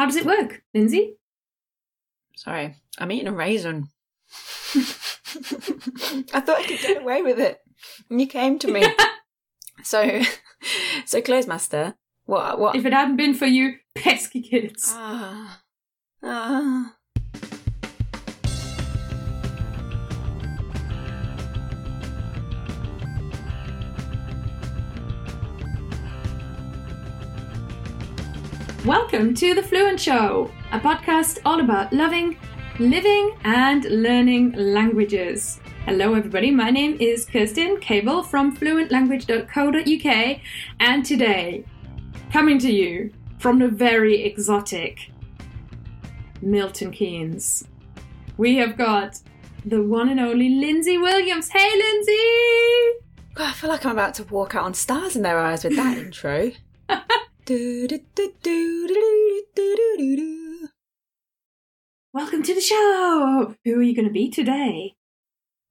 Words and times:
How 0.00 0.06
does 0.06 0.16
it 0.16 0.24
work, 0.24 0.62
Lindsay? 0.72 1.18
Sorry, 2.34 2.74
I'm 2.98 3.12
eating 3.12 3.28
a 3.28 3.32
raisin. 3.32 3.88
I 4.74 6.40
thought 6.40 6.60
I 6.60 6.64
could 6.66 6.80
get 6.80 7.02
away 7.02 7.20
with 7.20 7.38
it. 7.38 7.60
And 8.08 8.18
you 8.18 8.26
came 8.26 8.58
to 8.60 8.72
me. 8.72 8.82
so, 9.82 10.22
so 11.04 11.20
Clozemaster, 11.20 11.96
what, 12.24 12.58
what? 12.58 12.76
If 12.76 12.86
it 12.86 12.94
hadn't 12.94 13.18
been 13.18 13.34
for 13.34 13.44
you 13.44 13.74
pesky 13.94 14.40
kids. 14.40 14.90
Ah, 14.96 15.60
ah. 16.22 16.94
Welcome 28.90 29.34
to 29.34 29.54
The 29.54 29.62
Fluent 29.62 30.00
Show, 30.00 30.50
a 30.72 30.80
podcast 30.80 31.38
all 31.44 31.60
about 31.60 31.92
loving, 31.92 32.36
living, 32.80 33.36
and 33.44 33.84
learning 33.84 34.50
languages. 34.54 35.60
Hello, 35.84 36.14
everybody. 36.14 36.50
My 36.50 36.70
name 36.70 36.96
is 36.98 37.24
Kirsten 37.24 37.78
Cable 37.78 38.24
from 38.24 38.56
fluentlanguage.co.uk, 38.56 40.40
and 40.80 41.06
today, 41.06 41.64
coming 42.32 42.58
to 42.58 42.72
you 42.72 43.12
from 43.38 43.60
the 43.60 43.68
very 43.68 44.24
exotic 44.24 45.12
Milton 46.42 46.90
Keynes, 46.90 47.68
we 48.38 48.56
have 48.56 48.76
got 48.76 49.20
the 49.64 49.84
one 49.84 50.08
and 50.08 50.18
only 50.18 50.48
Lindsay 50.48 50.98
Williams. 50.98 51.48
Hey, 51.48 51.70
Lindsay! 51.78 53.04
God, 53.34 53.50
I 53.50 53.52
feel 53.52 53.70
like 53.70 53.86
I'm 53.86 53.92
about 53.92 54.14
to 54.14 54.24
walk 54.24 54.56
out 54.56 54.64
on 54.64 54.74
stars 54.74 55.14
in 55.14 55.22
their 55.22 55.38
eyes 55.38 55.62
with 55.62 55.76
that 55.76 55.96
intro. 56.06 56.50
Welcome 57.50 57.98
to 62.44 62.54
the 62.54 62.60
show. 62.60 63.56
Who 63.64 63.76
are 63.76 63.82
you 63.82 63.96
going 63.96 64.06
to 64.06 64.12
be 64.12 64.30
today? 64.30 64.94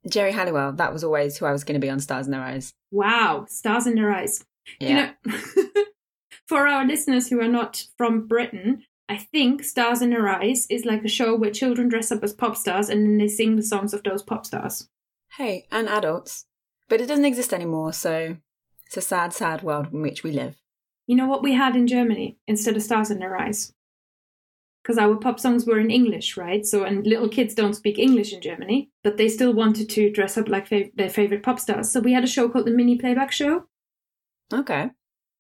Geri 0.06 0.34
Halliwell. 0.34 0.74
That 0.74 0.92
was 0.92 1.06
always 1.06 1.38
who 1.38 1.46
I 1.46 1.54
was 1.54 1.64
going 1.64 1.80
to 1.80 1.86
be 1.86 1.90
on 1.90 2.02
Stars 2.02 2.26
in 2.26 2.34
Their 2.34 2.42
Eyes. 2.42 2.74
Wow, 2.92 3.46
Stars 3.48 3.88
in 3.88 3.96
Their 3.96 4.12
Eyes. 4.12 4.44
Yeah. 4.82 5.14
You 5.24 5.32
know, 5.32 5.38
for 6.50 6.68
our 6.68 6.86
listeners 6.86 7.30
who 7.30 7.40
are 7.40 7.48
not 7.48 7.86
from 7.98 8.28
Britain, 8.28 8.84
I 9.08 9.16
think 9.16 9.64
Stars 9.64 10.02
in 10.02 10.10
Their 10.10 10.28
Eyes 10.28 10.68
is 10.70 10.84
like 10.84 11.06
a 11.06 11.10
show 11.10 11.34
where 11.34 11.50
children 11.50 11.88
dress 11.88 12.12
up 12.12 12.26
as 12.26 12.34
pop 12.34 12.58
stars 12.58 12.90
and 12.90 13.06
then 13.06 13.20
they 13.20 13.30
sing 13.30 13.56
the 13.56 13.64
songs 13.64 13.94
of 13.94 14.04
those 14.04 14.22
pop 14.22 14.46
stars. 14.46 14.90
Hey, 15.38 15.66
and 15.72 15.88
adults. 15.88 16.46
But 16.90 17.00
it 17.00 17.08
doesn't 17.08 17.24
exist 17.24 17.54
anymore, 17.54 17.94
so 17.94 18.36
it's 18.86 18.98
a 18.98 19.02
sad, 19.02 19.32
sad 19.32 19.64
world 19.64 19.94
in 19.94 20.02
which 20.02 20.24
we 20.24 20.34
live. 20.34 20.58
You 21.10 21.16
know 21.16 21.26
what 21.26 21.42
we 21.42 21.54
had 21.56 21.76
in 21.76 21.88
Germany 21.88 22.38
instead 22.46 22.76
of 22.76 22.84
Stars 22.84 23.10
in 23.10 23.18
Their 23.18 23.36
Eyes? 23.36 23.74
Because 24.84 25.00
our 25.00 25.16
pop 25.16 25.40
songs 25.40 25.66
were 25.66 25.80
in 25.80 25.90
English, 25.90 26.38
right? 26.38 26.64
So, 26.64 26.84
and 26.84 27.04
little 27.04 27.28
kids 27.28 27.56
don't 27.56 27.74
speak 27.74 27.98
English 27.98 28.32
in 28.32 28.42
Germany, 28.42 28.92
but 29.04 29.18
they 29.18 29.28
still 29.28 29.52
wanted 29.52 29.90
to 29.90 30.12
dress 30.12 30.38
up 30.38 30.48
like 30.48 30.70
fav- 30.70 30.94
their 30.96 31.10
favorite 31.10 31.42
pop 31.42 31.60
stars. 31.60 31.90
So 31.92 32.00
we 32.00 32.14
had 32.14 32.24
a 32.24 32.28
show 32.28 32.48
called 32.48 32.68
the 32.68 32.72
Mini 32.72 32.96
Playback 32.96 33.32
Show, 33.32 33.64
Okay. 34.54 34.92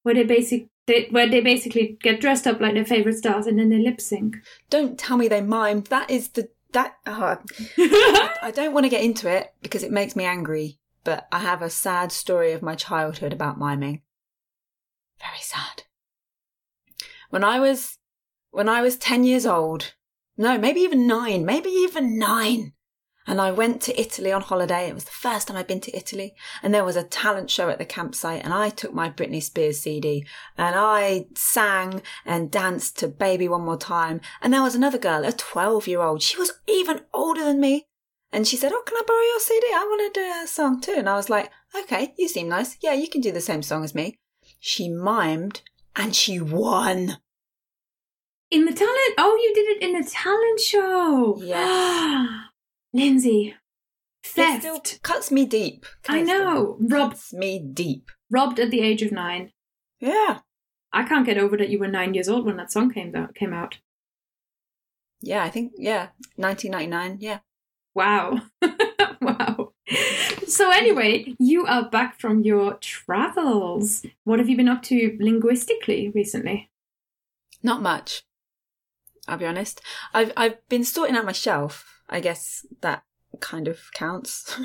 where 0.01 0.15
they 0.15 0.23
basic 0.23 0.69
they, 0.87 1.07
where 1.11 1.29
they 1.29 1.39
basically 1.39 1.99
get 2.01 2.19
dressed 2.19 2.47
up 2.47 2.59
like 2.59 2.73
their 2.73 2.83
favorite 2.83 3.17
stars 3.19 3.45
and 3.45 3.59
then 3.59 3.69
they 3.69 3.77
lip 3.77 4.01
sync. 4.01 4.37
Don't 4.71 4.97
tell 4.97 5.17
me 5.17 5.27
they 5.27 5.41
mimed. 5.41 5.89
That 5.89 6.09
is 6.09 6.29
the. 6.29 6.49
That. 6.73 6.95
Oh, 7.05 7.37
I 8.41 8.51
don't 8.55 8.73
want 8.73 8.85
to 8.85 8.89
get 8.89 9.03
into 9.03 9.29
it 9.29 9.53
because 9.61 9.83
it 9.83 9.91
makes 9.91 10.15
me 10.15 10.23
angry, 10.23 10.79
but 11.03 11.27
I 11.31 11.39
have 11.39 11.61
a 11.61 11.69
sad 11.69 12.11
story 12.11 12.53
of 12.53 12.63
my 12.63 12.73
childhood 12.73 13.33
about 13.33 13.59
miming. 13.59 14.01
Very 15.19 15.41
sad. 15.41 15.83
When 17.29 17.43
I 17.43 17.59
was 17.59 17.97
when 18.51 18.67
I 18.69 18.81
was 18.81 18.97
10 18.97 19.23
years 19.23 19.45
old, 19.45 19.93
no, 20.37 20.57
maybe 20.57 20.79
even 20.79 21.05
9, 21.05 21.45
maybe 21.45 21.69
even 21.69 22.17
9, 22.17 22.73
and 23.29 23.39
I 23.39 23.51
went 23.51 23.79
to 23.83 24.01
Italy 24.01 24.31
on 24.31 24.41
holiday. 24.41 24.87
It 24.87 24.95
was 24.95 25.03
the 25.03 25.11
first 25.11 25.47
time 25.47 25.57
I'd 25.57 25.67
been 25.67 25.81
to 25.81 25.95
Italy, 25.95 26.33
and 26.63 26.73
there 26.73 26.83
was 26.83 26.95
a 26.95 27.03
talent 27.03 27.51
show 27.51 27.69
at 27.69 27.77
the 27.77 27.85
campsite, 27.85 28.43
and 28.43 28.51
I 28.51 28.69
took 28.69 28.91
my 28.91 29.11
Britney 29.11 29.43
Spears 29.43 29.81
CD 29.81 30.25
and 30.57 30.75
I 30.75 31.27
sang 31.35 32.01
and 32.25 32.49
danced 32.49 32.97
to 32.99 33.07
Baby 33.07 33.47
One 33.47 33.65
More 33.65 33.77
Time. 33.77 34.19
And 34.41 34.51
there 34.51 34.63
was 34.63 34.73
another 34.73 34.97
girl, 34.97 35.23
a 35.23 35.31
12 35.31 35.87
year 35.87 36.01
old. 36.01 36.23
She 36.23 36.37
was 36.37 36.53
even 36.67 37.01
older 37.13 37.43
than 37.43 37.59
me. 37.59 37.85
And 38.31 38.47
she 38.47 38.57
said, 38.57 38.71
Oh, 38.73 38.83
can 38.85 38.97
I 38.97 39.03
borrow 39.05 39.21
your 39.21 39.39
CD? 39.39 39.67
I 39.67 39.85
want 39.87 40.13
to 40.13 40.19
do 40.19 40.43
a 40.43 40.47
song 40.47 40.81
too. 40.81 40.95
And 40.97 41.07
I 41.07 41.15
was 41.15 41.29
like, 41.29 41.51
Okay, 41.75 42.15
you 42.17 42.27
seem 42.27 42.49
nice. 42.49 42.77
Yeah, 42.81 42.93
you 42.93 43.07
can 43.07 43.21
do 43.21 43.31
the 43.31 43.41
same 43.41 43.61
song 43.61 43.83
as 43.83 43.93
me. 43.93 44.17
She 44.59 44.89
mimed 44.89 45.61
and 45.95 46.15
she 46.15 46.39
won. 46.39 47.17
In 48.51 48.65
the 48.65 48.73
talent? 48.73 49.13
Oh, 49.17 49.37
you 49.41 49.53
did 49.53 49.67
it 49.77 49.83
in 49.83 49.93
the 49.99 50.07
talent 50.09 50.59
show. 50.59 51.39
Yes. 51.41 52.27
Lindsay, 52.93 53.53
It 54.35 54.59
still 54.61 54.81
cuts 55.03 55.31
me 55.31 55.45
deep. 55.45 55.85
I 56.07 56.21
know. 56.21 56.77
Rob 56.79 57.11
Cuts 57.11 57.33
me 57.33 57.59
deep. 57.59 58.09
robbed 58.31 58.59
at 58.59 58.71
the 58.71 58.81
age 58.81 59.01
of 59.03 59.11
nine. 59.11 59.51
Yeah. 59.99 60.39
I 60.91 61.03
can't 61.03 61.25
get 61.25 61.37
over 61.37 61.55
that 61.57 61.69
you 61.69 61.77
were 61.77 61.87
nine 61.87 62.15
years 62.15 62.27
old 62.27 62.45
when 62.45 62.57
that 62.57 62.71
song 62.71 62.91
came 62.91 63.15
out. 63.15 63.35
Came 63.35 63.53
out. 63.53 63.77
Yeah, 65.21 65.43
I 65.43 65.49
think, 65.51 65.73
yeah. 65.77 66.07
1999. 66.37 67.17
Yeah. 67.21 67.39
Wow, 67.93 68.39
wow. 69.21 69.73
So 70.49 70.71
anyway, 70.71 71.35
you 71.37 71.67
are 71.67 71.87
back 71.87 72.19
from 72.19 72.41
your 72.41 72.73
travels. 72.81 74.03
What 74.23 74.39
have 74.39 74.49
you 74.49 74.57
been 74.57 74.67
up 74.67 74.81
to 74.83 75.15
linguistically 75.19 76.09
recently? 76.09 76.71
Not 77.61 77.83
much. 77.83 78.23
I'll 79.27 79.37
be 79.37 79.45
honest. 79.45 79.79
I've 80.11 80.33
I've 80.35 80.67
been 80.67 80.83
sorting 80.83 81.15
out 81.15 81.25
my 81.25 81.33
shelf. 81.33 82.01
I 82.09 82.19
guess 82.19 82.65
that 82.81 83.03
kind 83.41 83.67
of 83.67 83.91
counts. 83.93 84.59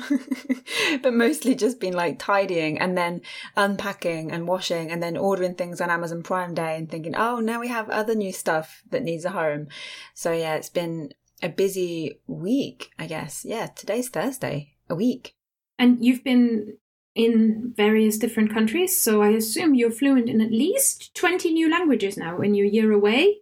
but 1.03 1.13
mostly 1.13 1.53
just 1.53 1.79
been 1.79 1.93
like 1.93 2.17
tidying 2.17 2.79
and 2.79 2.97
then 2.97 3.21
unpacking 3.55 4.31
and 4.31 4.47
washing 4.47 4.91
and 4.91 5.03
then 5.03 5.15
ordering 5.15 5.53
things 5.53 5.79
on 5.79 5.91
Amazon 5.91 6.23
Prime 6.23 6.55
Day 6.55 6.77
and 6.77 6.89
thinking, 6.89 7.15
oh, 7.15 7.39
now 7.39 7.59
we 7.59 7.67
have 7.67 7.91
other 7.91 8.15
new 8.15 8.33
stuff 8.33 8.81
that 8.89 9.03
needs 9.03 9.23
a 9.23 9.29
home. 9.29 9.67
So 10.15 10.31
yeah, 10.31 10.55
it's 10.55 10.69
been 10.69 11.13
a 11.43 11.49
busy 11.49 12.21
week, 12.25 12.89
I 12.97 13.05
guess. 13.05 13.45
Yeah, 13.45 13.67
today's 13.67 14.09
Thursday. 14.09 14.71
A 14.89 14.95
week. 14.95 15.34
And 15.77 16.03
you've 16.03 16.23
been 16.23 16.77
in 17.15 17.73
various 17.75 18.17
different 18.17 18.53
countries, 18.53 19.01
so 19.01 19.21
I 19.21 19.29
assume 19.29 19.75
you're 19.75 19.91
fluent 19.91 20.29
in 20.29 20.41
at 20.41 20.51
least 20.51 21.13
twenty 21.15 21.51
new 21.51 21.69
languages 21.69 22.17
now 22.17 22.39
in 22.41 22.55
your 22.55 22.65
year 22.65 22.91
away. 22.91 23.37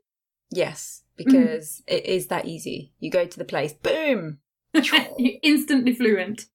Yes, 0.51 1.03
mm. 1.19 1.25
because 1.25 1.81
it 1.87 2.05
is 2.05 2.27
that 2.27 2.45
easy. 2.45 2.93
You 2.99 3.09
go 3.09 3.25
to 3.25 3.37
the 3.37 3.45
place, 3.45 3.73
boom. 3.73 4.39
You're 4.73 5.37
instantly 5.43 5.93
fluent. 5.93 6.47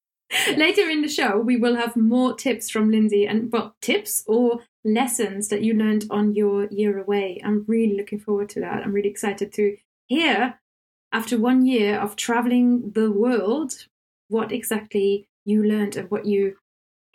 Later 0.57 0.89
in 0.91 1.03
the 1.03 1.09
show, 1.09 1.39
we 1.39 1.57
will 1.57 1.77
have 1.77 1.97
more 1.97 2.35
tips 2.35 2.69
from 2.69 2.91
Lindsay 2.91 3.27
and 3.27 3.51
well, 3.51 3.75
tips 3.81 4.25
or 4.27 4.61
lessons 4.85 5.49
that 5.49 5.63
you 5.63 5.75
learned 5.75 6.05
on 6.11 6.35
your 6.35 6.67
year 6.67 6.99
away. 6.99 7.41
I'm 7.45 7.65
really 7.67 7.97
looking 7.97 8.19
forward 8.19 8.49
to 8.51 8.61
that. 8.61 8.83
I'm 8.83 8.93
really 8.93 9.09
excited 9.09 9.53
to 9.55 9.77
hear, 10.07 10.59
after 11.13 11.39
one 11.39 11.65
year 11.65 11.99
of 11.99 12.17
traveling 12.17 12.91
the 12.93 13.11
world, 13.11 13.87
what 14.29 14.53
exactly 14.53 15.29
you 15.49 15.63
learned 15.63 15.97
and 15.97 16.11
what 16.11 16.27
you, 16.27 16.57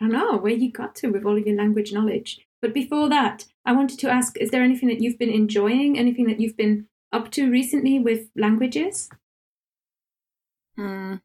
I 0.00 0.06
don't 0.06 0.12
know, 0.12 0.36
where 0.36 0.52
you 0.52 0.72
got 0.72 0.94
to 0.96 1.08
with 1.08 1.24
all 1.24 1.36
of 1.38 1.46
your 1.46 1.56
language 1.56 1.92
knowledge. 1.92 2.40
But 2.60 2.74
before 2.74 3.08
that, 3.10 3.44
I 3.64 3.72
wanted 3.72 3.98
to 4.00 4.10
ask 4.10 4.36
is 4.38 4.50
there 4.50 4.62
anything 4.62 4.88
that 4.88 5.00
you've 5.00 5.18
been 5.18 5.30
enjoying, 5.30 5.98
anything 5.98 6.26
that 6.26 6.40
you've 6.40 6.56
been 6.56 6.86
up 7.12 7.30
to 7.32 7.50
recently 7.50 7.98
with 7.98 8.28
languages? 8.36 9.08
Hmm. 10.76 11.16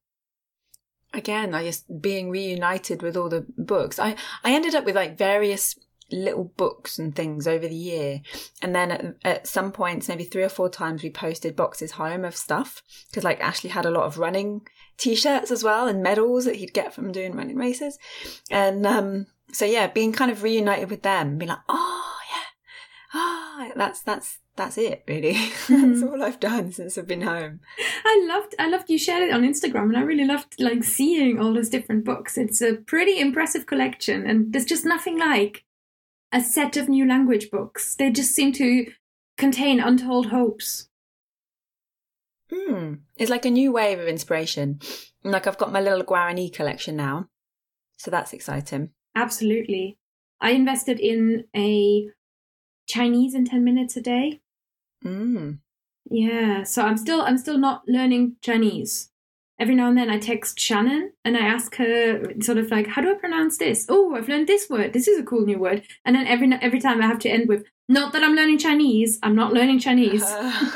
Again, 1.14 1.56
I 1.56 1.64
just 1.64 2.02
being 2.02 2.30
reunited 2.30 3.02
with 3.02 3.18
all 3.18 3.30
the 3.30 3.46
books. 3.58 3.98
I 3.98 4.16
I 4.44 4.54
ended 4.54 4.76
up 4.76 4.86
with 4.86 4.96
like 4.96 5.18
various 5.18 5.76
little 6.12 6.52
books 6.58 7.00
and 7.00 7.16
things 7.16 7.48
over 7.48 7.68
the 7.68 7.76
year, 7.76 8.22
and 8.62 8.76
then 8.76 8.92
at, 8.92 9.16
at 9.24 9.48
some 9.48 9.72
points, 9.72 10.08
maybe 10.08 10.24
three 10.26 10.44
or 10.44 10.50
four 10.50 10.70
times, 10.70 11.02
we 11.02 11.10
posted 11.10 11.56
boxes 11.56 11.92
home 11.92 12.26
of 12.26 12.36
stuff 12.36 12.84
because 13.10 13.24
like 13.24 13.40
Ashley 13.40 13.72
had 13.72 13.86
a 13.86 13.92
lot 13.92 14.04
of 14.04 14.20
running 14.20 14.68
t-shirts 15.00 15.50
as 15.52 15.64
well 15.64 15.88
and 15.88 16.04
medals 16.04 16.46
that 16.46 16.58
he'd 16.58 16.74
get 16.74 16.94
from 16.94 17.12
doing 17.12 17.36
running 17.36 17.58
races, 17.58 17.98
and 18.52 18.86
um, 18.86 19.28
so 19.52 19.66
yeah, 19.66 19.88
being 19.88 20.12
kind 20.14 20.32
of 20.32 20.44
reunited 20.44 20.90
with 20.90 21.04
them, 21.04 21.38
being 21.38 21.50
like, 21.50 21.60
oh 21.68 22.18
yeah, 22.32 23.16
oh 23.16 23.72
that's 23.76 24.02
that's 24.02 24.40
that's 24.60 24.78
it 24.78 25.04
really. 25.08 25.34
that's 25.70 26.04
all 26.04 26.22
I've 26.22 26.40
done 26.40 26.72
since 26.72 26.98
I've 26.98 27.08
been 27.08 27.22
home. 27.22 27.62
I 28.06 28.26
loved 28.28 28.56
I 28.60 28.68
loved 28.68 28.90
you 28.90 29.00
shared 29.00 29.24
it 29.24 29.34
on 29.34 29.44
Instagram 29.44 29.84
and 29.84 29.98
I 29.98 30.02
really 30.02 30.26
loved 30.26 30.56
like 30.60 30.84
seeing 30.84 31.40
all 31.40 31.54
those 31.54 31.70
different 31.70 32.04
books. 32.04 32.38
It's 32.38 32.62
a 32.62 32.76
pretty 32.76 33.20
impressive 33.20 33.66
collection 33.66 34.28
and 34.28 34.52
there's 34.52 34.66
just 34.66 34.86
nothing 34.86 35.18
like 35.18 35.64
a 36.32 36.42
set 36.42 36.78
of 36.78 36.90
new 36.90 37.08
language 37.08 37.50
books. 37.50 37.96
They 37.96 38.12
just 38.12 38.36
seem 38.36 38.52
to 38.54 38.92
contain 39.38 39.80
untold 39.80 40.28
hopes. 40.28 40.89
Hmm. 42.52 42.96
It's 43.18 43.30
like 43.30 43.46
a 43.46 43.50
new 43.50 43.72
wave 43.72 44.00
of 44.00 44.08
inspiration. 44.08 44.80
Like 45.24 45.48
I've 45.48 45.58
got 45.58 45.72
my 45.72 45.82
little 45.82 46.04
Guarani 46.04 46.52
collection 46.54 46.96
now. 46.96 47.28
So 47.98 48.10
that's 48.10 48.34
exciting. 48.34 48.92
Absolutely. 49.16 49.98
I 50.42 50.52
invested 50.52 51.00
in 51.00 51.46
a 51.56 52.08
Chinese 52.88 53.36
in 53.36 53.46
10 53.46 53.64
minutes 53.64 53.98
a 53.98 54.02
day. 54.02 54.42
Mm. 55.04 55.60
Yeah, 56.10 56.64
so 56.64 56.84
I'm 56.84 56.98
still 56.98 57.22
I'm 57.22 57.38
still 57.38 57.58
not 57.58 57.84
learning 57.88 58.38
Chinese. 58.42 59.12
Every 59.60 59.76
now 59.76 59.90
and 59.90 59.98
then 59.98 60.10
I 60.10 60.18
text 60.18 60.60
Shannon 60.60 61.12
and 61.26 61.36
I 61.36 61.42
ask 61.42 61.76
her 61.76 62.34
sort 62.42 62.58
of 62.58 62.72
like, 62.72 62.88
how 62.88 63.02
do 63.02 63.12
I 63.12 63.16
pronounce 63.16 63.58
this? 63.58 63.86
Oh, 63.90 64.16
I've 64.16 64.30
learned 64.30 64.48
this 64.48 64.70
word. 64.70 64.94
This 64.94 65.08
is 65.08 65.20
a 65.20 65.24
cool 65.24 65.46
new 65.46 65.60
word. 65.60 65.84
And 66.06 66.16
then 66.16 66.28
every 66.28 66.52
every 66.62 66.80
time 66.80 67.02
I 67.02 67.08
have 67.08 67.20
to 67.20 67.30
end 67.30 67.50
with, 67.50 67.66
not 67.90 68.14
that 68.14 68.24
I'm 68.24 68.36
learning 68.36 68.60
Chinese. 68.60 69.20
I'm 69.22 69.36
not 69.36 69.54
learning 69.54 69.80
Chinese 69.80 70.24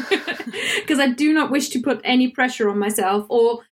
because 0.75 0.99
I 0.99 1.07
do 1.07 1.33
not 1.33 1.51
wish 1.51 1.69
to 1.69 1.81
put 1.81 2.01
any 2.03 2.29
pressure 2.29 2.69
on 2.69 2.77
myself 2.77 3.25
or 3.29 3.63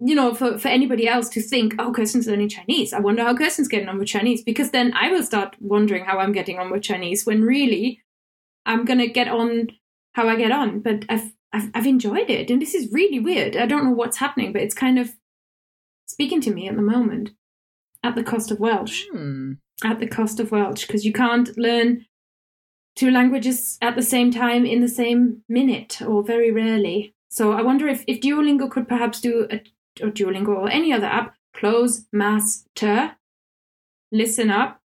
you 0.00 0.14
know, 0.14 0.34
for, 0.34 0.58
for 0.58 0.68
anybody 0.68 1.06
else 1.08 1.28
to 1.30 1.40
think, 1.40 1.74
oh, 1.78 1.92
Kirsten's 1.92 2.26
learning 2.26 2.48
Chinese. 2.48 2.92
I 2.92 3.00
wonder 3.00 3.22
how 3.22 3.36
Kirsten's 3.36 3.68
getting 3.68 3.88
on 3.88 3.98
with 3.98 4.08
Chinese 4.08 4.42
because 4.42 4.70
then 4.70 4.92
I 4.94 5.10
will 5.10 5.22
start 5.22 5.56
wondering 5.60 6.04
how 6.04 6.18
I'm 6.18 6.32
getting 6.32 6.58
on 6.58 6.70
with 6.70 6.82
Chinese 6.82 7.24
when 7.24 7.42
really 7.42 8.02
I'm 8.64 8.84
going 8.84 8.98
to 8.98 9.06
get 9.06 9.28
on 9.28 9.68
how 10.12 10.28
I 10.28 10.36
get 10.36 10.52
on. 10.52 10.80
But 10.80 11.04
I've, 11.08 11.32
I've, 11.56 11.70
I've 11.74 11.86
enjoyed 11.86 12.28
it. 12.28 12.50
And 12.50 12.60
this 12.60 12.74
is 12.74 12.92
really 12.92 13.18
weird. 13.18 13.56
I 13.56 13.66
don't 13.66 13.84
know 13.84 13.90
what's 13.90 14.18
happening, 14.18 14.52
but 14.52 14.62
it's 14.62 14.74
kind 14.74 14.98
of 14.98 15.16
speaking 16.06 16.40
to 16.42 16.52
me 16.52 16.68
at 16.68 16.76
the 16.76 16.82
moment 16.82 17.30
at 18.02 18.14
the 18.14 18.22
cost 18.22 18.50
of 18.50 18.60
Welsh. 18.60 19.04
Hmm. 19.10 19.54
At 19.82 19.98
the 19.98 20.06
cost 20.06 20.38
of 20.38 20.52
Welsh 20.52 20.86
because 20.86 21.04
you 21.04 21.12
can't 21.12 21.56
learn 21.56 22.06
two 22.94 23.10
languages 23.10 23.78
at 23.82 23.94
the 23.94 24.02
same 24.02 24.30
time 24.30 24.64
in 24.64 24.80
the 24.80 24.88
same 24.88 25.42
minute 25.48 26.00
or 26.02 26.22
very 26.22 26.50
rarely. 26.50 27.14
So 27.28 27.52
I 27.52 27.62
wonder 27.62 27.88
if, 27.88 28.04
if 28.06 28.20
Duolingo 28.20 28.70
could 28.70 28.88
perhaps 28.88 29.20
do 29.20 29.46
a 29.50 29.60
or 30.02 30.10
Duolingo 30.10 30.48
or 30.48 30.70
any 30.70 30.92
other 30.92 31.06
app, 31.06 31.34
Clozemaster, 31.54 33.14
listen 34.12 34.50
up. 34.50 34.80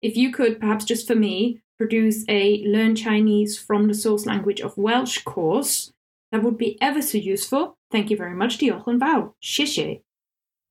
If 0.00 0.16
you 0.16 0.32
could 0.32 0.60
perhaps 0.60 0.86
just 0.86 1.06
for 1.06 1.14
me 1.14 1.62
produce 1.76 2.24
a 2.28 2.62
learn 2.66 2.96
Chinese 2.96 3.58
from 3.58 3.86
the 3.86 3.94
source 3.94 4.24
language 4.24 4.60
of 4.60 4.78
Welsh 4.78 5.22
course, 5.24 5.92
that 6.36 6.42
would 6.44 6.58
be 6.58 6.76
ever 6.82 7.00
so 7.00 7.16
useful. 7.16 7.78
Thank 7.90 8.10
you 8.10 8.16
very 8.16 8.34
much, 8.34 8.58
Diolch 8.58 8.86
yn 8.88 9.00
fawr. 9.00 9.32
Xie 9.42 10.02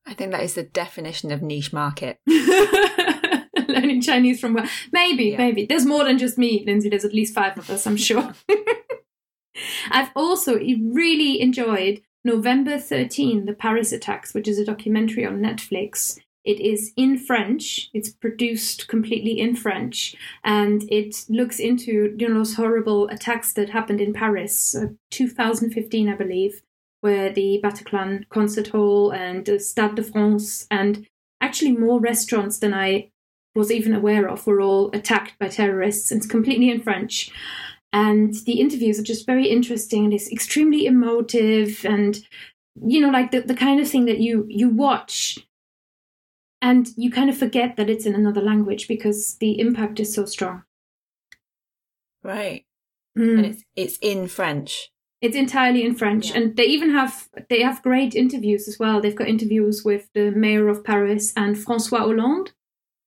I 0.08 0.14
think 0.14 0.32
that 0.32 0.44
is 0.44 0.54
the 0.54 0.62
definition 0.64 1.32
of 1.32 1.42
niche 1.42 1.74
market. 1.74 2.20
Learning 2.28 4.00
Chinese 4.02 4.40
from 4.40 4.54
Welsh. 4.54 4.88
Maybe, 4.92 5.26
Yeah. 5.32 5.38
maybe. 5.38 5.66
There's 5.66 5.86
more 5.86 6.04
than 6.04 6.20
just 6.20 6.38
me, 6.38 6.64
Lindsay. 6.68 6.90
There's 6.90 7.06
at 7.06 7.14
least 7.16 7.34
five 7.34 7.58
of 7.58 7.68
us, 7.72 7.88
I'm 7.88 7.98
sure. 7.98 8.36
I've 9.90 10.12
also 10.16 10.56
really 10.60 11.42
enjoyed 11.42 12.02
November 12.24 12.78
13, 12.78 13.46
The 13.46 13.54
Paris 13.54 13.92
Attacks, 13.92 14.36
which 14.36 14.48
is 14.48 14.60
a 14.60 14.66
documentary 14.66 15.26
on 15.26 15.40
Netflix. 15.40 16.20
It 16.46 16.60
is 16.60 16.94
in 16.96 17.18
French. 17.18 17.90
It's 17.94 18.10
produced 18.10 18.88
completely 18.88 19.40
in 19.40 19.56
French, 19.56 20.16
and 20.44 20.84
it 20.92 21.26
looks 21.28 21.60
into 21.60 22.16
you 22.18 22.30
know 22.30 22.36
those 22.36 22.56
horrible 22.56 23.08
attacks 23.10 23.54
that 23.54 23.70
happened 23.70 24.00
in 24.00 24.14
Paris, 24.14 24.76
uh, 24.76 24.88
2015, 25.12 26.08
I 26.08 26.16
believe, 26.16 26.62
where 27.02 27.32
the 27.34 27.60
Bataclan 27.64 28.30
Concert 28.30 28.68
Hall 28.68 29.12
and 29.12 29.46
the 29.46 29.60
Stade 29.60 29.96
de 29.96 30.04
France 30.04 30.68
and 30.70 31.08
actually 31.42 31.76
more 31.76 32.00
restaurants 32.00 32.60
than 32.60 32.74
I 32.74 33.10
was 33.56 33.72
even 33.72 33.94
aware 33.94 34.28
of 34.28 34.46
were 34.46 34.62
all 34.62 34.90
attacked 34.92 35.40
by 35.40 35.48
terrorists. 35.48 36.12
It's 36.12 36.28
completely 36.28 36.70
in 36.70 36.82
French 36.82 37.32
and 37.96 38.34
the 38.46 38.60
interviews 38.60 39.00
are 39.00 39.04
just 39.04 39.26
very 39.26 39.48
interesting 39.48 40.04
and 40.04 40.14
it's 40.14 40.30
extremely 40.30 40.86
emotive 40.86 41.86
and 41.86 42.28
you 42.86 43.00
know 43.00 43.10
like 43.10 43.32
the, 43.32 43.40
the 43.40 43.56
kind 43.56 43.80
of 43.80 43.90
thing 43.90 44.04
that 44.06 44.20
you 44.20 44.46
you 44.50 44.68
watch 44.68 45.45
and 46.68 46.84
you 47.04 47.10
kind 47.18 47.30
of 47.30 47.38
forget 47.44 47.76
that 47.78 47.90
it's 47.94 48.06
in 48.10 48.16
another 48.16 48.42
language 48.52 48.84
because 48.94 49.20
the 49.44 49.52
impact 49.66 50.00
is 50.00 50.14
so 50.18 50.24
strong 50.36 50.58
Right. 52.24 52.66
Mm. 53.18 53.38
And 53.38 53.46
it's 53.46 53.64
it's 53.76 53.98
in 54.02 54.28
French. 54.28 54.90
It's 55.22 55.36
entirely 55.36 55.84
in 55.84 55.96
French, 55.96 56.26
Yeah. 56.30 56.38
and 56.38 56.56
they 56.58 56.66
even 56.76 56.90
have 57.00 57.30
they 57.50 57.62
have 57.62 57.82
great 57.90 58.14
interviews 58.16 58.68
as 58.68 58.78
well. 58.80 59.00
They've 59.00 59.16
got 59.22 59.30
interviews 59.36 59.84
with 59.86 60.04
the 60.14 60.32
mayor 60.32 60.68
of 60.68 60.84
Paris 60.84 61.34
and 61.36 61.56
François 61.56 62.00
Hollande, 62.00 62.52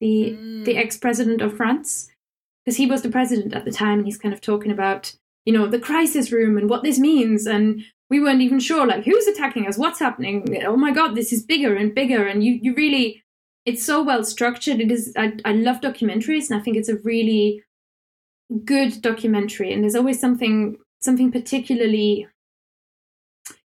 the 0.00 0.14
Mm. 0.38 0.64
the 0.64 0.76
ex 0.76 0.96
president 0.96 1.40
of 1.42 1.56
France, 1.56 2.08
because 2.64 2.76
he 2.76 2.86
was 2.86 3.02
the 3.02 3.10
president 3.18 3.54
at 3.54 3.64
the 3.64 3.70
time, 3.82 3.98
and 3.98 4.06
he's 4.06 4.18
kind 4.22 4.34
of 4.34 4.40
talking 4.40 4.72
about 4.72 5.02
you 5.46 5.52
know 5.52 5.66
the 5.66 5.80
crisis 5.90 6.30
room 6.32 6.56
and 6.58 6.70
what 6.70 6.82
this 6.82 6.98
means, 6.98 7.46
and 7.46 7.82
we 8.10 8.20
weren't 8.20 8.40
even 8.46 8.60
sure 8.60 8.86
like 8.86 9.04
who's 9.04 9.26
attacking 9.26 9.66
us, 9.66 9.76
what's 9.78 9.98
happening. 10.06 10.36
Oh 10.64 10.76
my 10.76 10.92
God, 10.92 11.14
this 11.14 11.32
is 11.32 11.44
bigger 11.52 11.74
and 11.80 11.94
bigger, 11.94 12.22
and 12.30 12.42
you 12.44 12.52
you 12.62 12.72
really 12.74 13.22
it's 13.68 13.84
so 13.84 14.02
well 14.02 14.24
structured. 14.24 14.80
It 14.80 14.90
is 14.90 15.12
I 15.16 15.26
I 15.44 15.52
love 15.52 15.80
documentaries, 15.80 16.50
and 16.50 16.58
I 16.58 16.62
think 16.62 16.76
it's 16.76 16.88
a 16.96 16.96
really 17.12 17.62
good 18.64 19.00
documentary, 19.02 19.72
and 19.72 19.82
there's 19.82 19.94
always 20.00 20.20
something 20.20 20.76
something 21.00 21.30
particularly 21.30 22.26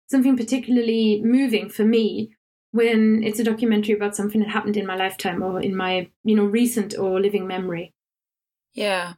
something 0.09 0.35
particularly 0.35 1.21
moving 1.23 1.69
for 1.69 1.85
me 1.85 2.35
when 2.71 3.23
it's 3.23 3.39
a 3.39 3.43
documentary 3.43 3.95
about 3.95 4.15
something 4.15 4.41
that 4.41 4.49
happened 4.49 4.77
in 4.77 4.85
my 4.85 4.95
lifetime 4.95 5.41
or 5.43 5.61
in 5.61 5.75
my 5.75 6.09
you 6.23 6.35
know 6.35 6.43
recent 6.45 6.97
or 6.97 7.19
living 7.21 7.47
memory 7.47 7.93
Yeah. 8.73 9.13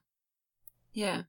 Yeah. 0.94 1.24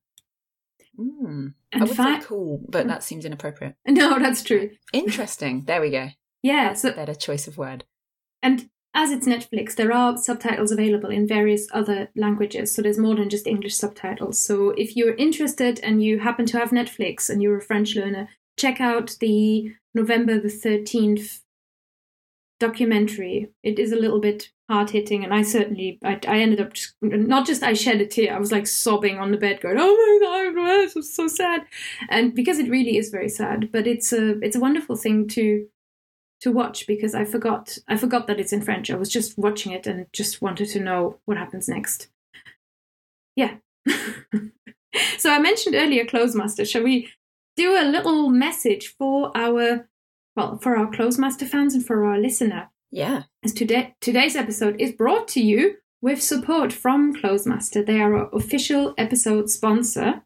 Mm. 0.99 1.55
I 1.73 1.79
would 1.81 1.89
say 1.97 2.21
cool, 2.23 2.61
but 2.69 2.87
that 2.87 3.03
seems 3.03 3.25
inappropriate. 3.25 3.75
no 3.87 4.19
that's 4.19 4.43
true 4.43 4.71
Interesting. 4.93 5.65
There 5.65 5.81
we 5.81 5.91
go. 5.91 6.09
yeah 6.43 6.69
That's 6.69 6.83
so 6.83 6.91
a 6.91 6.95
better 6.95 7.15
choice 7.15 7.47
of 7.49 7.57
word. 7.59 7.85
and 8.43 8.69
as 8.95 9.11
it's 9.11 9.27
netflix 9.27 9.75
there 9.75 9.93
are 9.93 10.17
subtitles 10.17 10.71
available 10.71 11.11
in 11.11 11.27
various 11.27 11.67
other 11.73 12.09
languages 12.17 12.75
so 12.75 12.81
there's 12.81 12.99
more 12.99 13.15
than 13.17 13.29
just 13.29 13.47
english 13.47 13.75
subtitles. 13.75 14.39
So 14.39 14.71
if 14.71 14.97
you're 14.97 15.15
interested 15.17 15.81
and 15.81 16.03
you 16.03 16.21
happen 16.21 16.47
to 16.47 16.59
have 16.59 16.71
netflix 16.71 17.29
and 17.29 17.43
you're 17.43 17.59
a 17.59 17.63
french 17.63 17.97
learner 17.97 18.29
check 18.57 18.81
out 18.81 19.17
the 19.21 19.73
november 19.95 20.39
the 20.39 20.49
13th 20.49 21.41
documentary. 22.61 23.51
It 23.63 23.79
is 23.79 23.93
a 23.93 23.97
little 23.97 24.21
bit 24.21 24.51
hard 24.71 24.89
hitting 24.89 25.25
and 25.25 25.35
i 25.35 25.43
certainly 25.43 25.99
I, 26.03 26.19
I 26.27 26.39
ended 26.39 26.59
up 26.59 26.73
just, 26.73 26.95
not 27.03 27.47
just 27.47 27.63
i 27.63 27.75
shed 27.75 28.01
a 28.01 28.07
tear 28.07 28.35
i 28.35 28.39
was 28.39 28.51
like 28.51 28.67
sobbing 28.67 29.19
on 29.19 29.31
the 29.31 29.37
bed 29.37 29.61
going 29.61 29.77
oh 29.79 30.19
my 30.23 30.55
god 30.55 30.55
this 30.79 30.95
was 30.95 31.15
so 31.15 31.29
sad? 31.29 31.67
And 32.09 32.35
because 32.35 32.59
it 32.59 32.71
really 32.71 32.97
is 32.97 33.11
very 33.11 33.29
sad 33.29 33.71
but 33.73 33.87
it's 33.87 34.11
a 34.13 34.39
it's 34.41 34.57
a 34.57 34.61
wonderful 34.61 34.97
thing 34.97 35.29
to 35.29 35.67
to 36.45 36.53
watch 36.53 36.87
because 36.87 37.15
i 37.15 37.25
forgot 37.25 37.77
i 37.89 37.97
forgot 37.97 38.27
that 38.27 38.39
it's 38.41 38.53
in 38.53 38.63
french 38.63 38.91
i 38.91 38.97
was 39.03 39.11
just 39.19 39.37
watching 39.37 39.73
it 39.73 39.87
and 39.87 40.07
just 40.13 40.41
wanted 40.41 40.69
to 40.69 40.81
know 40.81 41.19
what 41.25 41.37
happens 41.37 41.69
next 41.69 42.09
yeah 43.37 43.55
so 45.19 45.31
i 45.31 45.39
mentioned 45.39 45.75
earlier 45.75 46.05
clozemaster 46.05 46.67
shall 46.67 46.83
we 46.83 47.09
do 47.57 47.73
a 47.77 47.85
little 47.91 48.29
message 48.31 48.95
for 48.99 49.37
our 49.37 49.89
well 50.37 50.59
for 50.59 50.77
our 50.77 50.91
clozemaster 50.91 51.47
fans 51.49 51.75
and 51.75 51.85
for 51.87 52.05
our 52.05 52.19
listener 52.19 52.69
Yeah. 52.91 53.23
as 53.45 53.53
today 53.53 53.95
today's 54.01 54.37
episode 54.37 54.81
is 54.81 54.93
brought 54.93 55.27
to 55.29 55.41
you 55.41 55.77
with 56.03 56.21
support 56.23 56.71
from 56.71 57.15
Clozemaster. 57.15 57.81
They 57.87 57.99
are 57.99 58.15
our 58.15 58.29
official 58.35 58.93
episode 58.99 59.49
sponsor. 59.49 60.23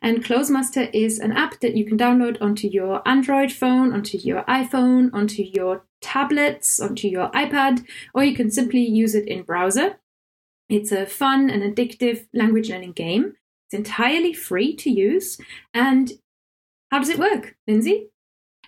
And 0.00 0.24
Clozemaster 0.24 0.90
is 0.92 1.18
an 1.18 1.32
app 1.32 1.60
that 1.60 1.76
you 1.76 1.84
can 1.84 1.98
download 1.98 2.40
onto 2.40 2.68
your 2.68 3.06
Android 3.06 3.52
phone, 3.52 3.92
onto 3.92 4.18
your 4.18 4.42
iPhone, 4.44 5.10
onto 5.12 5.42
your 5.42 5.84
tablets, 6.00 6.80
onto 6.80 7.08
your 7.08 7.30
iPad, 7.30 7.84
or 8.14 8.24
you 8.24 8.34
can 8.34 8.50
simply 8.50 8.80
use 8.80 9.14
it 9.14 9.28
in 9.28 9.42
browser. 9.42 9.98
It's 10.68 10.92
a 10.92 11.06
fun 11.06 11.50
and 11.50 11.62
addictive 11.62 12.26
language 12.32 12.70
learning 12.70 12.92
game. 12.92 13.34
It's 13.66 13.74
entirely 13.78 14.32
free 14.32 14.74
to 14.76 14.90
use. 14.90 15.38
And 15.74 16.12
how 16.90 16.98
does 17.00 17.08
it 17.08 17.18
work, 17.18 17.56
Lindsay? 17.66 18.08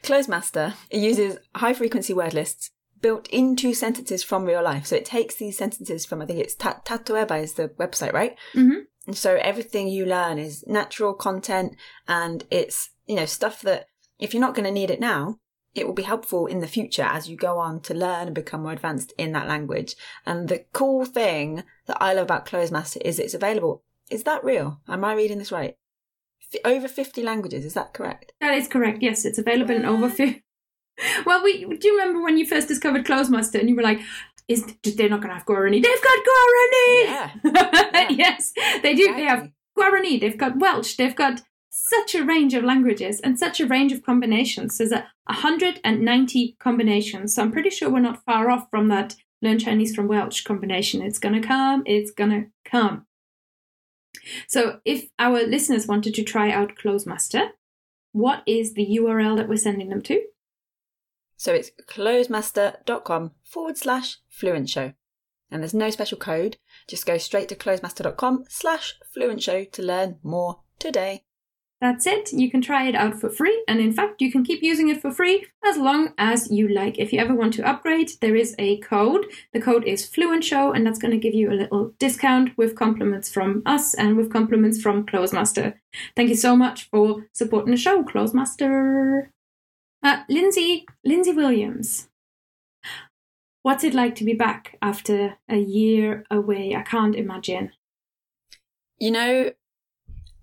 Clozemaster 0.03 0.75
it 0.91 1.01
uses 1.01 1.39
high 1.57 1.75
frequency 1.75 2.13
word 2.15 2.33
lists 2.35 2.71
built 3.01 3.29
into 3.29 3.75
sentences 3.75 4.23
from 4.25 4.45
real 4.45 4.63
life. 4.63 4.87
So 4.87 4.97
it 4.97 5.05
takes 5.05 5.37
these 5.37 5.57
sentences 5.57 6.05
from, 6.05 6.21
I 6.23 6.27
think 6.27 6.41
it's 6.41 6.55
Ta- 6.55 6.81
Tatoeba 6.85 7.43
is 7.43 7.55
the 7.55 7.69
website, 7.69 8.13
right? 8.13 8.37
Mhm. 8.55 8.87
So 9.13 9.37
everything 9.37 9.89
you 9.89 10.05
learn 10.07 10.39
is 10.39 10.65
natural 10.67 11.15
content 11.15 11.77
and 12.07 12.45
it's, 12.51 12.91
you 13.07 13.17
know, 13.17 13.27
stuff 13.27 13.63
that 13.63 13.87
if 14.19 14.35
you're 14.35 14.41
not 14.41 14.55
going 14.55 14.67
to 14.67 14.71
need 14.73 14.91
it 14.91 15.01
now, 15.01 15.39
it 15.75 15.87
will 15.87 15.95
be 15.95 16.03
helpful 16.03 16.47
in 16.47 16.61
the 16.61 16.67
future 16.67 17.03
as 17.03 17.29
you 17.29 17.37
go 17.37 17.59
on 17.59 17.81
to 17.81 17.95
learn 17.95 18.27
and 18.27 18.35
become 18.35 18.63
more 18.63 18.73
advanced 18.73 19.13
in 19.17 19.33
that 19.33 19.49
language. 19.49 19.95
And 20.27 20.49
the 20.49 20.65
cool 20.73 21.05
thing 21.05 21.63
that 21.87 22.03
I 22.03 22.15
love 22.15 22.25
about 22.25 22.47
Clozemaster 22.47 23.01
is 23.05 23.19
it's 23.19 23.35
available. 23.35 23.83
Is 24.11 24.25
that 24.25 24.45
real? 24.45 24.81
Am 24.89 25.05
I 25.05 25.15
reading 25.15 25.39
this 25.39 25.53
right? 25.53 25.77
F- 26.53 26.61
over 26.65 26.89
50 26.89 27.23
languages, 27.23 27.65
is 27.65 27.75
that 27.75 27.93
correct? 27.93 28.33
That 28.41 28.55
is 28.55 28.69
correct. 28.69 29.03
Yes, 29.03 29.25
it's 29.25 29.39
available 29.39 29.75
in 29.75 29.85
over. 29.85 30.09
Fi- 30.09 30.43
well, 31.27 31.45
we 31.45 31.65
do 31.65 31.89
you 31.89 31.99
remember 31.99 32.23
when 32.23 32.39
you 32.39 32.47
first 32.47 32.69
discovered 32.69 33.07
Clozemaster 33.07 33.61
and 33.61 33.69
you 33.69 33.77
were 33.77 33.83
like, 33.83 34.01
"Is 34.49 34.65
they're 34.83 35.09
not 35.09 35.21
going 35.21 35.31
to 35.31 35.35
have 35.35 35.47
Guarani? 35.47 35.83
They've 35.83 36.03
got 36.03 36.19
Guarani." 36.31 37.05
Yeah. 37.05 37.31
Yeah. 37.45 38.09
yes, 38.11 38.53
they 38.83 38.95
do. 38.95 39.15
They 39.15 39.25
have 39.25 39.51
Guarani. 39.79 40.21
They've 40.21 40.39
got 40.39 40.59
Welsh. 40.59 40.97
They've 40.97 41.15
got 41.15 41.43
such 41.71 42.15
a 42.15 42.25
range 42.25 42.55
of 42.55 42.65
languages 42.65 43.21
and 43.21 43.39
such 43.39 43.61
a 43.61 43.67
range 43.67 43.93
of 43.93 44.03
combinations. 44.03 44.79
There's 44.79 44.93
a 44.93 45.07
190 45.27 46.57
combinations. 46.59 47.35
So 47.35 47.43
I'm 47.43 47.53
pretty 47.53 47.71
sure 47.71 47.91
we're 47.91 48.01
not 48.01 48.25
far 48.25 48.51
off 48.51 48.69
from 48.71 48.89
that 48.89 49.17
learn 49.43 49.59
Chinese 49.59 49.95
from 49.95 50.09
Welsh 50.09 50.43
combination. 50.43 51.03
It's 51.03 51.19
gonna 51.19 51.43
come. 51.43 51.83
It's 51.87 52.11
gonna 52.11 52.47
come. 52.65 53.07
So 54.47 54.81
if 54.85 55.09
our 55.19 55.43
listeners 55.45 55.87
wanted 55.87 56.15
to 56.15 56.23
try 56.23 56.51
out 56.51 56.77
Clozemaster, 56.77 57.51
what 58.13 58.43
is 58.47 58.75
the 58.75 58.87
URL 58.99 59.37
that 59.37 59.49
we're 59.49 59.57
sending 59.57 59.91
them 59.91 60.03
to? 60.03 60.23
So 61.39 61.55
it's 61.55 61.71
clozemaster.com 61.89 63.31
forward 63.45 63.79
slash 63.79 64.19
fluent 64.29 64.69
show. 64.69 64.93
And 65.51 65.63
there's 65.63 65.73
no 65.73 65.89
special 65.89 66.19
code. 66.19 66.59
Just 66.89 67.07
go 67.07 67.17
straight 67.17 67.49
to 67.49 67.55
clozemaster.com 67.55 68.45
slash 68.51 68.97
fluent 69.15 69.43
show 69.43 69.65
to 69.65 69.83
learn 69.83 70.19
more 70.23 70.61
today. 70.79 71.23
That's 71.81 72.09
it. 72.09 72.33
You 72.33 72.51
can 72.51 72.61
try 72.61 72.89
it 72.89 72.97
out 72.97 73.21
for 73.21 73.31
free. 73.31 73.63
And 73.69 73.79
in 73.79 73.93
fact, 73.93 74.21
you 74.21 74.33
can 74.33 74.43
keep 74.43 74.65
using 74.65 74.89
it 74.89 75.01
for 75.01 75.13
free 75.13 75.47
as 75.65 75.77
long 75.77 76.13
as 76.19 76.51
you 76.51 76.67
like. 76.67 76.99
If 76.99 77.13
you 77.13 77.21
ever 77.21 77.37
want 77.37 77.55
to 77.55 77.69
upgrade, 77.69 78.11
there 78.21 78.35
is 78.35 78.57
a 78.59 78.79
code. 78.81 79.27
The 79.53 79.61
code 79.61 79.85
is 79.85 80.05
Fluent 80.05 80.43
Show, 80.43 80.73
and 80.73 80.85
that's 80.85 80.99
going 80.99 81.13
to 81.13 81.19
give 81.19 81.35
you 81.35 81.53
a 81.53 81.55
little 81.55 81.95
discount 82.01 82.59
with 82.59 82.75
compliments 82.75 83.33
from 83.33 83.63
us 83.65 83.95
and 83.95 84.17
with 84.17 84.33
compliments 84.33 84.83
from 84.83 85.07
Clozemaster. 85.07 85.75
Thank 86.17 86.31
you 86.31 86.35
so 86.35 86.57
much 86.57 86.91
for 86.91 87.29
supporting 87.33 87.71
the 87.71 87.77
show, 87.77 88.03
Clozemaster. 88.03 89.29
Uh, 90.03 90.23
Lindsay, 90.29 90.87
Lindsay 91.05 91.33
Williams. 91.33 92.09
What's 93.63 93.85
it 93.85 93.95
like 93.95 94.15
to 94.17 94.25
be 94.25 94.35
back 94.35 94.79
after 94.81 95.37
a 95.49 95.59
year 95.59 96.25
away? 96.31 96.75
I 96.75 96.83
can't 96.83 97.17
imagine. 97.17 97.73
You 98.99 99.11
know, 99.11 99.51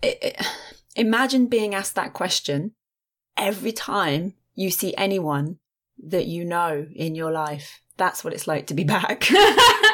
it, 0.01 0.17
it, 0.21 0.47
imagine 0.95 1.47
being 1.47 1.73
asked 1.73 1.95
that 1.95 2.13
question 2.13 2.73
every 3.37 3.71
time 3.71 4.33
you 4.53 4.69
see 4.69 4.93
anyone 4.97 5.59
that 5.97 6.25
you 6.25 6.45
know 6.45 6.87
in 6.93 7.15
your 7.15 7.31
life. 7.31 7.81
That's 7.97 8.23
what 8.23 8.33
it's 8.33 8.47
like 8.47 8.67
to 8.67 8.73
be 8.73 8.83
back. 8.83 9.29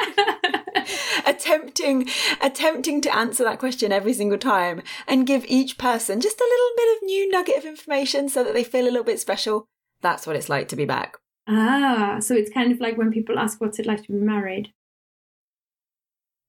attempting 1.36 2.08
attempting 2.40 3.00
to 3.00 3.14
answer 3.14 3.44
that 3.44 3.58
question 3.58 3.92
every 3.92 4.12
single 4.12 4.38
time 4.38 4.82
and 5.06 5.26
give 5.26 5.44
each 5.46 5.78
person 5.78 6.20
just 6.20 6.40
a 6.40 6.44
little 6.44 6.70
bit 6.76 6.96
of 6.96 7.02
new 7.06 7.30
nugget 7.30 7.58
of 7.58 7.64
information 7.64 8.28
so 8.28 8.44
that 8.44 8.54
they 8.54 8.64
feel 8.64 8.84
a 8.84 8.90
little 8.90 9.04
bit 9.04 9.20
special. 9.20 9.66
That's 10.00 10.26
what 10.26 10.36
it's 10.36 10.48
like 10.48 10.68
to 10.68 10.76
be 10.76 10.84
back. 10.84 11.16
Ah, 11.48 12.18
so 12.20 12.34
it's 12.34 12.50
kind 12.50 12.72
of 12.72 12.80
like 12.80 12.96
when 12.96 13.12
people 13.12 13.38
ask 13.38 13.60
what's 13.60 13.78
it 13.78 13.86
like 13.86 14.02
to 14.04 14.12
be 14.12 14.18
married. 14.18 14.72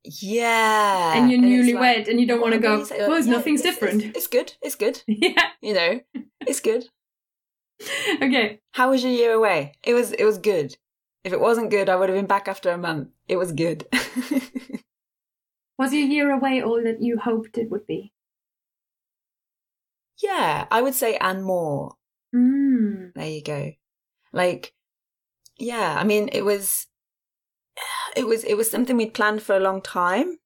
Yeah. 0.03 1.17
And 1.17 1.31
you're 1.31 1.39
newlywed 1.39 1.79
like, 1.79 2.07
and 2.07 2.19
you 2.19 2.27
don't 2.27 2.41
want 2.41 2.53
to 2.53 2.59
go, 2.59 2.85
well, 2.91 3.23
yeah, 3.23 3.31
nothing's 3.31 3.61
it's, 3.61 3.69
different. 3.69 4.03
It's, 4.03 4.17
it's, 4.17 4.27
good. 4.27 4.53
It's 4.61 4.75
good. 4.75 5.01
yeah. 5.07 5.49
You 5.61 5.73
know, 5.73 5.99
it's 6.41 6.59
good. 6.59 6.85
okay. 8.21 8.59
How 8.73 8.89
was 8.89 9.03
your 9.03 9.13
year 9.13 9.33
away? 9.33 9.73
It 9.83 9.93
was 9.93 10.11
it 10.11 10.25
was 10.25 10.37
good. 10.37 10.75
If 11.23 11.31
it 11.31 11.39
wasn't 11.39 11.69
good, 11.69 11.89
I 11.89 11.95
would 11.95 12.09
have 12.09 12.17
been 12.17 12.25
back 12.25 12.47
after 12.47 12.69
a 12.69 12.77
month. 12.77 13.09
It 13.27 13.37
was 13.37 13.51
good. 13.51 13.87
was 15.77 15.93
your 15.93 16.03
year 16.03 16.31
away 16.31 16.61
all 16.61 16.83
that 16.83 17.01
you 17.01 17.17
hoped 17.17 17.57
it 17.57 17.71
would 17.71 17.87
be? 17.87 18.11
Yeah, 20.21 20.67
I 20.69 20.81
would 20.81 20.95
say 20.95 21.17
and 21.17 21.43
more. 21.43 21.95
Mm. 22.35 23.13
There 23.13 23.29
you 23.29 23.41
go. 23.43 23.71
Like, 24.31 24.73
yeah, 25.57 25.95
I 25.97 26.03
mean, 26.03 26.29
it 26.31 26.41
was, 26.43 26.87
it 28.15 28.27
was, 28.27 28.43
it 28.43 28.55
was 28.55 28.69
something 28.69 28.97
we'd 28.97 29.13
planned 29.13 29.41
for 29.41 29.55
a 29.55 29.59
long 29.59 29.81
time. 29.81 30.37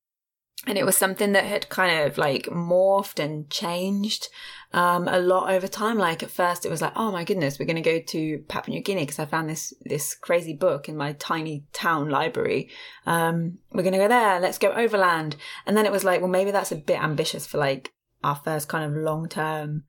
And 0.67 0.77
it 0.77 0.85
was 0.85 0.97
something 0.97 1.31
that 1.31 1.45
had 1.45 1.69
kind 1.69 2.05
of 2.05 2.17
like 2.17 2.43
morphed 2.47 3.23
and 3.23 3.49
changed 3.49 4.27
um, 4.73 5.07
a 5.07 5.17
lot 5.17 5.49
over 5.49 5.67
time. 5.67 5.97
Like 5.97 6.21
at 6.21 6.29
first, 6.29 6.65
it 6.65 6.69
was 6.69 6.81
like, 6.81 6.91
oh 6.95 7.11
my 7.11 7.23
goodness, 7.23 7.57
we're 7.57 7.65
going 7.65 7.81
to 7.81 7.81
go 7.81 8.01
to 8.01 8.43
Papua 8.49 8.75
New 8.75 8.83
Guinea 8.83 9.03
because 9.03 9.19
I 9.19 9.25
found 9.25 9.49
this 9.49 9.73
this 9.81 10.13
crazy 10.13 10.53
book 10.53 10.89
in 10.89 10.97
my 10.97 11.13
tiny 11.13 11.65
town 11.71 12.09
library. 12.09 12.69
Um, 13.05 13.59
we're 13.71 13.83
going 13.83 13.93
to 13.93 13.99
go 13.99 14.09
there. 14.09 14.39
Let's 14.41 14.57
go 14.57 14.73
overland. 14.73 15.37
And 15.65 15.77
then 15.77 15.85
it 15.85 15.91
was 15.91 16.03
like, 16.03 16.19
well, 16.19 16.29
maybe 16.29 16.51
that's 16.51 16.73
a 16.73 16.75
bit 16.75 17.01
ambitious 17.01 17.47
for 17.47 17.57
like 17.57 17.93
our 18.23 18.35
first 18.35 18.67
kind 18.67 18.83
of 18.83 19.01
long 19.01 19.29
term 19.29 19.85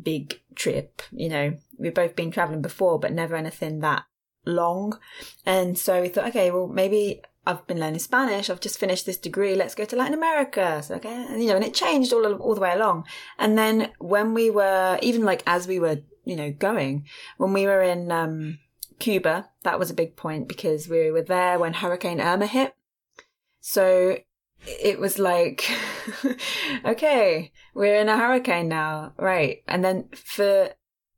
big 0.00 0.40
trip. 0.56 1.02
You 1.12 1.28
know, 1.28 1.56
we've 1.78 1.94
both 1.94 2.16
been 2.16 2.32
traveling 2.32 2.62
before, 2.62 2.98
but 2.98 3.12
never 3.12 3.36
anything 3.36 3.78
that 3.80 4.04
long. 4.44 4.98
And 5.44 5.78
so 5.78 6.00
we 6.00 6.08
thought, 6.08 6.28
okay, 6.28 6.50
well, 6.50 6.66
maybe 6.66 7.22
I've 7.46 7.66
been 7.66 7.78
learning 7.78 8.00
Spanish. 8.00 8.50
I've 8.50 8.60
just 8.60 8.78
finished 8.78 9.06
this 9.06 9.16
degree. 9.16 9.54
Let's 9.54 9.74
go 9.74 9.84
to 9.84 9.96
Latin 9.96 10.14
America. 10.14 10.82
So, 10.82 10.96
okay. 10.96 11.14
And, 11.14 11.40
you 11.40 11.48
know, 11.48 11.56
and 11.56 11.64
it 11.64 11.74
changed 11.74 12.12
all, 12.12 12.26
all 12.34 12.54
the 12.54 12.60
way 12.60 12.72
along. 12.72 13.06
And 13.38 13.56
then 13.56 13.92
when 13.98 14.34
we 14.34 14.50
were, 14.50 14.98
even 15.02 15.24
like 15.24 15.42
as 15.46 15.68
we 15.68 15.78
were, 15.78 15.98
you 16.24 16.36
know, 16.36 16.50
going, 16.50 17.06
when 17.36 17.52
we 17.52 17.66
were 17.66 17.82
in, 17.82 18.10
um, 18.10 18.58
Cuba, 18.98 19.50
that 19.62 19.78
was 19.78 19.90
a 19.90 19.94
big 19.94 20.16
point 20.16 20.48
because 20.48 20.88
we 20.88 21.10
were 21.10 21.22
there 21.22 21.58
when 21.58 21.74
Hurricane 21.74 22.20
Irma 22.20 22.46
hit. 22.46 22.74
So 23.60 24.18
it 24.66 24.98
was 24.98 25.18
like, 25.18 25.70
okay, 26.84 27.52
we're 27.74 28.00
in 28.00 28.08
a 28.08 28.16
hurricane 28.16 28.68
now, 28.68 29.12
right? 29.18 29.58
And 29.68 29.84
then 29.84 30.08
for 30.14 30.70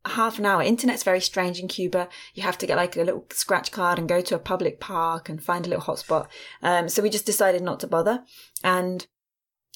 half 0.04 0.38
an 0.38 0.46
hour, 0.46 0.62
internet's 0.62 1.02
very 1.02 1.20
strange 1.20 1.58
in 1.58 1.68
Cuba. 1.68 2.08
You 2.34 2.42
have 2.42 2.58
to 2.58 2.66
get 2.66 2.76
like 2.76 2.96
a 2.96 3.02
little 3.02 3.26
scratch 3.30 3.72
card 3.72 3.98
and 3.98 4.08
go 4.08 4.20
to 4.20 4.34
a 4.34 4.40
public 4.40 4.80
park 4.80 5.28
and 5.28 5.42
find 5.42 5.66
a 5.66 5.68
little 5.68 5.84
hotspot. 5.84 6.28
Um, 6.62 6.88
so 6.88 7.02
we 7.02 7.10
just 7.10 7.26
decided 7.26 7.62
not 7.62 7.80
to 7.80 7.86
bother. 7.86 8.24
And 8.62 9.06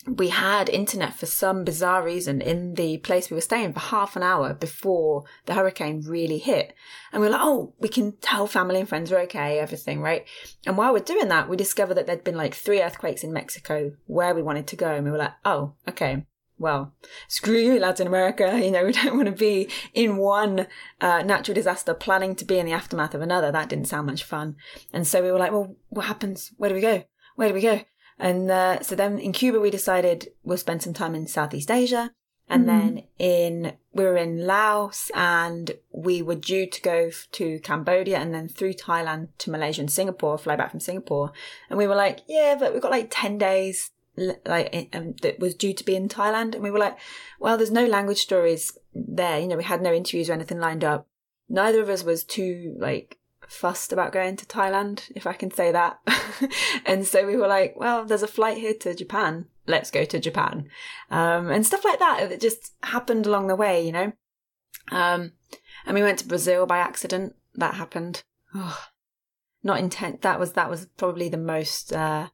we 0.07 0.31
had 0.31 0.69
internet 0.69 1.15
for 1.15 1.27
some 1.27 1.63
bizarre 1.63 2.03
reason 2.03 2.41
in 2.41 2.75
the 2.75 2.99
place 2.99 3.31
we 3.31 3.37
were 3.37 3.41
staying 3.41 3.73
for 3.73 3.79
half 3.79 4.17
an 4.17 4.23
hour 4.23 4.53
before 4.53 5.25
the 5.47 5.55
hurricane 5.55 6.03
really 6.05 6.39
hit. 6.39 6.75
And 7.13 7.21
we 7.21 7.29
were 7.29 7.33
like, 7.33 7.43
oh, 7.45 7.75
we 7.79 7.89
can 7.89 8.17
tell 8.17 8.49
family 8.49 8.81
and 8.81 8.89
friends 8.89 9.11
we're 9.13 9.21
okay, 9.21 9.61
everything, 9.61 10.01
right? 10.01 10.25
And 10.67 10.77
while 10.77 10.93
we're 10.93 11.01
doing 11.01 11.29
that, 11.29 11.49
we 11.49 11.57
discovered 11.57 11.95
that 11.95 12.07
there'd 12.07 12.25
been 12.25 12.37
like 12.37 12.55
three 12.55 12.83
earthquakes 12.83 13.23
in 13.23 13.33
Mexico 13.33 13.93
where 14.07 14.35
we 14.35 14.43
wanted 14.43 14.67
to 14.69 14.77
go. 14.77 14.93
And 14.93 15.05
we 15.05 15.13
were 15.13 15.19
like, 15.19 15.35
oh, 15.45 15.75
okay. 15.89 16.27
Well, 16.59 16.93
screw 17.29 17.59
you, 17.59 17.79
Latin 17.79 18.07
America. 18.07 18.59
You 18.63 18.71
know, 18.71 18.85
we 18.85 18.93
don't 18.93 19.17
want 19.17 19.27
to 19.27 19.33
be 19.33 19.69
in 19.95 20.17
one 20.17 20.67
uh, 21.01 21.23
natural 21.23 21.55
disaster 21.55 21.95
planning 21.95 22.37
to 22.37 22.45
be 22.45 22.59
in 22.59 22.67
the 22.67 22.73
aftermath 22.73 23.15
of 23.15 23.21
another. 23.21 23.51
That 23.51 23.69
didn't 23.69 23.89
sound 23.89 24.07
much 24.07 24.23
fun. 24.23 24.57
And 24.93 25.07
so 25.07 25.23
we 25.23 25.33
were 25.33 25.39
like, 25.39 25.53
well, 25.53 25.75
what 25.89 26.07
happens? 26.07 26.53
Where 26.57 26.69
do 26.69 26.75
we 26.75 26.81
go? 26.81 27.05
Where 27.35 27.49
do 27.49 27.55
we 27.55 27.61
go? 27.61 27.83
And 28.19 28.51
uh, 28.51 28.83
so 28.83 28.95
then 28.95 29.19
in 29.19 29.33
Cuba, 29.33 29.59
we 29.59 29.71
decided 29.71 30.29
we'll 30.45 30.59
spend 30.59 30.83
some 30.83 30.95
time 30.95 31.15
in 31.15 31.27
Southeast 31.27 31.71
Asia. 31.71 32.13
And 32.49 32.65
mm. 32.65 32.67
then 32.67 33.03
in, 33.19 33.73
we 33.93 34.05
were 34.05 34.17
in 34.17 34.47
Laos 34.47 35.11
and 35.15 35.73
we 35.91 36.23
were 36.23 36.35
due 36.35 36.67
to 36.67 36.83
go 36.83 37.11
to 37.33 37.59
Cambodia 37.61 38.19
and 38.19 38.35
then 38.35 38.49
through 38.49 38.75
Thailand 38.75 39.29
to 39.39 39.51
Malaysia 39.51 39.81
and 39.81 39.91
Singapore, 39.91 40.39
fly 40.39 40.55
back 40.55 40.71
from 40.71 40.81
Singapore. 40.81 41.33
And 41.69 41.79
we 41.79 41.87
were 41.87 41.95
like, 41.95 42.21
yeah, 42.29 42.57
but 42.59 42.73
we've 42.73 42.83
got 42.83 42.91
like 42.91 43.09
10 43.11 43.39
days 43.39 43.91
like 44.17 44.89
um, 44.93 45.15
that 45.23 45.39
was 45.39 45.55
due 45.55 45.73
to 45.75 45.85
be 45.85 45.97
in 45.97 46.09
Thailand. 46.09 46.55
And 46.55 46.63
we 46.63 46.71
were 46.71 46.79
like, 46.79 46.99
well, 47.39 47.57
there's 47.57 47.71
no 47.71 47.87
language 47.87 48.21
stories 48.21 48.77
there. 48.95 49.39
You 49.39 49.49
know, 49.49 49.57
we 49.57 49.65
had 49.65 49.83
no 49.83 49.93
interviews 49.93 50.29
or 50.29 50.35
anything 50.35 50.61
lined 50.61 50.85
up. 50.85 51.07
Neither 51.49 51.81
of 51.81 51.89
us 51.89 52.05
was 52.05 52.25
too 52.25 52.77
like 52.79 53.19
fussed 53.53 53.93
about 53.93 54.13
going 54.13 54.37
to 54.37 54.47
Thailand, 54.47 55.11
if 55.15 55.27
I 55.27 55.33
can 55.33 55.51
say 55.51 55.73
that. 55.73 55.99
and 56.87 57.07
so 57.07 57.27
we 57.27 57.37
were 57.37 57.47
like, 57.47 57.75
well, 57.77 58.05
there's 58.05 58.23
a 58.23 58.29
flight 58.29 58.59
here 58.59 58.75
to 58.81 58.95
Japan. 58.95 59.47
Let's 59.67 59.91
go 59.91 60.05
to 60.05 60.19
Japan. 60.19 60.69
Um, 61.11 61.51
and 61.51 61.65
stuff 61.65 61.85
like 61.85 61.99
that. 61.99 62.33
It 62.33 62.41
just 62.41 62.73
happened 62.83 63.27
along 63.27 63.47
the 63.47 63.57
way, 63.57 63.85
you 63.85 63.93
know? 63.93 64.13
Um, 64.91 65.33
and 65.87 65.95
we 65.95 66.03
went 66.03 66.19
to 66.21 66.29
Brazil 66.29 66.67
by 66.67 66.79
accident. 66.79 67.35
That 67.55 67.75
happened. 67.75 68.25
Oh, 68.55 68.87
not 69.63 69.79
intent. 69.79 70.23
That 70.23 70.41
was, 70.41 70.53
that 70.55 70.71
was 70.71 70.87
probably 70.97 71.29
the 71.29 71.37
most, 71.37 71.93
uh, 71.93 72.29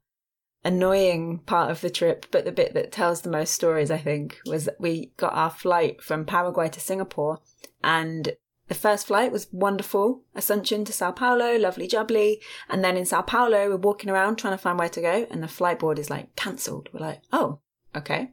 annoying 0.64 1.38
part 1.46 1.70
of 1.70 1.80
the 1.80 1.90
trip, 1.90 2.26
but 2.30 2.44
the 2.44 2.52
bit 2.52 2.74
that 2.74 2.92
tells 2.92 3.22
the 3.22 3.30
most 3.30 3.52
stories, 3.52 3.90
I 3.90 3.98
think, 3.98 4.38
was 4.46 4.64
that 4.64 4.80
we 4.80 5.12
got 5.16 5.34
our 5.34 5.50
flight 5.50 6.02
from 6.02 6.24
Paraguay 6.24 6.68
to 6.70 6.80
Singapore 6.80 7.38
and 7.82 8.36
the 8.68 8.74
first 8.74 9.06
flight 9.06 9.32
was 9.32 9.48
wonderful. 9.50 10.22
Asuncion 10.36 10.84
to 10.84 10.92
Sao 10.92 11.10
Paulo, 11.10 11.56
lovely 11.56 11.88
jubbly. 11.88 12.36
And 12.68 12.84
then 12.84 12.96
in 12.98 13.06
Sao 13.06 13.22
Paulo, 13.22 13.70
we're 13.70 13.76
walking 13.76 14.10
around 14.10 14.36
trying 14.36 14.52
to 14.52 14.58
find 14.58 14.78
where 14.78 14.90
to 14.90 15.00
go, 15.00 15.26
and 15.30 15.42
the 15.42 15.48
flight 15.48 15.78
board 15.78 15.98
is 15.98 16.10
like 16.10 16.36
cancelled. 16.36 16.90
We're 16.92 17.00
like, 17.00 17.22
oh, 17.32 17.60
okay. 17.96 18.32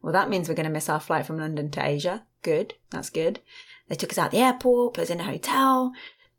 Well, 0.00 0.14
that 0.14 0.30
means 0.30 0.48
we're 0.48 0.54
going 0.54 0.64
to 0.64 0.72
miss 0.72 0.88
our 0.88 1.00
flight 1.00 1.26
from 1.26 1.38
London 1.38 1.70
to 1.72 1.84
Asia. 1.84 2.24
Good. 2.42 2.74
That's 2.90 3.10
good. 3.10 3.40
They 3.88 3.94
took 3.94 4.10
us 4.10 4.18
out 4.18 4.30
the 4.30 4.38
airport, 4.38 4.94
put 4.94 5.04
us 5.04 5.10
in 5.10 5.20
a 5.20 5.24
hotel. 5.24 5.92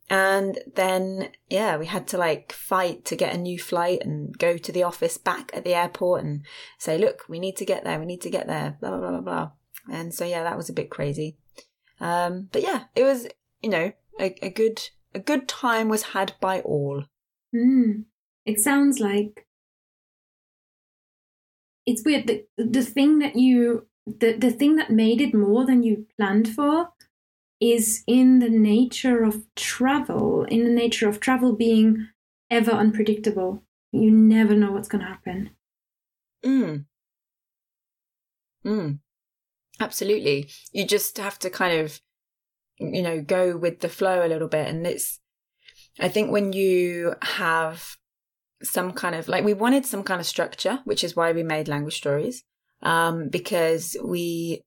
And 0.10 0.60
then, 0.76 1.30
yeah, 1.50 1.78
we 1.78 1.88
had 1.88 2.08
to 2.10 2.18
like 2.18 2.52
fight 2.52 3.06
to 3.06 3.16
get 3.16 3.34
a 3.34 3.40
new 3.40 3.58
flight 3.58 4.02
and 4.04 4.38
go 4.38 4.58
to 4.58 4.72
the 4.72 4.84
office 4.84 5.18
back 5.18 5.52
at 5.54 5.64
the 5.64 5.74
airport 5.74 6.24
and 6.24 6.46
say, 6.78 6.98
look, 6.98 7.24
we 7.28 7.40
need 7.40 7.58
to 7.58 7.66
get 7.66 7.84
there. 7.84 8.00
We 8.00 8.06
need 8.06 8.22
to 8.22 8.30
get 8.30 8.46
there. 8.46 8.78
Blah, 8.80 8.92
blah, 8.92 9.00
blah, 9.00 9.10
blah, 9.10 9.22
blah. 9.22 9.52
And 9.92 10.14
so, 10.14 10.26
yeah, 10.26 10.44
that 10.44 10.58
was 10.58 10.70
a 10.70 10.74
bit 10.74 10.92
crazy. 10.92 11.38
Um, 12.00 12.50
but 12.52 12.62
yeah, 12.62 12.84
it 12.96 13.04
was, 13.04 13.28
you 13.62 13.70
know, 13.70 13.92
a, 14.20 14.36
a 14.46 14.50
good 14.50 14.82
a 15.14 15.20
good 15.20 15.48
time 15.48 15.88
was 15.88 16.04
had 16.04 16.34
by 16.40 16.60
all. 16.62 17.06
Mm. 17.56 18.04
It 18.46 18.60
sounds 18.60 19.00
like 19.00 19.48
it's 21.86 22.04
weird. 22.06 22.28
The 22.28 22.46
the 22.58 22.84
thing 22.84 23.20
that 23.20 23.36
you 23.36 23.88
the 24.06 24.34
the 24.34 24.52
thing 24.52 24.76
that 24.76 24.92
made 24.92 25.22
it 25.22 25.34
more 25.34 25.66
than 25.66 25.84
you 25.84 26.06
planned 26.18 26.50
for 26.50 26.90
is 27.74 28.04
in 28.08 28.40
the 28.40 28.50
nature 28.50 29.24
of 29.24 29.44
travel. 29.56 30.44
In 30.46 30.64
the 30.64 30.70
nature 30.70 31.10
of 31.10 31.20
travel 31.20 31.54
being 31.56 32.08
ever 32.50 32.72
unpredictable. 32.72 33.64
You 33.92 34.12
never 34.12 34.56
know 34.56 34.72
what's 34.72 34.88
going 34.88 35.04
to 35.04 35.08
happen. 35.10 35.52
Mm. 36.44 36.86
Mm. 38.66 39.00
Absolutely. 39.80 40.50
You 40.72 40.86
just 40.86 41.18
have 41.18 41.40
to 41.40 41.50
kind 41.50 41.80
of, 41.82 42.02
you 42.80 43.02
know, 43.02 43.22
go 43.22 43.58
with 43.58 43.80
the 43.80 43.90
flow 43.90 44.26
a 44.26 44.28
little 44.28 44.48
bit. 44.48 44.68
And 44.68 44.86
it's, 44.86 45.20
I 46.00 46.10
think 46.10 46.32
when 46.32 46.54
you 46.54 47.16
have 47.22 47.96
some 48.64 48.92
kind 48.92 49.16
of, 49.16 49.28
like, 49.28 49.44
we 49.44 49.54
wanted 49.54 49.86
some 49.86 50.04
kind 50.04 50.20
of 50.20 50.26
structure, 50.26 50.80
which 50.86 51.04
is 51.04 51.16
why 51.16 51.32
we 51.32 51.44
made 51.44 51.68
language 51.68 51.98
stories, 51.98 52.44
um, 52.82 53.30
because 53.30 53.96
we, 54.04 54.62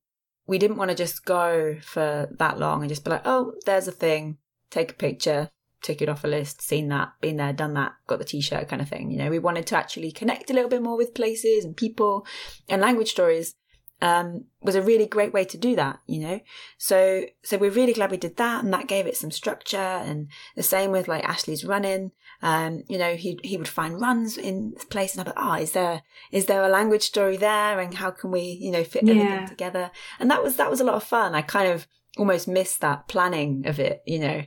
we 0.49 0.57
didn't 0.57 0.77
want 0.77 0.89
to 0.89 0.95
just 0.95 1.25
go 1.25 1.77
for 1.83 2.27
that 2.39 2.57
long 2.57 2.81
and 2.81 2.89
just 2.89 3.03
be 3.03 3.11
like, 3.11 3.21
oh, 3.23 3.53
there's 3.67 3.87
a 3.87 3.91
thing, 3.91 4.39
take 4.71 4.91
a 4.91 4.95
picture, 4.95 5.51
tick 5.83 6.01
it 6.01 6.09
off 6.09 6.23
a 6.23 6.27
list, 6.27 6.63
seen 6.63 6.87
that, 6.87 7.09
been 7.21 7.37
there, 7.37 7.53
done 7.53 7.75
that, 7.75 7.91
got 8.07 8.17
the 8.17 8.25
t-shirt 8.25 8.67
kind 8.67 8.81
of 8.81 8.89
thing. 8.89 9.11
You 9.11 9.19
know, 9.19 9.29
we 9.29 9.37
wanted 9.37 9.67
to 9.67 9.77
actually 9.77 10.11
connect 10.11 10.49
a 10.49 10.53
little 10.53 10.69
bit 10.69 10.81
more 10.81 10.97
with 10.97 11.13
places 11.13 11.65
and 11.65 11.77
people 11.77 12.25
and 12.67 12.81
language 12.81 13.11
stories 13.11 13.53
um, 14.01 14.45
was 14.63 14.73
a 14.73 14.81
really 14.81 15.05
great 15.05 15.33
way 15.33 15.45
to 15.45 15.57
do 15.57 15.75
that, 15.75 15.99
you 16.07 16.19
know? 16.19 16.39
So, 16.79 17.25
so 17.43 17.59
we're 17.59 17.69
really 17.69 17.93
glad 17.93 18.09
we 18.09 18.17
did 18.17 18.37
that 18.37 18.63
and 18.63 18.73
that 18.73 18.87
gave 18.87 19.05
it 19.05 19.17
some 19.17 19.29
structure 19.29 19.77
and 19.77 20.29
the 20.55 20.63
same 20.63 20.89
with 20.89 21.07
like 21.07 21.25
Ashley's 21.25 21.63
running. 21.63 22.11
Um, 22.41 22.83
you 22.87 22.97
know, 22.97 23.15
he, 23.15 23.39
he 23.43 23.57
would 23.57 23.67
find 23.67 23.99
runs 23.99 24.37
in 24.37 24.73
place 24.89 25.13
and 25.13 25.21
I'd 25.21 25.33
be 25.33 25.39
like, 25.39 25.45
oh, 25.45 25.61
is 25.61 25.71
there, 25.73 26.03
is 26.31 26.45
there 26.45 26.63
a 26.63 26.69
language 26.69 27.03
story 27.03 27.35
there? 27.37 27.79
And 27.79 27.93
how 27.93 28.11
can 28.11 28.31
we, 28.31 28.41
you 28.61 28.71
know, 28.71 28.83
fit 28.83 29.03
everything 29.03 29.27
Yeah. 29.27 29.45
together? 29.45 29.91
And 30.19 30.31
that 30.31 30.41
was, 30.41 30.55
that 30.55 30.69
was 30.71 30.79
a 30.79 30.85
lot 30.85 30.95
of 30.95 31.03
fun. 31.03 31.35
I 31.35 31.41
kind 31.41 31.69
of 31.69 31.87
almost 32.17 32.47
missed 32.47 32.81
that 32.81 33.07
planning 33.07 33.67
of 33.67 33.79
it, 33.79 34.01
you 34.05 34.19
know? 34.19 34.43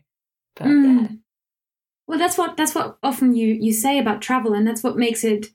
But 0.57 0.67
Mm. 0.67 0.85
yeah. 1.03 1.09
Well, 2.07 2.19
that's 2.19 2.37
what 2.37 2.57
that's 2.57 2.75
what 2.75 2.99
often 3.03 3.35
you 3.35 3.55
you 3.55 3.73
say 3.73 3.99
about 3.99 4.21
travel, 4.21 4.53
and 4.53 4.67
that's 4.67 4.83
what 4.83 4.97
makes 4.97 5.23
it 5.25 5.47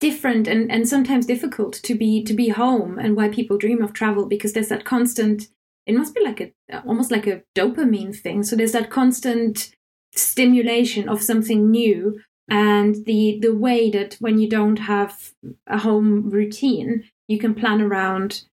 different 0.00 0.46
and 0.46 0.70
and 0.70 0.88
sometimes 0.88 1.26
difficult 1.26 1.74
to 1.82 1.94
be 1.94 2.22
to 2.24 2.34
be 2.34 2.50
home, 2.50 2.98
and 2.98 3.16
why 3.16 3.28
people 3.28 3.56
dream 3.58 3.82
of 3.82 3.92
travel 3.92 4.26
because 4.26 4.52
there's 4.52 4.68
that 4.68 4.84
constant. 4.84 5.48
It 5.86 5.96
must 5.96 6.14
be 6.14 6.22
like 6.22 6.40
a 6.40 6.52
almost 6.86 7.10
like 7.10 7.26
a 7.26 7.42
dopamine 7.56 8.14
thing. 8.14 8.42
So 8.44 8.54
there's 8.54 8.72
that 8.72 8.90
constant 8.90 9.74
stimulation 10.14 11.08
of 11.08 11.22
something 11.22 11.70
new, 11.70 12.20
and 12.48 13.04
the 13.06 13.38
the 13.40 13.54
way 13.54 13.90
that 13.90 14.14
when 14.20 14.38
you 14.38 14.48
don't 14.48 14.78
have 14.78 15.32
a 15.66 15.78
home 15.78 16.30
routine, 16.30 17.04
you 17.28 17.38
can 17.38 17.54
plan 17.54 17.80
around. 17.80 18.44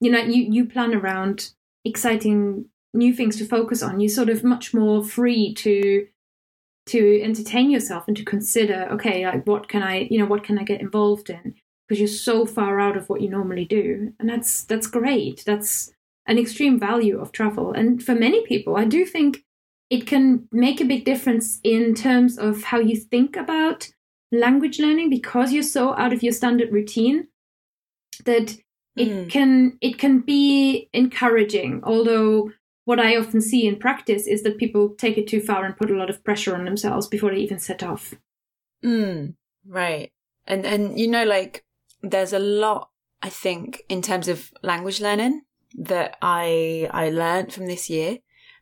You 0.00 0.10
know, 0.12 0.20
you 0.20 0.46
you 0.50 0.64
plan 0.66 0.94
around 0.94 1.52
exciting 1.84 2.66
new 2.94 3.12
things 3.12 3.36
to 3.36 3.44
focus 3.44 3.82
on. 3.82 4.00
You're 4.00 4.08
sort 4.08 4.28
of 4.28 4.44
much 4.44 4.72
more 4.72 5.04
free 5.04 5.54
to 5.54 6.06
to 6.88 7.20
entertain 7.22 7.70
yourself 7.70 8.04
and 8.08 8.16
to 8.16 8.24
consider 8.24 8.88
okay 8.90 9.24
like 9.26 9.46
what 9.46 9.68
can 9.68 9.82
i 9.82 10.08
you 10.10 10.18
know 10.18 10.24
what 10.24 10.42
can 10.42 10.58
i 10.58 10.64
get 10.64 10.80
involved 10.80 11.28
in 11.28 11.54
because 11.86 12.00
you're 12.00 12.08
so 12.08 12.46
far 12.46 12.80
out 12.80 12.96
of 12.96 13.08
what 13.08 13.20
you 13.20 13.28
normally 13.28 13.66
do 13.66 14.12
and 14.18 14.28
that's 14.28 14.64
that's 14.64 14.86
great 14.86 15.42
that's 15.44 15.92
an 16.26 16.38
extreme 16.38 16.78
value 16.78 17.20
of 17.20 17.30
travel 17.30 17.72
and 17.72 18.02
for 18.02 18.14
many 18.14 18.44
people 18.46 18.76
i 18.76 18.84
do 18.84 19.04
think 19.04 19.44
it 19.90 20.06
can 20.06 20.48
make 20.52 20.80
a 20.80 20.84
big 20.84 21.04
difference 21.04 21.60
in 21.64 21.94
terms 21.94 22.38
of 22.38 22.64
how 22.64 22.78
you 22.78 22.96
think 22.96 23.36
about 23.36 23.88
language 24.30 24.78
learning 24.78 25.08
because 25.08 25.52
you're 25.52 25.62
so 25.62 25.94
out 25.96 26.12
of 26.12 26.22
your 26.22 26.32
standard 26.32 26.72
routine 26.72 27.28
that 28.24 28.58
it 28.96 29.08
Mm. 29.08 29.30
can 29.30 29.78
it 29.80 29.96
can 29.98 30.20
be 30.20 30.88
encouraging 30.92 31.80
although 31.84 32.50
what 32.84 32.98
I 32.98 33.16
often 33.16 33.40
see 33.42 33.66
in 33.66 33.76
practice 33.78 34.26
is 34.26 34.42
that 34.42 34.56
people 34.56 34.88
take 34.96 35.18
it 35.18 35.28
too 35.28 35.40
far 35.40 35.64
and 35.64 35.76
put 35.76 35.90
a 35.90 35.94
lot 35.94 36.08
of 36.08 36.24
pressure 36.24 36.54
on 36.56 36.64
themselves 36.64 37.06
before 37.06 37.30
they 37.30 37.36
even 37.36 37.58
set 37.58 37.82
off. 37.82 38.14
Mm, 38.82 39.34
right. 39.66 40.10
And 40.46 40.64
and 40.64 40.98
you 40.98 41.06
know, 41.06 41.24
like 41.24 41.64
there's 42.02 42.32
a 42.32 42.38
lot 42.38 42.88
I 43.20 43.28
think 43.28 43.82
in 43.90 44.00
terms 44.00 44.26
of 44.26 44.50
language 44.62 45.00
learning 45.02 45.42
that 45.76 46.16
I 46.22 46.88
I 46.90 47.10
learned 47.10 47.52
from 47.52 47.66
this 47.66 47.90
year, 47.90 48.18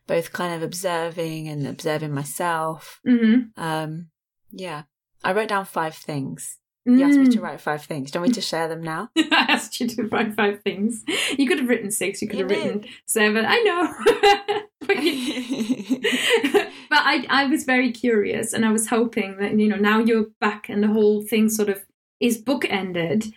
both 0.07 0.31
kind 0.33 0.53
of 0.55 0.61
observing 0.63 1.47
and 1.47 1.67
observing 1.67 2.13
myself. 2.13 2.99
hmm 3.05 3.35
Um, 3.57 4.07
yeah. 4.51 4.83
I 5.23 5.33
wrote 5.33 5.49
down 5.49 5.65
five 5.65 5.95
things. 5.95 6.57
You 6.85 7.03
asked 7.03 7.17
Mm. 7.17 7.27
me 7.27 7.35
to 7.35 7.41
write 7.41 7.59
five 7.59 7.83
things. 7.83 8.11
Do 8.11 8.17
you 8.17 8.21
want 8.21 8.29
me 8.31 8.35
to 8.35 8.41
share 8.41 8.69
them 8.69 8.81
now? 8.81 9.09
I 9.17 9.45
asked 9.49 9.79
you 9.81 9.87
to 9.87 10.03
write 10.03 10.33
five 10.35 10.61
things. 10.63 11.03
You 11.37 11.45
could 11.45 11.59
have 11.59 11.67
written 11.67 11.91
six. 11.91 12.21
You 12.21 12.29
could 12.29 12.39
You 12.39 12.45
have 12.47 12.51
written 12.51 12.85
seven. 13.05 13.43
I 13.45 13.57
know. 13.67 14.61
but 14.87 15.03
you- 15.03 15.99
but 16.89 16.99
I, 17.03 17.25
I 17.29 17.45
was 17.47 17.65
very 17.65 17.91
curious, 17.91 18.53
and 18.53 18.65
I 18.65 18.71
was 18.71 18.87
hoping 18.87 19.35
that 19.39 19.59
you 19.59 19.67
know 19.67 19.75
now 19.75 19.99
you're 19.99 20.27
back 20.39 20.69
and 20.69 20.81
the 20.81 20.87
whole 20.87 21.21
thing 21.23 21.49
sort 21.49 21.67
of 21.67 21.83
is 22.21 22.41
bookended. 22.41 23.33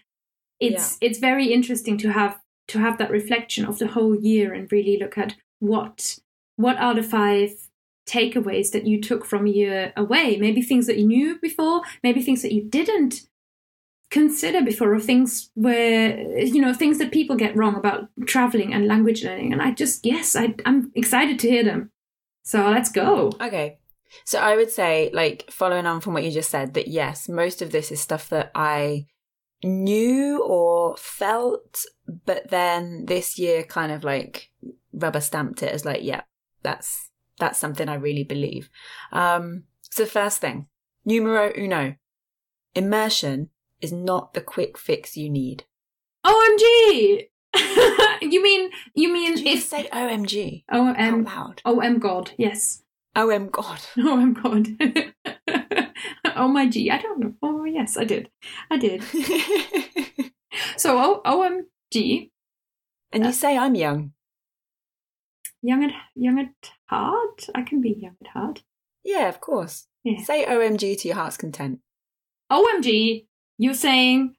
It's 0.60 0.98
it's 1.00 1.18
very 1.18 1.52
interesting 1.52 1.98
to 1.98 2.12
have 2.12 2.38
to 2.68 2.78
have 2.78 2.98
that 2.98 3.10
reflection 3.10 3.64
of 3.64 3.78
the 3.80 3.88
whole 3.88 4.14
year 4.14 4.52
and 4.54 4.70
really 4.70 4.96
look 4.96 5.18
at 5.18 5.34
what 5.58 6.18
what 6.60 6.78
are 6.78 6.94
the 6.94 7.02
five 7.02 7.50
takeaways 8.10 8.72
that 8.72 8.86
you 8.86 9.00
took 9.00 9.24
from 9.24 9.46
year 9.46 9.92
away. 9.96 10.36
Maybe 10.36 10.62
things 10.62 10.86
that 10.86 10.98
you 10.98 11.06
knew 11.06 11.38
before, 11.40 11.82
maybe 12.02 12.22
things 12.22 12.42
that 12.42 12.52
you 12.52 12.64
didn't 12.68 13.22
consider 14.10 14.62
before, 14.62 14.92
or 14.92 15.00
things 15.00 15.50
where 15.54 16.18
you 16.40 16.60
know 16.60 16.74
things 16.74 16.98
that 16.98 17.12
people 17.12 17.36
get 17.36 17.56
wrong 17.56 17.76
about 17.76 18.08
traveling 18.26 18.74
and 18.74 18.86
language 18.86 19.24
learning. 19.24 19.52
And 19.52 19.62
I 19.62 19.70
just 19.70 20.04
yes, 20.04 20.34
I, 20.34 20.54
I'm 20.66 20.90
excited 20.94 21.38
to 21.40 21.50
hear 21.50 21.64
them. 21.64 21.90
So 22.42 22.68
let's 22.68 22.90
go. 22.90 23.32
Okay. 23.40 23.78
So 24.24 24.40
I 24.40 24.56
would 24.56 24.72
say, 24.72 25.08
like, 25.12 25.48
following 25.52 25.86
on 25.86 26.00
from 26.00 26.14
what 26.14 26.24
you 26.24 26.32
just 26.32 26.50
said, 26.50 26.74
that 26.74 26.88
yes, 26.88 27.28
most 27.28 27.62
of 27.62 27.70
this 27.70 27.92
is 27.92 28.00
stuff 28.00 28.28
that 28.30 28.50
I 28.56 29.06
knew 29.62 30.42
or 30.42 30.96
felt, 30.96 31.84
but 32.26 32.50
then 32.50 33.06
this 33.06 33.38
year 33.38 33.62
kind 33.62 33.92
of 33.92 34.02
like 34.02 34.50
rubber 34.92 35.20
stamped 35.20 35.62
it 35.62 35.72
as 35.72 35.84
like, 35.84 36.02
yeah, 36.02 36.22
that's 36.62 37.10
that's 37.38 37.58
something 37.58 37.88
I 37.88 37.94
really 37.94 38.24
believe. 38.24 38.70
Um, 39.12 39.64
so 39.82 40.06
first 40.06 40.40
thing, 40.40 40.66
numero 41.04 41.52
uno, 41.56 41.96
immersion 42.74 43.50
is 43.80 43.92
not 43.92 44.34
the 44.34 44.40
quick 44.40 44.76
fix 44.78 45.16
you 45.16 45.30
need. 45.30 45.64
OMG! 46.24 47.28
you 48.22 48.42
mean 48.42 48.70
you 48.94 49.12
mean 49.12 49.34
Did 49.34 49.44
you 49.44 49.52
if 49.52 49.58
just 49.58 49.70
say 49.70 49.88
OMG 49.92 50.64
O 50.70 50.88
out 50.88 50.96
M 50.98 51.24
loud? 51.24 51.62
O 51.64 51.80
M 51.80 51.98
God? 51.98 52.32
Yes. 52.36 52.82
OM 53.16 53.48
God. 53.48 53.80
Oh 53.98 54.20
M 54.20 54.34
God. 54.34 54.68
oh 56.36 56.48
my 56.48 56.68
G. 56.68 56.90
I 56.90 57.00
don't 57.00 57.18
know. 57.20 57.34
Oh 57.42 57.64
yes, 57.64 57.96
I 57.96 58.04
did. 58.04 58.30
I 58.70 58.76
did. 58.76 59.02
So 60.76 61.20
Omg. 61.24 62.30
and 63.12 63.24
you 63.24 63.32
say 63.32 63.56
I'm 63.56 63.74
young. 63.74 64.12
Young 65.62 65.84
at 65.84 65.92
young 66.14 66.38
at 66.38 66.70
heart. 66.86 67.46
I 67.54 67.62
can 67.62 67.80
be 67.80 67.90
young 67.98 68.16
at 68.24 68.30
heart. 68.32 68.62
Yeah, 69.04 69.28
of 69.28 69.40
course. 69.40 69.86
Yeah. 70.04 70.22
Say 70.24 70.44
OMG 70.46 70.98
to 71.00 71.08
your 71.08 71.16
heart's 71.16 71.36
content. 71.36 71.80
OMG, 72.50 73.26
you're 73.58 73.74
saying 73.74 74.34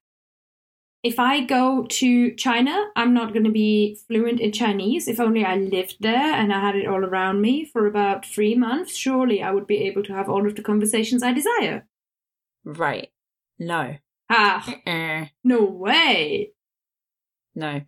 if 1.03 1.17
I 1.19 1.41
go 1.41 1.85
to 1.89 2.35
China, 2.35 2.87
I'm 2.95 3.13
not 3.13 3.33
going 3.33 3.45
to 3.45 3.51
be 3.51 3.97
fluent 4.07 4.39
in 4.39 4.51
Chinese. 4.51 5.07
If 5.07 5.19
only 5.19 5.43
I 5.45 5.55
lived 5.55 5.97
there 5.99 6.33
and 6.33 6.53
I 6.53 6.59
had 6.59 6.75
it 6.75 6.87
all 6.87 7.03
around 7.03 7.41
me 7.41 7.65
for 7.65 7.87
about 7.87 8.25
three 8.25 8.53
months, 8.55 8.95
surely 8.95 9.41
I 9.41 9.51
would 9.51 9.65
be 9.67 9.77
able 9.87 10.03
to 10.03 10.13
have 10.13 10.29
all 10.29 10.45
of 10.47 10.55
the 10.55 10.61
conversations 10.61 11.23
I 11.23 11.33
desire. 11.33 11.87
Right. 12.63 13.09
No. 13.57 13.95
Ah, 14.29 14.75
Eh, 14.85 15.25
no 15.43 15.63
way. 15.65 16.51
no. 17.55 17.81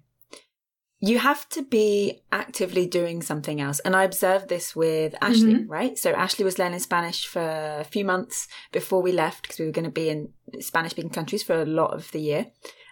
You 1.06 1.20
have 1.20 1.50
to 1.50 1.64
be 1.64 2.22
actively 2.32 2.86
doing 2.86 3.22
something 3.22 3.60
else. 3.60 3.80
And 3.80 3.94
I 3.94 4.06
observed 4.06 4.48
this 4.48 4.74
with 4.74 5.16
Ashley, 5.22 5.66
right? 5.68 5.98
So 5.98 6.12
Ashley 6.12 6.46
was 6.46 6.58
learning 6.58 6.80
Spanish 6.80 7.28
for 7.28 7.42
a 7.42 7.84
few 7.84 8.06
months 8.06 8.48
before 8.72 9.02
we 9.02 9.12
left 9.12 9.42
because 9.42 9.60
we 9.60 9.66
were 9.66 9.74
going 9.74 9.84
to 9.84 9.92
be 9.92 10.08
in 10.08 10.30
Spanish 10.62 10.92
speaking 10.92 11.10
countries 11.10 11.44
for 11.44 11.62
a 11.62 11.66
lot 11.66 11.94
of 11.94 12.10
the 12.12 12.22
year. 12.22 12.46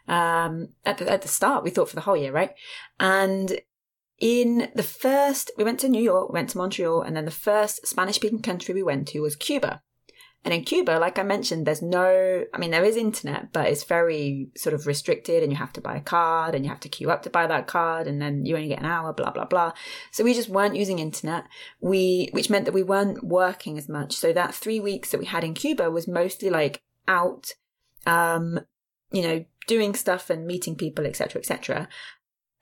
Um, 0.09 0.69
at 0.85 0.97
the, 0.97 1.09
at 1.09 1.21
the 1.21 1.29
start, 1.29 1.63
we 1.63 1.69
thought 1.69 1.87
for 1.87 1.95
the 1.95 2.01
whole 2.01 2.17
year, 2.17 2.33
right? 2.33 2.51
And 2.99 3.61
in 4.19 4.69
the 4.75 4.83
first, 4.83 5.49
we 5.57 5.63
went 5.63 5.79
to 5.79 5.87
New 5.87 6.03
York, 6.03 6.33
went 6.33 6.49
to 6.49 6.57
Montreal, 6.57 7.03
and 7.03 7.15
then 7.15 7.23
the 7.23 7.31
first 7.31 7.87
Spanish 7.87 8.15
speaking 8.15 8.41
country 8.41 8.75
we 8.75 8.83
went 8.83 9.07
to 9.09 9.21
was 9.21 9.37
Cuba. 9.37 9.81
And 10.43 10.53
in 10.55 10.63
Cuba, 10.63 10.97
like 10.97 11.19
I 11.19 11.23
mentioned, 11.23 11.67
there's 11.67 11.83
no, 11.83 12.45
I 12.51 12.57
mean, 12.57 12.71
there 12.71 12.83
is 12.83 12.97
internet, 12.97 13.53
but 13.53 13.67
it's 13.67 13.83
very 13.83 14.49
sort 14.55 14.73
of 14.73 14.87
restricted 14.87 15.43
and 15.43 15.51
you 15.51 15.57
have 15.57 15.73
to 15.73 15.81
buy 15.81 15.95
a 15.95 16.01
card 16.01 16.55
and 16.55 16.65
you 16.65 16.69
have 16.69 16.79
to 16.79 16.89
queue 16.89 17.11
up 17.11 17.21
to 17.23 17.29
buy 17.29 17.45
that 17.45 17.67
card 17.67 18.07
and 18.07 18.19
then 18.19 18.43
you 18.45 18.55
only 18.55 18.69
get 18.69 18.79
an 18.79 18.85
hour, 18.85 19.13
blah, 19.13 19.29
blah, 19.29 19.45
blah. 19.45 19.73
So 20.09 20.23
we 20.23 20.33
just 20.33 20.49
weren't 20.49 20.75
using 20.75 20.97
internet. 20.97 21.43
We, 21.79 22.29
which 22.31 22.49
meant 22.49 22.65
that 22.65 22.73
we 22.73 22.81
weren't 22.81 23.23
working 23.23 23.77
as 23.77 23.87
much. 23.87 24.13
So 24.13 24.33
that 24.33 24.55
three 24.55 24.79
weeks 24.79 25.11
that 25.11 25.19
we 25.19 25.27
had 25.27 25.43
in 25.43 25.53
Cuba 25.53 25.91
was 25.91 26.07
mostly 26.07 26.49
like 26.49 26.81
out, 27.07 27.53
um, 28.07 28.61
you 29.11 29.21
know, 29.21 29.45
doing 29.67 29.93
stuff 29.93 30.31
and 30.31 30.47
meeting 30.47 30.75
people, 30.75 31.05
etc., 31.05 31.39
etc. 31.39 31.87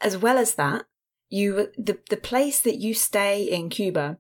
As 0.02 0.18
well 0.18 0.38
as 0.38 0.56
that, 0.56 0.84
you, 1.30 1.70
the, 1.78 1.98
the 2.10 2.18
place 2.18 2.60
that 2.60 2.80
you 2.80 2.94
stay 2.94 3.44
in 3.44 3.70
Cuba 3.70 4.18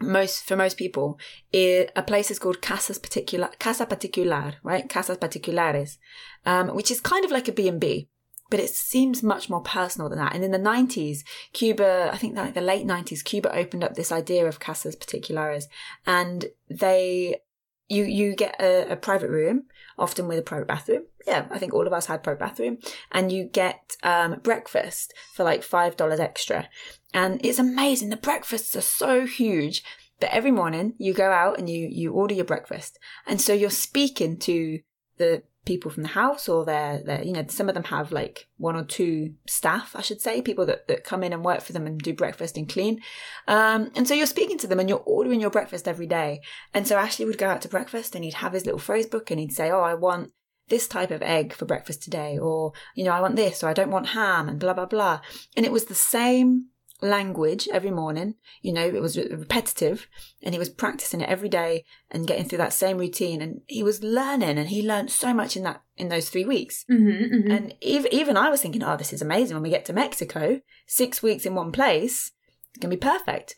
most 0.00 0.44
for 0.44 0.56
most 0.56 0.76
people, 0.76 1.18
a 1.54 1.88
place 2.06 2.30
is 2.30 2.38
called 2.38 2.60
Casas 2.62 2.98
Particular, 2.98 3.50
Casa 3.58 3.86
Particular, 3.86 4.54
right? 4.62 4.88
Casas 4.88 5.18
Particulares, 5.18 5.98
um, 6.44 6.68
which 6.74 6.90
is 6.90 7.00
kind 7.00 7.24
of 7.24 7.30
like 7.30 7.48
a 7.48 7.52
B&B. 7.52 8.08
but 8.50 8.60
it 8.60 8.70
seems 8.70 9.22
much 9.22 9.50
more 9.50 9.60
personal 9.60 10.08
than 10.08 10.18
that. 10.18 10.34
And 10.34 10.44
in 10.44 10.52
the 10.52 10.58
90s, 10.58 11.24
Cuba, 11.52 12.10
I 12.12 12.16
think 12.16 12.36
like 12.36 12.54
the 12.54 12.60
late 12.60 12.86
90s, 12.86 13.24
Cuba 13.24 13.54
opened 13.56 13.82
up 13.82 13.94
this 13.94 14.12
idea 14.12 14.46
of 14.46 14.60
casas 14.60 14.94
particulares 14.96 15.66
and 16.06 16.46
they, 16.70 17.40
you, 17.88 18.04
you 18.04 18.36
get 18.36 18.60
a, 18.60 18.92
a 18.92 18.96
private 18.96 19.30
room, 19.30 19.64
often 19.98 20.28
with 20.28 20.38
a 20.38 20.42
private 20.42 20.68
bathroom. 20.68 21.04
Yeah, 21.26 21.46
I 21.50 21.58
think 21.58 21.74
all 21.74 21.86
of 21.86 21.92
us 21.92 22.06
had 22.06 22.22
private 22.22 22.40
bathroom 22.40 22.78
and 23.10 23.32
you 23.32 23.44
get, 23.44 23.96
um, 24.04 24.38
breakfast 24.40 25.12
for 25.32 25.42
like 25.42 25.62
$5 25.62 26.20
extra. 26.20 26.68
And 27.16 27.40
it's 27.42 27.58
amazing. 27.58 28.10
The 28.10 28.16
breakfasts 28.18 28.76
are 28.76 28.82
so 28.82 29.24
huge. 29.24 29.82
But 30.20 30.30
every 30.30 30.50
morning 30.50 30.92
you 30.98 31.14
go 31.14 31.30
out 31.30 31.58
and 31.58 31.68
you, 31.68 31.88
you 31.90 32.12
order 32.12 32.34
your 32.34 32.44
breakfast. 32.44 32.98
And 33.26 33.40
so 33.40 33.54
you're 33.54 33.70
speaking 33.70 34.38
to 34.40 34.80
the 35.16 35.42
people 35.64 35.90
from 35.90 36.02
the 36.02 36.10
house 36.10 36.46
or 36.46 36.66
they're, 36.66 37.02
they're, 37.04 37.22
you 37.22 37.32
know, 37.32 37.44
some 37.48 37.70
of 37.70 37.74
them 37.74 37.84
have 37.84 38.12
like 38.12 38.48
one 38.58 38.76
or 38.76 38.84
two 38.84 39.34
staff, 39.48 39.96
I 39.96 40.02
should 40.02 40.20
say, 40.20 40.42
people 40.42 40.66
that, 40.66 40.88
that 40.88 41.04
come 41.04 41.22
in 41.22 41.32
and 41.32 41.42
work 41.42 41.62
for 41.62 41.72
them 41.72 41.86
and 41.86 41.98
do 41.98 42.12
breakfast 42.12 42.58
and 42.58 42.68
clean. 42.68 43.00
Um, 43.48 43.90
and 43.94 44.06
so 44.06 44.12
you're 44.12 44.26
speaking 44.26 44.58
to 44.58 44.66
them 44.66 44.78
and 44.78 44.88
you're 44.88 45.02
ordering 45.06 45.40
your 45.40 45.50
breakfast 45.50 45.88
every 45.88 46.06
day. 46.06 46.42
And 46.74 46.86
so 46.86 46.98
Ashley 46.98 47.24
would 47.24 47.38
go 47.38 47.48
out 47.48 47.62
to 47.62 47.68
breakfast 47.68 48.14
and 48.14 48.24
he'd 48.24 48.34
have 48.34 48.52
his 48.52 48.66
little 48.66 48.78
phrase 48.78 49.06
book 49.06 49.30
and 49.30 49.40
he'd 49.40 49.52
say, 49.52 49.70
Oh, 49.70 49.80
I 49.80 49.94
want 49.94 50.32
this 50.68 50.86
type 50.86 51.10
of 51.10 51.22
egg 51.22 51.54
for 51.54 51.64
breakfast 51.64 52.02
today, 52.02 52.38
or, 52.38 52.72
you 52.94 53.04
know, 53.04 53.12
I 53.12 53.20
want 53.20 53.36
this, 53.36 53.62
or 53.62 53.68
I 53.68 53.72
don't 53.72 53.90
want 53.90 54.08
ham, 54.08 54.48
and 54.48 54.58
blah, 54.58 54.74
blah, 54.74 54.86
blah. 54.86 55.20
And 55.56 55.64
it 55.64 55.70
was 55.70 55.84
the 55.84 55.94
same 55.94 56.70
language 57.08 57.68
every 57.72 57.90
morning. 57.90 58.34
You 58.62 58.72
know, 58.72 58.86
it 58.86 59.00
was 59.00 59.16
repetitive 59.16 60.06
and 60.42 60.54
he 60.54 60.58
was 60.58 60.68
practicing 60.68 61.20
it 61.20 61.28
every 61.28 61.48
day 61.48 61.84
and 62.10 62.26
getting 62.26 62.48
through 62.48 62.58
that 62.58 62.72
same 62.72 62.98
routine. 62.98 63.40
And 63.40 63.62
he 63.66 63.82
was 63.82 64.02
learning 64.02 64.58
and 64.58 64.68
he 64.68 64.86
learned 64.86 65.10
so 65.10 65.32
much 65.32 65.56
in 65.56 65.62
that, 65.64 65.82
in 65.96 66.08
those 66.08 66.28
three 66.28 66.44
weeks. 66.44 66.84
Mm-hmm, 66.90 67.34
mm-hmm. 67.34 67.50
And 67.50 67.74
even, 67.80 68.12
even 68.12 68.36
I 68.36 68.50
was 68.50 68.60
thinking, 68.60 68.82
oh, 68.82 68.96
this 68.96 69.12
is 69.12 69.22
amazing. 69.22 69.56
When 69.56 69.62
we 69.62 69.70
get 69.70 69.84
to 69.86 69.92
Mexico, 69.92 70.60
six 70.86 71.22
weeks 71.22 71.46
in 71.46 71.54
one 71.54 71.72
place, 71.72 72.32
it's 72.70 72.80
going 72.80 72.90
to 72.90 72.96
be 72.96 73.00
perfect. 73.00 73.56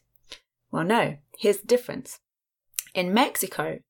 Well, 0.71 0.85
no, 0.85 1.17
here's 1.39 1.59
the 1.59 1.67
difference. 1.67 2.21
In 2.95 3.15
Mexico, 3.15 3.81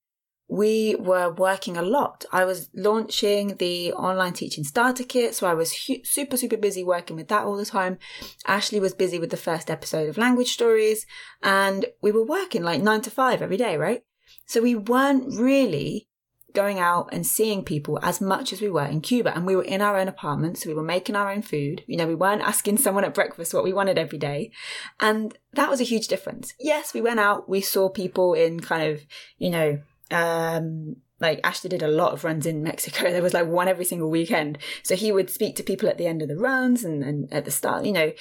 we 0.48 0.96
were 0.96 1.30
working 1.30 1.76
a 1.76 1.82
lot. 1.82 2.24
I 2.32 2.44
was 2.44 2.70
launching 2.74 3.56
the 3.56 3.92
online 3.92 4.32
teaching 4.32 4.64
starter 4.64 5.04
kit, 5.04 5.34
so 5.34 5.46
I 5.46 5.54
was 5.54 5.86
hu- 5.86 6.04
super, 6.04 6.38
super 6.38 6.56
busy 6.56 6.82
working 6.82 7.16
with 7.16 7.28
that 7.28 7.44
all 7.44 7.56
the 7.56 7.66
time. 7.66 7.98
Ashley 8.46 8.80
was 8.80 8.94
busy 8.94 9.18
with 9.18 9.30
the 9.30 9.36
first 9.36 9.70
episode 9.70 10.08
of 10.08 10.16
Language 10.16 10.52
Stories, 10.52 11.06
and 11.42 11.84
we 12.00 12.12
were 12.12 12.24
working 12.24 12.62
like 12.62 12.82
nine 12.82 13.02
to 13.02 13.10
five 13.10 13.42
every 13.42 13.58
day, 13.58 13.76
right? 13.76 14.02
So 14.46 14.62
we 14.62 14.74
weren't 14.74 15.38
really 15.38 16.08
going 16.54 16.78
out 16.78 17.08
and 17.12 17.26
seeing 17.26 17.62
people 17.62 17.98
as 18.02 18.20
much 18.20 18.52
as 18.52 18.60
we 18.60 18.70
were 18.70 18.86
in 18.86 19.00
Cuba. 19.00 19.34
And 19.34 19.46
we 19.46 19.54
were 19.54 19.64
in 19.64 19.82
our 19.82 19.98
own 19.98 20.08
apartment, 20.08 20.58
so 20.58 20.70
we 20.70 20.74
were 20.74 20.82
making 20.82 21.14
our 21.14 21.30
own 21.30 21.42
food. 21.42 21.84
You 21.86 21.96
know, 21.96 22.06
we 22.06 22.14
weren't 22.14 22.42
asking 22.42 22.78
someone 22.78 23.04
at 23.04 23.14
breakfast 23.14 23.52
what 23.52 23.64
we 23.64 23.72
wanted 23.72 23.98
every 23.98 24.18
day. 24.18 24.50
And 24.98 25.36
that 25.52 25.68
was 25.70 25.80
a 25.80 25.84
huge 25.84 26.08
difference. 26.08 26.54
Yes, 26.58 26.94
we 26.94 27.00
went 27.00 27.20
out, 27.20 27.48
we 27.48 27.60
saw 27.60 27.88
people 27.88 28.34
in 28.34 28.60
kind 28.60 28.90
of, 28.90 29.02
you 29.36 29.50
know, 29.50 29.80
um, 30.10 30.96
like 31.20 31.40
Ashley 31.44 31.70
did 31.70 31.82
a 31.82 31.88
lot 31.88 32.12
of 32.12 32.24
runs 32.24 32.46
in 32.46 32.62
Mexico. 32.62 33.10
There 33.10 33.22
was 33.22 33.34
like 33.34 33.46
one 33.46 33.68
every 33.68 33.84
single 33.84 34.10
weekend. 34.10 34.58
So 34.82 34.94
he 34.94 35.12
would 35.12 35.30
speak 35.30 35.56
to 35.56 35.62
people 35.62 35.88
at 35.88 35.98
the 35.98 36.06
end 36.06 36.22
of 36.22 36.28
the 36.28 36.36
runs 36.36 36.84
and, 36.84 37.02
and 37.02 37.32
at 37.32 37.44
the 37.44 37.50
start, 37.50 37.84
you 37.84 37.92
know, 37.92 38.12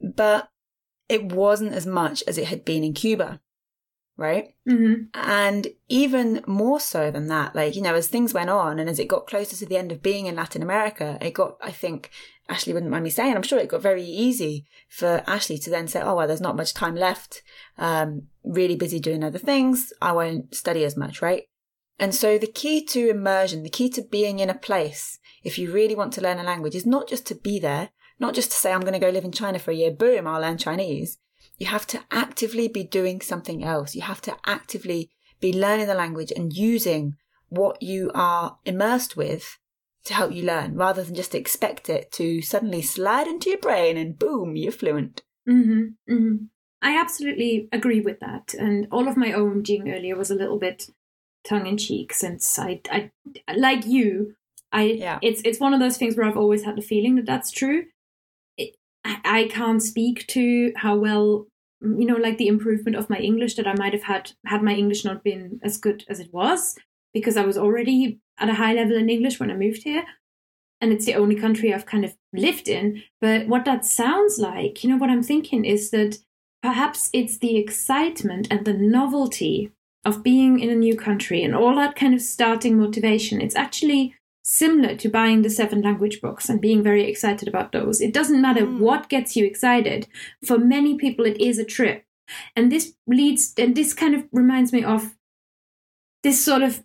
but 0.00 0.50
it 1.08 1.32
wasn't 1.32 1.72
as 1.72 1.86
much 1.86 2.22
as 2.26 2.38
it 2.38 2.46
had 2.46 2.64
been 2.64 2.84
in 2.84 2.94
Cuba. 2.94 3.40
Right. 4.16 4.54
Mm-hmm. 4.68 5.04
And 5.14 5.68
even 5.88 6.42
more 6.46 6.78
so 6.78 7.10
than 7.10 7.28
that, 7.28 7.56
like, 7.56 7.74
you 7.74 7.80
know, 7.80 7.94
as 7.94 8.06
things 8.06 8.34
went 8.34 8.50
on 8.50 8.78
and 8.78 8.88
as 8.88 8.98
it 8.98 9.08
got 9.08 9.26
closer 9.26 9.56
to 9.56 9.64
the 9.64 9.78
end 9.78 9.92
of 9.92 10.02
being 10.02 10.26
in 10.26 10.36
Latin 10.36 10.60
America, 10.60 11.16
it 11.22 11.32
got, 11.32 11.56
I 11.62 11.70
think, 11.70 12.10
Ashley 12.50 12.72
wouldn't 12.72 12.90
mind 12.90 13.04
me 13.04 13.10
saying, 13.10 13.34
I'm 13.34 13.42
sure 13.42 13.60
it 13.60 13.68
got 13.68 13.80
very 13.80 14.04
easy 14.04 14.66
for 14.88 15.22
Ashley 15.26 15.56
to 15.58 15.70
then 15.70 15.86
say, 15.86 16.02
oh, 16.02 16.16
well, 16.16 16.26
there's 16.26 16.40
not 16.40 16.56
much 16.56 16.74
time 16.74 16.96
left. 16.96 17.42
Um, 17.78 18.24
really 18.44 18.76
busy 18.76 18.98
doing 18.98 19.22
other 19.22 19.38
things. 19.38 19.92
I 20.02 20.12
won't 20.12 20.54
study 20.54 20.84
as 20.84 20.96
much, 20.96 21.22
right? 21.22 21.44
And 21.98 22.14
so 22.14 22.38
the 22.38 22.46
key 22.46 22.84
to 22.86 23.08
immersion, 23.08 23.62
the 23.62 23.70
key 23.70 23.88
to 23.90 24.02
being 24.02 24.40
in 24.40 24.50
a 24.50 24.54
place, 24.54 25.18
if 25.44 25.58
you 25.58 25.72
really 25.72 25.94
want 25.94 26.12
to 26.14 26.20
learn 26.20 26.38
a 26.38 26.42
language, 26.42 26.74
is 26.74 26.86
not 26.86 27.08
just 27.08 27.24
to 27.26 27.34
be 27.34 27.60
there, 27.60 27.90
not 28.18 28.34
just 28.34 28.50
to 28.50 28.56
say, 28.56 28.72
I'm 28.72 28.80
going 28.80 28.94
to 28.94 28.98
go 28.98 29.10
live 29.10 29.24
in 29.24 29.32
China 29.32 29.58
for 29.58 29.70
a 29.70 29.74
year, 29.76 29.92
boom, 29.92 30.26
I'll 30.26 30.40
learn 30.40 30.58
Chinese. 30.58 31.18
You 31.56 31.66
have 31.66 31.86
to 31.88 32.02
actively 32.10 32.68
be 32.68 32.82
doing 32.82 33.20
something 33.20 33.62
else. 33.62 33.94
You 33.94 34.02
have 34.02 34.22
to 34.22 34.36
actively 34.46 35.10
be 35.40 35.52
learning 35.52 35.86
the 35.86 35.94
language 35.94 36.32
and 36.34 36.52
using 36.52 37.16
what 37.48 37.82
you 37.82 38.10
are 38.14 38.58
immersed 38.64 39.16
with 39.16 39.58
to 40.04 40.14
help 40.14 40.32
you 40.32 40.42
learn 40.44 40.74
rather 40.76 41.02
than 41.02 41.14
just 41.14 41.34
expect 41.34 41.88
it 41.88 42.10
to 42.12 42.40
suddenly 42.42 42.82
slide 42.82 43.26
into 43.26 43.50
your 43.50 43.58
brain 43.58 43.96
and 43.96 44.18
boom, 44.18 44.56
you're 44.56 44.72
fluent. 44.72 45.22
Mm-hmm, 45.48 46.12
mm-hmm. 46.12 46.36
I 46.82 46.98
absolutely 46.98 47.68
agree 47.72 48.00
with 48.00 48.20
that. 48.20 48.54
And 48.58 48.86
all 48.90 49.08
of 49.08 49.16
my 49.16 49.32
own 49.32 49.62
doing 49.62 49.90
earlier 49.90 50.16
was 50.16 50.30
a 50.30 50.34
little 50.34 50.58
bit 50.58 50.88
tongue 51.46 51.66
in 51.66 51.76
cheek 51.76 52.12
since 52.14 52.58
I, 52.58 52.80
I 52.90 53.10
like 53.56 53.86
you, 53.86 54.34
I, 54.72 54.82
Yeah. 54.84 55.18
it's, 55.22 55.42
it's 55.44 55.60
one 55.60 55.74
of 55.74 55.80
those 55.80 55.96
things 55.98 56.16
where 56.16 56.26
I've 56.26 56.36
always 56.36 56.64
had 56.64 56.76
the 56.76 56.82
feeling 56.82 57.16
that 57.16 57.26
that's 57.26 57.50
true. 57.50 57.84
It, 58.56 58.76
I, 59.04 59.20
I 59.24 59.48
can't 59.48 59.82
speak 59.82 60.26
to 60.28 60.72
how 60.76 60.96
well 60.96 61.46
you 61.82 62.04
know 62.04 62.16
like 62.16 62.36
the 62.36 62.46
improvement 62.46 62.94
of 62.94 63.08
my 63.08 63.16
english 63.16 63.54
that 63.54 63.66
i 63.66 63.72
might 63.72 63.94
have 63.94 64.02
had 64.02 64.32
had 64.44 64.62
my 64.62 64.74
english 64.74 65.02
not 65.02 65.24
been 65.24 65.58
as 65.62 65.78
good 65.78 66.04
as 66.10 66.20
it 66.20 66.28
was 66.30 66.76
because 67.14 67.38
i 67.38 67.42
was 67.46 67.56
already 67.56 68.20
at 68.40 68.48
a 68.48 68.54
high 68.54 68.72
level 68.72 68.96
in 68.96 69.08
english 69.10 69.38
when 69.38 69.50
i 69.50 69.56
moved 69.56 69.82
here 69.84 70.04
and 70.80 70.92
it's 70.92 71.04
the 71.04 71.14
only 71.14 71.34
country 71.36 71.72
i've 71.72 71.86
kind 71.86 72.04
of 72.04 72.16
lived 72.32 72.68
in 72.68 73.02
but 73.20 73.46
what 73.46 73.64
that 73.64 73.84
sounds 73.84 74.38
like 74.38 74.82
you 74.82 74.90
know 74.90 74.96
what 74.96 75.10
i'm 75.10 75.22
thinking 75.22 75.64
is 75.64 75.90
that 75.90 76.18
perhaps 76.62 77.10
it's 77.12 77.38
the 77.38 77.56
excitement 77.56 78.46
and 78.50 78.64
the 78.66 78.72
novelty 78.72 79.70
of 80.04 80.22
being 80.22 80.58
in 80.60 80.70
a 80.70 80.74
new 80.74 80.96
country 80.96 81.42
and 81.42 81.54
all 81.54 81.74
that 81.74 81.96
kind 81.96 82.14
of 82.14 82.22
starting 82.22 82.78
motivation 82.78 83.40
it's 83.40 83.56
actually 83.56 84.14
similar 84.42 84.96
to 84.96 85.08
buying 85.08 85.42
the 85.42 85.50
seven 85.50 85.82
language 85.82 86.20
books 86.20 86.48
and 86.48 86.60
being 86.60 86.82
very 86.82 87.08
excited 87.08 87.46
about 87.46 87.72
those. 87.72 88.00
It 88.00 88.12
doesn't 88.14 88.40
matter 88.40 88.62
Mm. 88.66 88.78
what 88.78 89.10
gets 89.10 89.36
you 89.36 89.44
excited. 89.44 90.08
For 90.44 90.58
many 90.58 90.96
people, 90.96 91.26
it 91.26 91.38
is 91.40 91.58
a 91.58 91.64
trip. 91.64 92.04
And 92.56 92.72
this 92.72 92.94
leads, 93.06 93.52
and 93.58 93.76
this 93.76 93.92
kind 93.92 94.14
of 94.14 94.24
reminds 94.32 94.72
me 94.72 94.82
of 94.82 95.14
this 96.22 96.42
sort 96.42 96.62
of 96.62 96.82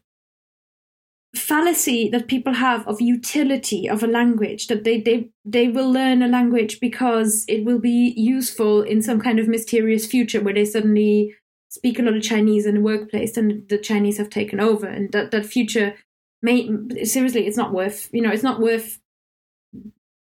fallacy 1.35 2.09
that 2.09 2.27
people 2.27 2.53
have 2.53 2.87
of 2.87 3.01
utility 3.01 3.89
of 3.89 4.03
a 4.03 4.07
language 4.07 4.67
that 4.67 4.83
they 4.83 5.01
they 5.01 5.29
they 5.43 5.67
will 5.67 5.91
learn 5.91 6.21
a 6.21 6.27
language 6.27 6.79
because 6.79 7.45
it 7.47 7.63
will 7.65 7.79
be 7.79 8.13
useful 8.15 8.81
in 8.81 9.01
some 9.01 9.19
kind 9.19 9.39
of 9.39 9.47
mysterious 9.47 10.05
future 10.05 10.41
where 10.41 10.53
they 10.53 10.65
suddenly 10.65 11.35
speak 11.69 11.99
a 11.99 12.01
lot 12.01 12.15
of 12.15 12.23
chinese 12.23 12.65
in 12.65 12.75
the 12.75 12.81
workplace 12.81 13.37
and 13.37 13.67
the 13.69 13.77
chinese 13.77 14.17
have 14.17 14.29
taken 14.29 14.59
over 14.59 14.87
and 14.87 15.11
that 15.11 15.31
that 15.31 15.45
future 15.45 15.93
may 16.41 16.69
seriously 17.03 17.45
it's 17.45 17.57
not 17.57 17.73
worth 17.73 18.09
you 18.13 18.21
know 18.21 18.31
it's 18.31 18.43
not 18.43 18.61
worth 18.61 18.99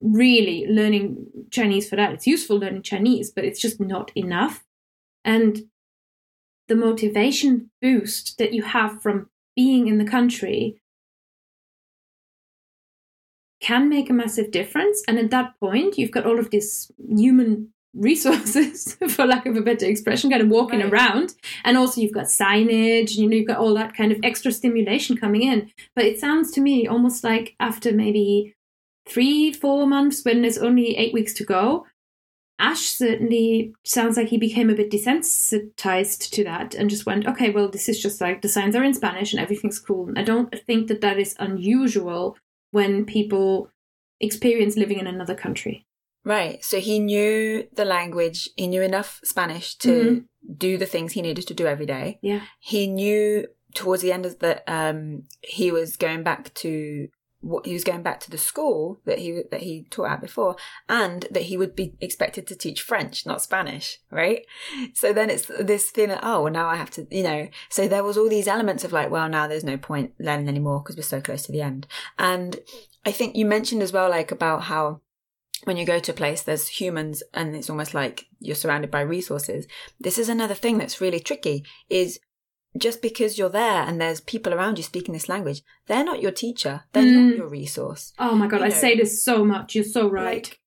really 0.02 0.65
learning 0.67 1.28
chinese 1.52 1.89
for 1.89 1.96
that. 1.96 2.13
It's 2.13 2.28
useful 2.28 2.58
learning 2.58 2.84
chinese 2.84 3.32
but 3.32 3.46
it's 3.46 3.60
just 3.60 3.80
not 3.80 4.12
enough. 4.15 4.63
And 5.24 5.63
the 6.67 6.76
motivation 6.76 7.72
boost 7.82 8.38
that 8.38 8.54
you 8.54 8.63
have 8.63 9.02
from 9.02 9.30
being 9.56 9.88
in 9.88 9.98
the 9.98 10.06
country 10.06 10.82
can 13.69 13.84
make 13.95 14.10
a 14.10 14.13
massive 14.23 14.49
difference. 14.60 14.97
And 15.08 15.17
at 15.23 15.32
that 15.36 15.49
point 15.60 15.97
you've 15.97 16.15
got 16.17 16.25
all 16.27 16.39
of 16.39 16.49
this 16.51 16.91
human 17.23 17.51
resources 18.10 18.95
for 19.15 19.25
lack 19.25 19.45
of 19.47 19.56
a 19.58 19.62
better 19.69 19.88
expression 19.88 20.30
kind 20.30 20.43
of 20.43 20.49
walking 20.58 20.82
Right. 20.82 20.91
around. 20.93 21.27
And 21.65 21.77
also 21.77 21.99
you've 22.01 22.13
got 22.19 22.25
signage 22.41 23.12
you 23.17 23.27
know 23.27 23.36
you've 23.38 23.47
got 23.53 23.58
all 23.63 23.73
that 23.75 23.95
kind 23.99 24.12
of 24.12 24.19
extra 24.23 24.51
stimulation 24.51 25.17
coming 25.23 25.43
in. 25.51 25.60
But 25.95 26.06
it 26.06 26.19
sounds 26.19 26.51
to 26.53 26.62
me 26.62 26.75
almost 26.88 27.23
like 27.23 27.56
after 27.60 27.91
maybe 28.03 28.53
three 29.13 29.53
four 29.63 29.88
months 29.95 30.23
when 30.25 30.41
there's 30.41 30.58
only 30.67 30.88
eight 31.01 31.13
weeks 31.13 31.34
to 31.34 31.45
go 31.45 31.86
ash 32.60 32.86
certainly 33.03 33.71
sounds 33.86 34.17
like 34.17 34.30
he 34.30 34.38
became 34.47 34.69
a 34.69 34.73
bit 34.80 34.89
desensitized 34.91 36.30
to 36.32 36.43
that 36.43 36.73
and 36.75 36.89
just 36.89 37.06
went 37.06 37.27
okay 37.27 37.49
well 37.51 37.69
this 37.69 37.88
is 37.88 38.01
just 38.01 38.19
like 38.19 38.41
the 38.41 38.49
signs 38.49 38.75
are 38.75 38.84
in 38.84 38.93
spanish 38.93 39.32
and 39.34 39.41
everything's 39.41 39.80
cool. 39.80 40.12
I 40.17 40.23
don't 40.23 40.53
think 40.67 40.88
that 40.89 41.01
that 41.01 41.17
is 41.19 41.36
unusual 41.39 42.36
when 42.77 43.05
people 43.05 43.69
experience 44.27 44.77
living 44.77 44.99
in 44.99 45.07
another 45.07 45.35
country 45.35 45.75
Right. 46.27 46.61
So 46.61 46.81
he 46.81 46.99
knew 46.99 47.69
the 47.71 47.85
language, 47.85 48.49
he 48.57 48.67
knew 48.67 48.81
enough 48.81 49.21
Spanish 49.23 49.75
to 49.75 50.25
do 50.57 50.77
the 50.77 50.85
things 50.85 51.13
he 51.13 51.21
needed 51.21 51.47
to 51.47 51.53
do 51.53 51.65
every 51.67 51.85
day. 51.85 52.19
yeah 52.21 52.41
He 52.59 52.81
knew 52.87 53.47
towards 53.73 54.01
the 54.01 54.11
end 54.11 54.25
of 54.25 54.39
the 54.39 54.53
um 54.67 55.23
he 55.41 55.71
was 55.71 55.95
going 55.95 56.23
back 56.23 56.53
to 56.55 57.07
what 57.41 57.65
he 57.65 57.73
was 57.73 57.84
going 57.84 58.02
back 58.02 58.19
to 58.19 58.32
the 58.32 58.38
school 58.38 59.00
that 59.06 59.19
he 59.19 59.43
that 59.52 59.62
he 59.62 59.86
taught 59.89 60.12
at 60.12 60.21
before, 60.21 60.56
and 60.89 61.28
that 61.32 61.43
he 61.43 61.58
would 61.58 61.76
be 61.76 61.93
expected 62.02 62.47
to 62.47 62.56
teach 62.56 62.82
French, 62.82 63.26
not 63.26 63.41
Spanish, 63.41 64.00
right? 64.12 64.45
So 64.93 65.13
then 65.13 65.30
it's 65.30 65.45
this 65.60 65.91
feeling, 65.91 66.17
oh, 66.23 66.43
well, 66.43 66.54
now 66.54 66.67
I 66.67 66.76
have 66.76 66.91
to, 66.91 67.08
you 67.12 67.23
know. 67.23 67.47
So 67.69 67.88
there 67.88 68.04
was 68.04 68.17
all 68.17 68.30
these 68.30 68.47
elements 68.47 68.84
of 68.84 68.91
like, 68.91 69.12
well, 69.12 69.30
now 69.30 69.47
there's 69.47 69.63
no 69.63 69.78
point 69.78 70.13
learning 70.19 70.47
anymore 70.47 70.82
because 70.82 70.95
we're 70.95 71.04
so 71.04 71.21
close 71.21 71.43
to 71.43 71.52
the 71.52 71.62
end. 71.62 71.88
And 72.17 72.60
I 73.06 73.12
think 73.12 73.36
you 73.36 73.45
mentioned 73.45 73.84
as 73.84 73.93
well, 73.93 74.10
like 74.10 74.32
about 74.32 74.63
how 74.63 75.02
when 75.63 75.78
you 75.78 75.86
go 75.86 76.00
to 76.00 76.12
a 76.12 76.15
place, 76.15 76.41
there's 76.41 76.67
humans, 76.67 77.23
and 77.34 77.56
it's 77.56 77.69
almost 77.69 77.93
like 77.93 78.26
you're 78.39 78.56
surrounded 78.56 78.91
by 78.91 79.02
resources. 79.02 79.67
This 80.00 80.17
is 80.17 80.30
another 80.30 80.54
thing 80.54 80.78
that's 80.78 81.02
really 81.02 81.19
tricky. 81.19 81.63
Is 81.89 82.19
just 82.77 83.01
because 83.01 83.37
you're 83.37 83.49
there 83.49 83.83
and 83.83 83.99
there's 83.99 84.21
people 84.21 84.53
around 84.53 84.77
you 84.77 84.83
speaking 84.83 85.13
this 85.13 85.29
language, 85.29 85.61
they're 85.87 86.03
not 86.03 86.21
your 86.21 86.31
teacher. 86.31 86.83
They're 86.93 87.03
Mm. 87.03 87.29
not 87.29 87.37
your 87.37 87.47
resource. 87.49 88.13
Oh 88.19 88.35
my 88.35 88.47
god, 88.47 88.59
You 88.59 88.65
I 88.65 88.69
know, 88.69 88.75
say 88.75 88.95
this 88.95 89.23
so 89.23 89.43
much. 89.45 89.75
You're 89.75 89.83
so 89.83 90.09
right. 90.09 90.45
Like, 90.47 90.59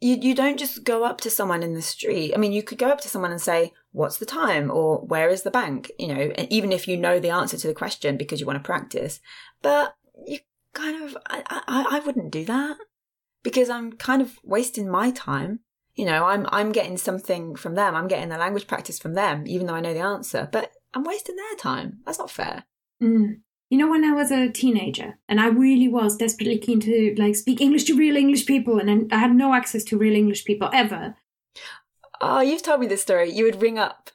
you 0.00 0.16
you 0.20 0.34
don't 0.34 0.58
just 0.58 0.84
go 0.84 1.04
up 1.04 1.20
to 1.22 1.30
someone 1.30 1.62
in 1.62 1.74
the 1.74 1.82
street. 1.82 2.34
I 2.34 2.36
mean, 2.38 2.52
you 2.52 2.62
could 2.62 2.78
go 2.78 2.88
up 2.88 3.00
to 3.02 3.08
someone 3.08 3.30
and 3.30 3.40
say, 3.40 3.72
"What's 3.92 4.18
the 4.18 4.26
time?" 4.26 4.70
or 4.70 4.98
"Where 5.06 5.28
is 5.28 5.42
the 5.42 5.50
bank?" 5.50 5.90
You 5.98 6.08
know, 6.08 6.20
and 6.36 6.52
even 6.52 6.72
if 6.72 6.86
you 6.86 6.96
know 6.96 7.18
the 7.20 7.30
answer 7.30 7.56
to 7.56 7.66
the 7.68 7.74
question 7.74 8.16
because 8.16 8.38
you 8.40 8.46
want 8.46 8.58
to 8.62 8.66
practice, 8.66 9.20
but 9.62 9.94
you 10.26 10.38
kind 10.74 11.02
of 11.04 11.16
I 11.26 11.42
I, 11.48 11.86
I 11.96 12.00
wouldn't 12.00 12.32
do 12.32 12.44
that 12.46 12.76
because 13.42 13.70
I'm 13.70 13.92
kind 13.92 14.20
of 14.20 14.38
wasting 14.42 14.90
my 14.90 15.10
time. 15.10 15.60
You 15.94 16.06
know, 16.06 16.24
I'm 16.26 16.46
I'm 16.50 16.72
getting 16.72 16.98
something 16.98 17.54
from 17.56 17.74
them. 17.76 17.94
I'm 17.94 18.08
getting 18.08 18.28
the 18.28 18.36
language 18.38 18.66
practice 18.66 18.98
from 18.98 19.14
them, 19.14 19.44
even 19.46 19.66
though 19.66 19.74
I 19.74 19.80
know 19.80 19.94
the 19.94 20.00
answer. 20.00 20.48
But 20.50 20.72
I'm 20.94 21.04
wasting 21.04 21.36
their 21.36 21.56
time. 21.56 21.98
That's 22.06 22.18
not 22.18 22.30
fair. 22.30 22.64
Mm. 23.02 23.40
You 23.70 23.78
know, 23.78 23.90
when 23.90 24.04
I 24.04 24.12
was 24.12 24.30
a 24.30 24.48
teenager, 24.50 25.18
and 25.28 25.40
I 25.40 25.48
really 25.48 25.88
was 25.88 26.16
desperately 26.16 26.58
keen 26.58 26.80
to 26.80 27.14
like 27.18 27.34
speak 27.34 27.60
English 27.60 27.84
to 27.84 27.96
real 27.96 28.16
English 28.16 28.46
people, 28.46 28.78
and 28.78 29.12
I 29.12 29.18
had 29.18 29.34
no 29.34 29.52
access 29.54 29.82
to 29.84 29.98
real 29.98 30.14
English 30.14 30.44
people 30.44 30.70
ever. 30.72 31.16
Oh, 32.20 32.40
you've 32.40 32.62
told 32.62 32.80
me 32.80 32.86
this 32.86 33.02
story. 33.02 33.30
You 33.30 33.44
would 33.44 33.60
ring 33.60 33.78
up. 33.78 34.10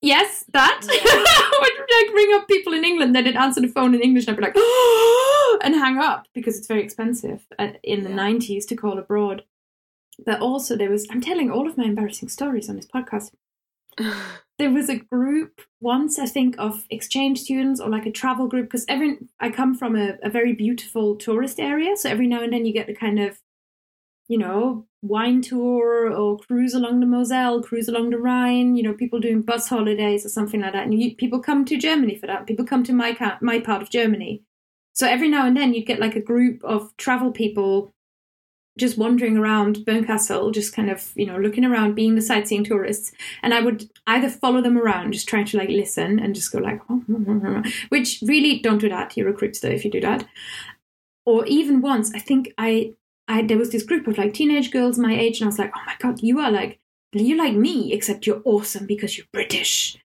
Yes, 0.00 0.44
that. 0.52 0.80
Yeah. 0.84 1.00
I 1.04 1.58
would 1.62 1.78
like 2.06 2.14
ring 2.14 2.34
up 2.34 2.46
people 2.46 2.74
in 2.74 2.84
England, 2.84 3.14
then 3.16 3.24
they'd 3.24 3.36
answer 3.36 3.60
the 3.60 3.68
phone 3.68 3.94
in 3.94 4.02
English, 4.02 4.26
and 4.28 4.36
I'd 4.36 4.40
be 4.40 4.44
like, 4.46 5.64
and 5.64 5.74
hang 5.74 5.98
up 5.98 6.26
because 6.34 6.58
it's 6.58 6.66
very 6.68 6.82
expensive 6.82 7.46
uh, 7.58 7.68
in 7.82 8.02
the 8.04 8.10
Yeah. 8.10 8.16
90s 8.16 8.66
to 8.68 8.76
call 8.76 8.98
abroad. 8.98 9.44
But 10.24 10.40
also, 10.40 10.76
there 10.76 10.90
was, 10.90 11.06
I'm 11.10 11.20
telling 11.22 11.50
all 11.50 11.66
of 11.68 11.76
my 11.76 11.84
embarrassing 11.84 12.28
stories 12.28 12.68
on 12.68 12.76
this 12.76 12.86
podcast. 12.86 13.32
There 14.58 14.70
was 14.70 14.88
a 14.88 14.96
group 14.96 15.62
once, 15.80 16.18
I 16.18 16.26
think, 16.26 16.54
of 16.58 16.84
exchange 16.88 17.40
students 17.40 17.80
or 17.80 17.88
like 17.90 18.06
a 18.06 18.12
travel 18.12 18.46
group 18.46 18.66
because 18.66 18.84
every 18.88 19.18
I 19.40 19.50
come 19.50 19.74
from 19.74 19.96
a, 19.96 20.14
a 20.22 20.30
very 20.30 20.52
beautiful 20.52 21.16
tourist 21.16 21.58
area, 21.58 21.96
so 21.96 22.08
every 22.08 22.26
now 22.26 22.42
and 22.42 22.52
then 22.52 22.64
you 22.64 22.72
get 22.72 22.86
the 22.86 22.94
kind 22.94 23.18
of, 23.18 23.40
you 24.28 24.38
know, 24.38 24.86
wine 25.02 25.42
tour 25.42 26.10
or 26.12 26.38
cruise 26.38 26.72
along 26.72 27.00
the 27.00 27.06
Moselle, 27.06 27.62
cruise 27.62 27.88
along 27.88 28.10
the 28.10 28.18
Rhine. 28.18 28.76
You 28.76 28.84
know, 28.84 28.94
people 28.94 29.18
doing 29.18 29.42
bus 29.42 29.68
holidays 29.68 30.24
or 30.24 30.28
something 30.28 30.60
like 30.60 30.72
that, 30.72 30.84
and 30.84 31.02
you, 31.02 31.16
people 31.16 31.40
come 31.40 31.64
to 31.64 31.76
Germany 31.76 32.14
for 32.14 32.28
that. 32.28 32.46
People 32.46 32.64
come 32.64 32.84
to 32.84 32.92
my 32.92 33.16
my 33.40 33.58
part 33.58 33.82
of 33.82 33.90
Germany, 33.90 34.42
so 34.92 35.08
every 35.08 35.28
now 35.28 35.46
and 35.46 35.56
then 35.56 35.74
you'd 35.74 35.86
get 35.86 35.98
like 35.98 36.14
a 36.14 36.20
group 36.20 36.62
of 36.62 36.96
travel 36.96 37.32
people 37.32 37.92
just 38.76 38.98
wandering 38.98 39.36
around 39.36 39.78
Bernkastel, 39.78 40.52
just 40.52 40.74
kind 40.74 40.90
of, 40.90 41.12
you 41.14 41.26
know, 41.26 41.38
looking 41.38 41.64
around, 41.64 41.94
being 41.94 42.16
the 42.16 42.22
sightseeing 42.22 42.64
tourists. 42.64 43.12
And 43.42 43.54
I 43.54 43.60
would 43.60 43.88
either 44.06 44.28
follow 44.28 44.60
them 44.60 44.76
around, 44.76 45.12
just 45.12 45.28
trying 45.28 45.44
to 45.46 45.58
like 45.58 45.68
listen 45.68 46.18
and 46.18 46.34
just 46.34 46.50
go 46.50 46.58
like, 46.58 46.80
which 47.88 48.22
really 48.26 48.58
don't 48.58 48.78
do 48.78 48.88
that. 48.88 49.16
You're 49.16 49.28
a 49.28 49.32
creepster 49.32 49.72
if 49.72 49.84
you 49.84 49.90
do 49.90 50.00
that. 50.00 50.26
Or 51.24 51.46
even 51.46 51.80
once, 51.80 52.12
I 52.14 52.18
think 52.18 52.52
I, 52.58 52.94
I, 53.28 53.42
there 53.42 53.58
was 53.58 53.70
this 53.70 53.84
group 53.84 54.06
of 54.06 54.18
like 54.18 54.34
teenage 54.34 54.70
girls 54.70 54.98
my 54.98 55.16
age, 55.16 55.40
and 55.40 55.46
I 55.46 55.48
was 55.48 55.58
like, 55.58 55.72
oh 55.74 55.82
my 55.86 55.94
God, 55.98 56.20
you 56.22 56.40
are 56.40 56.50
like, 56.50 56.80
you're 57.12 57.38
like 57.38 57.54
me, 57.54 57.92
except 57.92 58.26
you're 58.26 58.42
awesome 58.44 58.86
because 58.86 59.16
you're 59.16 59.26
British. 59.32 59.96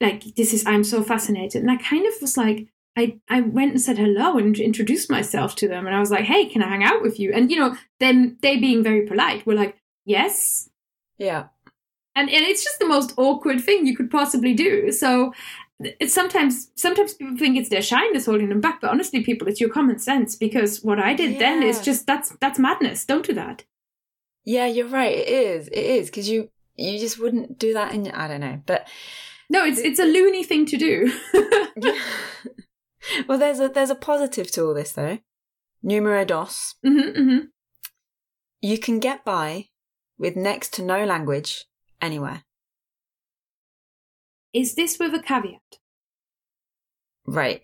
Like, 0.00 0.34
this 0.34 0.52
is, 0.52 0.66
I'm 0.66 0.82
so 0.82 1.04
fascinated. 1.04 1.62
And 1.62 1.70
I 1.70 1.76
kind 1.76 2.04
of 2.06 2.12
was 2.20 2.36
like, 2.36 2.66
I, 2.96 3.18
I 3.28 3.40
went 3.40 3.72
and 3.72 3.80
said 3.80 3.98
hello 3.98 4.36
and 4.36 4.58
introduced 4.58 5.10
myself 5.10 5.54
to 5.56 5.68
them 5.68 5.86
and 5.86 5.96
I 5.96 6.00
was 6.00 6.10
like, 6.10 6.24
hey, 6.24 6.46
can 6.46 6.62
I 6.62 6.68
hang 6.68 6.84
out 6.84 7.02
with 7.02 7.18
you? 7.18 7.32
And 7.32 7.50
you 7.50 7.58
know, 7.58 7.76
them 8.00 8.36
they 8.42 8.58
being 8.58 8.82
very 8.82 9.06
polite 9.06 9.46
were 9.46 9.54
like, 9.54 9.76
yes. 10.04 10.68
yeah. 11.18 11.46
And 12.14 12.28
and 12.28 12.44
it's 12.44 12.62
just 12.62 12.78
the 12.78 12.86
most 12.86 13.14
awkward 13.16 13.62
thing 13.62 13.86
you 13.86 13.96
could 13.96 14.10
possibly 14.10 14.52
do. 14.52 14.92
So 14.92 15.32
it's 15.80 16.14
sometimes 16.14 16.70
sometimes 16.74 17.14
people 17.14 17.36
think 17.36 17.56
it's 17.56 17.70
their 17.70 17.82
shyness 17.82 18.26
holding 18.26 18.50
them 18.50 18.60
back, 18.60 18.80
but 18.80 18.90
honestly, 18.90 19.22
people, 19.22 19.48
it's 19.48 19.60
your 19.60 19.70
common 19.70 19.98
sense 19.98 20.36
because 20.36 20.82
what 20.82 20.98
I 20.98 21.14
did 21.14 21.38
then 21.38 21.62
is 21.62 21.80
just 21.80 22.06
that's 22.06 22.30
that's 22.40 22.58
madness. 22.58 23.04
Don't 23.04 23.24
do 23.24 23.32
that. 23.34 23.64
Yeah, 24.44 24.66
you're 24.66 24.88
right. 24.88 25.16
It 25.16 25.28
is. 25.28 25.68
It 25.68 25.84
is 25.84 26.10
because 26.10 26.28
you 26.28 26.50
you 26.76 26.98
just 26.98 27.18
wouldn't 27.18 27.58
do 27.58 27.72
that 27.74 27.94
in. 27.94 28.10
I 28.10 28.28
don't 28.28 28.40
know, 28.40 28.60
but 28.66 28.86
No, 29.48 29.64
it's 29.64 29.78
it's 29.78 29.98
a 29.98 30.04
loony 30.04 30.44
thing 30.44 30.64
to 30.66 30.76
do. 30.76 31.12
well, 33.28 33.38
there's 33.38 33.60
a 33.60 33.68
there's 33.68 33.90
a 33.90 33.94
positive 33.94 34.50
to 34.52 34.64
all 34.64 34.74
this 34.74 34.92
though. 34.92 35.18
Numero 35.82 36.24
dos. 36.24 36.74
hmm 36.84 37.10
hmm 37.16 37.38
You 38.60 38.78
can 38.78 38.98
get 39.00 39.24
by 39.24 39.68
with 40.18 40.36
next 40.36 40.72
to 40.74 40.82
no 40.82 41.04
language 41.04 41.64
anywhere. 42.00 42.44
Is 44.52 44.74
this 44.74 44.98
with 44.98 45.14
a 45.14 45.22
caveat? 45.22 45.78
Right. 47.26 47.62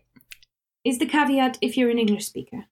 Is 0.84 0.98
the 0.98 1.06
caveat 1.06 1.58
if 1.60 1.76
you're 1.76 1.90
an 1.90 1.98
English 1.98 2.26
speaker? 2.26 2.64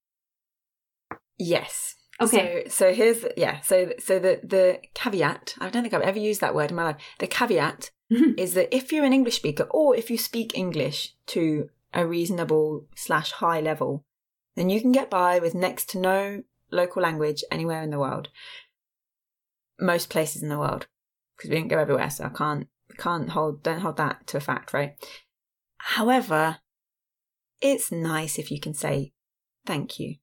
Yes. 1.38 1.94
Okay. 2.20 2.64
So, 2.64 2.70
so 2.70 2.94
here's 2.94 3.20
the, 3.20 3.34
yeah. 3.36 3.60
So 3.60 3.92
so 3.98 4.18
the 4.18 4.40
the 4.42 4.80
caveat. 4.94 5.54
I 5.60 5.68
don't 5.68 5.82
think 5.82 5.92
I've 5.94 6.00
ever 6.00 6.18
used 6.18 6.40
that 6.40 6.54
word 6.54 6.70
in 6.70 6.76
my 6.76 6.84
life. 6.84 6.96
The 7.18 7.26
caveat 7.26 7.90
Mhm. 8.10 8.38
is 8.38 8.54
that 8.54 8.74
if 8.74 8.92
you're 8.92 9.04
an 9.04 9.12
English 9.12 9.36
speaker 9.36 9.64
or 9.70 9.94
if 9.96 10.10
you 10.10 10.16
speak 10.16 10.56
English 10.56 11.14
to 11.26 11.68
a 11.96 12.06
reasonable 12.06 12.86
slash 12.94 13.32
high 13.32 13.60
level, 13.60 14.04
then 14.54 14.68
you 14.68 14.80
can 14.80 14.92
get 14.92 15.10
by 15.10 15.38
with 15.38 15.54
next 15.54 15.88
to 15.90 15.98
no 15.98 16.42
local 16.70 17.02
language 17.02 17.42
anywhere 17.50 17.82
in 17.82 17.90
the 17.90 17.98
world. 17.98 18.28
Most 19.80 20.10
places 20.10 20.42
in 20.42 20.50
the 20.50 20.58
world, 20.58 20.86
because 21.36 21.50
we 21.50 21.56
didn't 21.56 21.70
go 21.70 21.78
everywhere, 21.78 22.10
so 22.10 22.24
I 22.24 22.28
can't 22.28 22.68
can't 22.98 23.30
hold 23.30 23.62
don't 23.62 23.80
hold 23.80 23.96
that 23.96 24.26
to 24.28 24.36
a 24.36 24.40
fact, 24.40 24.72
right? 24.72 24.94
However, 25.78 26.58
it's 27.60 27.90
nice 27.90 28.38
if 28.38 28.50
you 28.50 28.60
can 28.60 28.74
say 28.74 29.12
thank 29.64 29.98
you 29.98 30.16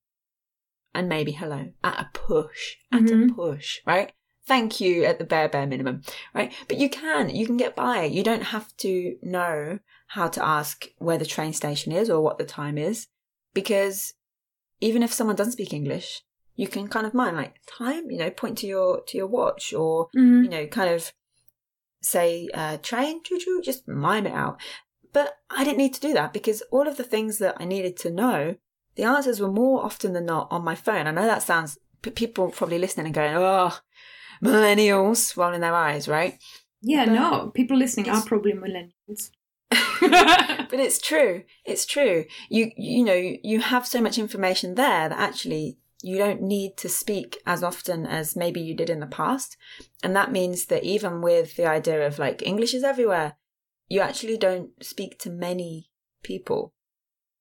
and 0.94 1.10
maybe 1.10 1.32
hello 1.32 1.72
at 1.84 2.00
a 2.00 2.10
push, 2.14 2.76
at 2.92 3.02
a 3.02 3.16
Mhm. 3.16 3.36
push, 3.36 3.82
right? 3.86 4.14
Thank 4.45 4.82
you 4.82 5.06
at 5.06 5.19
the 5.19 5.25
bare 5.25 5.47
bare 5.47 5.65
minimum, 5.65 6.01
right? 6.34 6.51
But 6.67 6.77
you 6.77 6.89
can, 6.89 7.29
you 7.29 7.45
can 7.45 7.56
get 7.58 7.75
by. 7.75 8.03
You 8.03 8.23
don't 8.23 8.43
have 8.43 8.75
to 8.77 9.15
know 9.21 9.79
how 10.08 10.27
to 10.27 10.45
ask 10.45 10.88
where 10.97 11.17
the 11.17 11.25
train 11.25 11.53
station 11.53 11.91
is 11.91 12.10
or 12.10 12.21
what 12.21 12.38
the 12.38 12.43
time 12.45 12.77
is, 12.77 13.08
because 13.53 14.13
even 14.82 15.01
if 15.01 15.13
someone 15.13 15.38
doesn't 15.38 15.53
speak 15.53 15.73
English, 15.73 16.23
you 16.56 16.67
can 16.67 16.88
kind 16.88 17.08
of 17.08 17.13
mind 17.13 17.38
like 17.38 17.56
time, 17.65 18.12
you 18.12 18.17
know, 18.17 18.29
point 18.29 18.58
to 18.60 18.67
your 18.67 19.01
to 19.08 19.17
your 19.17 19.27
watch 19.27 19.73
or 19.73 20.10
Mhm. 20.15 20.43
you 20.43 20.49
know, 20.49 20.67
kind 20.67 20.89
of 20.93 21.13
say 22.01 22.49
uh, 22.53 22.77
train, 22.77 23.23
choo 23.23 23.39
choo, 23.39 23.62
just 23.63 23.88
mime 23.88 24.27
it 24.27 24.34
out. 24.34 24.60
But 25.13 25.38
I 25.49 25.63
didn't 25.63 25.77
need 25.77 25.93
to 25.93 26.01
do 26.01 26.13
that 26.13 26.34
because 26.34 26.62
all 26.71 26.88
of 26.88 26.97
the 26.97 27.03
things 27.03 27.38
that 27.38 27.56
I 27.60 27.65
needed 27.65 27.95
to 27.97 28.10
know, 28.12 28.56
the 28.95 29.03
answers 29.03 29.39
were 29.39 29.51
more 29.51 29.84
often 29.86 30.13
than 30.13 30.25
not 30.25 30.47
on 30.51 30.63
my 30.63 30.75
phone. 30.75 31.08
I 31.08 31.12
know 31.12 31.25
that 31.25 31.43
sounds, 31.43 31.77
people 32.01 32.49
probably 32.49 32.77
listening 32.79 33.06
and 33.06 33.15
going, 33.15 33.36
oh, 33.36 33.77
millennials, 34.43 35.36
rolling 35.38 35.62
their 35.62 35.75
eyes, 35.75 36.08
right? 36.08 36.38
Yeah, 36.82 37.06
But 37.06 37.13
no, 37.13 37.49
people 37.49 37.77
listening 37.77 38.10
are 38.10 38.23
probably 38.23 38.53
millennials. 38.53 39.32
but 40.01 40.79
it's 40.79 40.99
true. 40.99 41.43
It's 41.65 41.86
true. 41.86 42.25
You 42.49 42.71
you 42.77 43.03
know 43.03 43.38
you 43.43 43.62
have 43.62 43.88
so 43.88 44.01
much 44.01 44.17
information 44.17 44.75
there 44.75 45.10
that 45.10 45.19
actually 45.19 45.77
you 46.01 46.17
don't 46.17 46.41
need 46.41 46.75
to 46.77 46.89
speak 46.89 47.38
as 47.45 47.63
often 47.63 48.06
as 48.06 48.36
maybe 48.36 48.60
you 48.60 48.75
did 48.75 48.89
in 48.89 48.99
the 48.99 49.08
past, 49.08 49.56
and 50.03 50.15
that 50.15 50.32
means 50.32 50.65
that 50.65 50.84
even 50.84 51.21
with 51.21 51.56
the 51.56 51.65
idea 51.65 52.06
of 52.06 52.19
like 52.19 52.45
English 52.45 52.73
is 52.73 52.84
everywhere, 52.84 53.38
you 53.88 54.01
actually 54.01 54.38
don't 54.38 54.71
speak 54.84 55.17
to 55.19 55.29
many 55.29 55.89
people. 56.23 56.73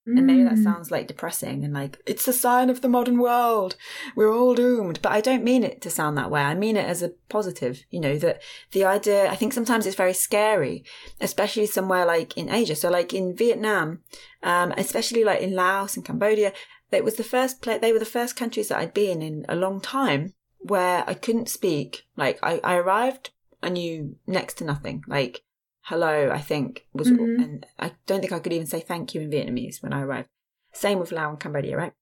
And 0.05 0.27
maybe 0.27 0.43
that 0.43 0.55
Mm. 0.55 0.65
sounds 0.65 0.91
like 0.91 1.07
depressing 1.07 1.65
and 1.65 1.73
like 1.73 1.99
it's 2.07 2.27
a 2.27 2.33
sign 2.33 2.71
of 2.71 2.81
the 2.81 2.89
modern 2.89 3.19
world. 3.19 3.77
We're 4.17 4.35
all 4.35 4.55
doomed. 4.55 5.01
But 5.01 5.13
I 5.13 5.21
don't 5.21 5.45
mean 5.45 5.63
it 5.63 5.81
to 5.83 5.91
sound 5.91 6.19
that 6.19 6.31
way. 6.31 6.43
I 6.43 6.55
mean 6.55 6.77
it 6.77 6.87
as 6.87 7.03
a 7.03 7.11
positive, 7.29 7.85
you 7.91 8.01
know, 8.01 8.19
that 8.19 8.43
the 8.73 8.85
idea 8.85 9.31
I 9.31 9.37
think 9.37 9.53
sometimes 9.53 9.87
it's 9.87 9.97
very 9.97 10.13
scary, 10.13 10.85
especially 11.21 11.67
somewhere 11.67 12.05
like 12.05 12.37
in 12.37 12.51
Asia. 12.51 12.75
So 12.75 12.91
like 12.91 13.15
in 13.15 13.37
Vietnam, 13.37 14.01
um, 14.43 14.73
especially 14.77 15.23
like 15.23 15.41
in 15.41 15.55
Laos 15.55 15.97
and 15.97 16.05
Cambodia, 16.05 16.53
it 16.91 17.05
was 17.05 17.15
the 17.15 17.25
first 17.25 17.63
place, 17.63 17.81
they 17.81 17.93
were 17.93 17.99
the 18.01 18.05
first 18.05 18.35
countries 18.37 18.69
that 18.69 18.79
I'd 18.79 18.93
been 18.95 19.23
in 19.23 19.47
a 19.49 19.55
long 19.55 19.81
time 19.81 20.35
where 20.59 21.05
I 21.07 21.15
couldn't 21.15 21.49
speak. 21.49 22.03
Like 22.17 22.39
I, 22.43 22.61
I 22.65 22.75
arrived, 22.75 23.31
I 23.63 23.69
knew 23.69 24.17
next 24.27 24.55
to 24.55 24.65
nothing. 24.65 25.05
Like 25.07 25.43
hello, 25.83 26.31
I 26.31 26.41
think 26.41 26.87
was, 26.93 27.11
Mhm. 27.11 27.43
and 27.43 27.67
I 27.79 27.93
don't 28.07 28.21
think 28.21 28.33
I 28.33 28.39
could 28.39 28.53
even 28.53 28.67
say 28.67 28.81
thank 28.81 29.15
you 29.15 29.21
in 29.21 29.31
Vietnamese 29.31 29.83
when 29.83 29.93
I 29.93 30.03
arrived. 30.03 30.29
Same 30.73 30.99
with 30.99 31.13
Laos 31.13 31.31
and 31.31 31.41
Cambodia, 31.41 31.77
right? 31.77 31.93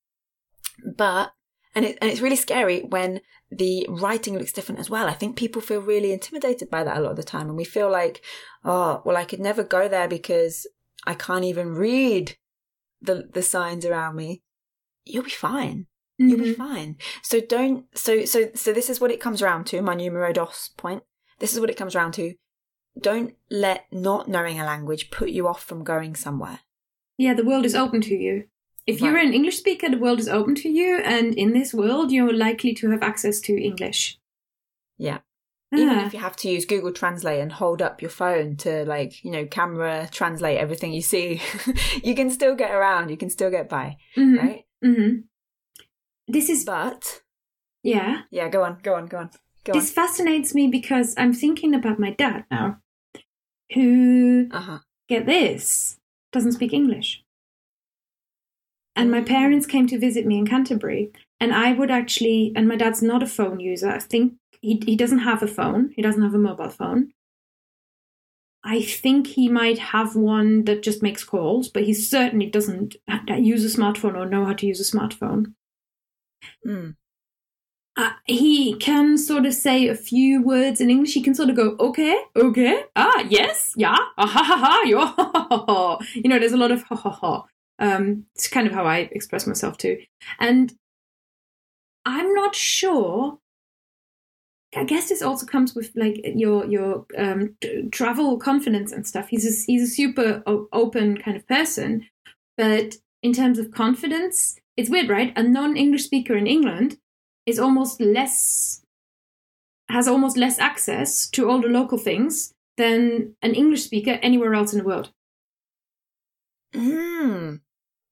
But 0.97 1.33
and 1.75 1.85
it, 1.85 1.99
and 2.01 2.11
it's 2.11 2.21
really 2.21 2.37
scary 2.37 2.81
when 2.83 3.21
the 3.51 3.87
writing 3.89 4.37
looks 4.37 4.53
different 4.53 4.81
as 4.81 4.91
well. 4.91 5.07
I 5.07 5.15
think 5.15 5.37
people 5.37 5.63
feel 5.63 5.81
really 5.81 6.13
intimidated 6.13 6.69
by 6.69 6.83
that 6.83 6.97
a 6.97 7.01
lot 7.01 7.13
of 7.13 7.17
the 7.17 7.23
time, 7.23 7.49
and 7.49 7.57
we 7.57 7.65
feel 7.65 7.89
like, 7.91 8.23
oh, 8.65 9.03
well, 9.05 9.17
I 9.17 9.25
could 9.25 9.39
never 9.41 9.63
go 9.63 9.87
there 9.89 10.09
because 10.09 10.67
I 11.07 11.15
can't 11.15 11.45
even 11.45 11.75
read 11.75 12.37
the 13.01 13.29
the 13.33 13.43
signs 13.43 13.85
around 13.87 14.17
me. 14.17 14.43
You'll 15.05 15.25
be 15.25 15.31
fine. 15.31 15.87
You'll 16.19 16.39
be 16.41 16.53
Mhm. 16.55 16.57
fine. 16.57 16.97
So 17.23 17.41
don't. 17.41 17.87
So 17.97 18.25
so 18.25 18.51
so 18.55 18.73
this 18.73 18.91
is 18.91 19.01
what 19.01 19.11
it 19.11 19.21
comes 19.21 19.41
around 19.41 19.65
to. 19.69 19.81
My 19.81 19.95
numero 19.95 20.33
dos 20.33 20.71
point. 20.77 21.03
This 21.39 21.55
is 21.55 21.61
what 21.61 21.71
it 21.71 21.77
comes 21.77 21.97
around 21.97 22.13
to. 22.15 22.35
Don't 23.03 23.35
let 23.51 23.87
not 23.93 24.29
knowing 24.29 24.61
a 24.61 24.65
language 24.65 25.11
put 25.11 25.31
you 25.31 25.47
off 25.49 25.63
from 25.63 25.85
going 25.85 26.15
somewhere. 26.17 26.61
Yeah, 27.19 27.35
the 27.35 27.45
world 27.45 27.65
is 27.65 27.75
open 27.75 28.01
to 28.03 28.15
you. 28.15 28.45
If 28.87 29.01
you're 29.01 29.17
an 29.19 29.35
English 29.35 29.59
speaker, 29.59 29.89
the 29.89 29.99
world 29.99 30.19
is 30.19 30.29
open 30.29 30.55
to 30.57 30.69
you, 30.69 30.99
and 31.05 31.35
in 31.35 31.53
this 31.53 31.73
world, 31.75 32.11
you're 32.11 32.33
likely 32.33 32.75
to 32.75 32.91
have 32.91 33.03
access 33.03 33.41
to 33.43 33.53
English. 33.63 34.19
Yeah. 34.99 35.19
Even 35.73 35.91
Ah. 35.91 36.07
if 36.07 36.13
you 36.15 36.19
have 36.19 36.35
to 36.37 36.49
use 36.51 36.65
Google 36.65 36.93
Translate 36.93 37.39
and 37.41 37.53
hold 37.53 37.81
up 37.81 38.03
your 38.03 38.11
phone 38.11 38.57
to 38.57 38.85
like, 38.87 39.23
you 39.25 39.31
know, 39.31 39.47
camera 39.47 40.09
translate 40.11 40.59
everything 40.59 40.93
you 40.93 41.03
see, 41.03 41.41
you 42.03 42.15
can 42.17 42.29
still 42.31 42.57
get 42.57 42.73
around, 42.73 43.11
you 43.11 43.17
can 43.17 43.31
still 43.31 43.51
get 43.51 43.69
by, 43.69 43.97
Mhm, 44.17 44.39
right? 44.39 44.65
mhm. 44.85 45.25
This 46.27 46.49
is 46.51 46.65
But 46.65 47.23
yeah. 47.85 48.23
yeah, 48.33 48.49
go 48.49 48.65
on, 48.65 48.79
go 48.83 48.95
on, 48.95 49.07
go 49.07 49.19
on. 49.19 49.31
Go 49.65 49.75
This 49.75 49.93
fascinates 49.93 50.55
me 50.55 50.67
because 50.69 51.15
I'm 51.17 51.33
thinking 51.35 51.75
about 51.75 51.99
my 52.01 52.11
dad 52.11 52.47
now, 52.51 52.79
who. 53.75 54.49
Uh-huh. 54.51 54.79
get 55.09 55.27
this 55.27 55.97
doesn't 56.33 56.53
speak 56.53 56.73
English. 56.73 57.23
And 58.97 59.11
my 59.11 59.23
parents 59.23 59.67
came 59.67 59.87
to 59.89 59.99
visit 59.99 60.27
me 60.27 60.39
in 60.39 60.47
Canterbury, 60.47 61.11
and 61.39 61.55
I 61.55 61.73
would 61.73 61.91
actually, 61.91 62.53
and 62.55 62.69
my 62.69 62.77
dad's 62.77 63.03
not 63.03 63.23
a 63.23 63.27
phone 63.27 63.61
user. 63.61 63.89
I 63.89 63.99
think 63.99 64.35
he, 64.61 64.83
he 64.85 64.97
doesn't 64.97 65.21
have 65.21 65.43
a 65.43 65.47
phone, 65.47 65.93
he 65.95 66.03
doesn't 66.03 66.23
have 66.23 66.35
a 66.35 66.39
mobile 66.39 66.69
phone. 66.69 67.13
I 68.63 68.83
think 68.83 69.29
he 69.29 69.49
might 69.49 69.79
have 69.79 70.17
one 70.17 70.65
that 70.65 70.83
just 70.83 71.03
makes 71.03 71.25
calls, 71.25 71.69
but 71.69 71.85
he 71.85 71.95
certainly 71.95 72.47
doesn't 72.47 72.97
use 73.39 73.65
a 73.65 73.79
smartphone 73.79 74.17
or 74.17 74.27
know 74.27 74.45
how 74.45 74.53
to 74.53 74.67
use 74.67 74.81
a 74.81 74.97
smartphone. 74.97 75.55
Mm. 76.67 76.97
Uh, 78.01 78.13
he 78.25 78.75
can 78.77 79.19
sort 79.19 79.45
of 79.45 79.53
say 79.53 79.87
a 79.87 79.95
few 79.95 80.43
words 80.43 80.81
in 80.81 80.89
English. 80.89 81.13
He 81.13 81.23
can 81.23 81.35
sort 81.35 81.51
of 81.51 81.57
go, 81.57 81.77
okay, 81.79 82.17
okay, 82.35 82.85
ah, 82.97 83.27
yes, 83.29 83.75
yeah, 83.77 83.95
ah, 84.17 84.27
ha, 84.27 84.43
ha, 84.43 84.57
ha, 84.57 84.83
yo, 84.87 85.01
ha, 85.05 85.31
ha, 85.35 85.65
ha. 85.69 85.99
You 86.15 86.31
know, 86.31 86.39
there's 86.39 86.55
a 86.55 86.57
lot 86.57 86.71
of 86.71 86.83
ha, 86.85 86.97
ha, 86.97 87.11
ha. 87.11 87.45
Um, 87.79 88.25
it's 88.35 88.49
kind 88.49 88.67
of 88.67 88.73
how 88.73 88.87
I 88.87 89.11
express 89.13 89.47
myself 89.47 89.77
too. 89.77 89.99
And 90.39 90.73
I'm 92.07 92.33
not 92.33 92.55
sure. 92.55 93.39
I 94.75 94.85
guess 94.85 95.11
this 95.11 95.21
also 95.21 95.45
comes 95.45 95.75
with 95.75 95.91
like 95.95 96.23
your 96.25 96.65
your 96.65 97.05
um, 97.19 97.55
travel 97.93 98.39
confidence 98.39 98.93
and 98.93 99.07
stuff. 99.07 99.29
He's 99.29 99.45
a, 99.45 99.53
he's 99.71 99.83
a 99.83 99.95
super 99.95 100.43
open 100.47 101.19
kind 101.19 101.37
of 101.37 101.47
person, 101.47 102.09
but 102.57 102.97
in 103.23 103.35
terms 103.35 103.59
of 103.59 103.73
confidence, 103.73 104.57
it's 104.79 104.89
weird, 104.89 105.11
right? 105.11 105.35
A 105.37 105.43
non-English 105.43 106.05
speaker 106.05 106.35
in 106.35 106.47
England 106.47 106.97
is 107.47 107.59
almost 107.59 108.01
less 108.01 108.83
has 109.89 110.07
almost 110.07 110.37
less 110.37 110.59
access 110.59 111.29
to 111.29 111.49
all 111.49 111.61
the 111.61 111.69
local 111.69 111.99
things 111.99 112.55
than 112.77 113.35
an 113.43 113.55
English 113.55 113.83
speaker 113.83 114.19
anywhere 114.23 114.55
else 114.55 114.73
in 114.73 114.79
the 114.79 114.85
world. 114.85 115.13
Mm. 116.73 117.61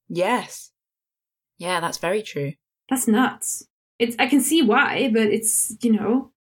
Yes. 0.08 0.72
Yeah, 1.58 1.80
that's 1.80 1.98
very 1.98 2.22
true. 2.22 2.54
That's 2.88 3.08
nuts. 3.08 3.66
It's 3.98 4.16
I 4.18 4.26
can 4.26 4.40
see 4.40 4.62
why, 4.62 5.10
but 5.12 5.28
it's 5.28 5.76
you 5.82 5.92
know 5.92 6.32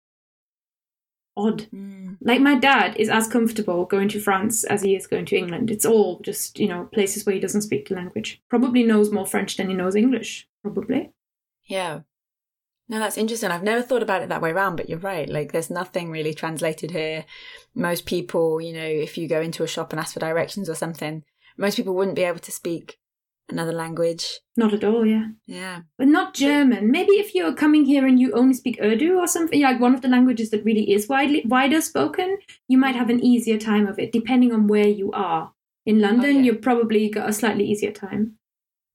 odd. 1.36 1.66
Mm. 1.74 2.16
Like 2.20 2.40
my 2.40 2.58
dad 2.58 2.96
is 2.96 3.08
as 3.08 3.28
comfortable 3.28 3.84
going 3.84 4.08
to 4.10 4.20
France 4.20 4.64
as 4.64 4.82
he 4.82 4.94
is 4.94 5.06
going 5.06 5.26
to 5.26 5.36
England. 5.36 5.70
It's 5.70 5.86
all 5.86 6.20
just 6.20 6.58
you 6.58 6.68
know 6.68 6.88
places 6.92 7.24
where 7.24 7.34
he 7.34 7.40
doesn't 7.40 7.62
speak 7.62 7.88
the 7.88 7.94
language. 7.94 8.42
Probably 8.48 8.82
knows 8.82 9.10
more 9.10 9.26
French 9.26 9.56
than 9.56 9.68
he 9.68 9.74
knows 9.74 9.96
English. 9.96 10.48
Probably. 10.62 11.12
Yeah. 11.64 12.00
No, 12.88 12.98
that's 12.98 13.18
interesting. 13.18 13.50
I've 13.50 13.62
never 13.62 13.82
thought 13.82 14.02
about 14.02 14.22
it 14.22 14.28
that 14.28 14.40
way 14.40 14.50
around, 14.50 14.76
but 14.76 14.88
you're 14.88 14.98
right. 14.98 15.28
Like, 15.28 15.52
there's 15.52 15.70
nothing 15.70 16.10
really 16.10 16.34
translated 16.34 16.92
here. 16.92 17.24
Most 17.74 18.06
people, 18.06 18.60
you 18.60 18.72
know, 18.72 18.84
if 18.84 19.18
you 19.18 19.28
go 19.28 19.40
into 19.40 19.64
a 19.64 19.68
shop 19.68 19.92
and 19.92 19.98
ask 19.98 20.14
for 20.14 20.20
directions 20.20 20.70
or 20.70 20.74
something, 20.74 21.24
most 21.58 21.76
people 21.76 21.94
wouldn't 21.94 22.16
be 22.16 22.22
able 22.22 22.38
to 22.38 22.52
speak 22.52 22.98
another 23.48 23.72
language. 23.72 24.40
Not 24.56 24.72
at 24.72 24.84
all. 24.84 25.06
Yeah. 25.06 25.28
Yeah. 25.46 25.80
But 25.98 26.08
not 26.08 26.34
German. 26.34 26.90
Maybe 26.90 27.12
if 27.12 27.34
you're 27.34 27.54
coming 27.54 27.84
here 27.84 28.06
and 28.06 28.18
you 28.20 28.32
only 28.32 28.54
speak 28.54 28.78
Urdu 28.82 29.18
or 29.18 29.26
something, 29.26 29.60
like 29.60 29.80
one 29.80 29.94
of 29.94 30.02
the 30.02 30.08
languages 30.08 30.50
that 30.50 30.64
really 30.64 30.92
is 30.92 31.08
widely 31.08 31.44
wider 31.46 31.80
spoken, 31.80 32.38
you 32.68 32.78
might 32.78 32.96
have 32.96 33.10
an 33.10 33.24
easier 33.24 33.58
time 33.58 33.86
of 33.86 33.98
it, 33.98 34.12
depending 34.12 34.52
on 34.52 34.66
where 34.66 34.88
you 34.88 35.12
are. 35.12 35.52
In 35.84 36.00
London, 36.00 36.36
yeah. 36.36 36.42
you've 36.42 36.62
probably 36.62 37.08
got 37.08 37.28
a 37.28 37.32
slightly 37.32 37.64
easier 37.64 37.92
time. 37.92 38.38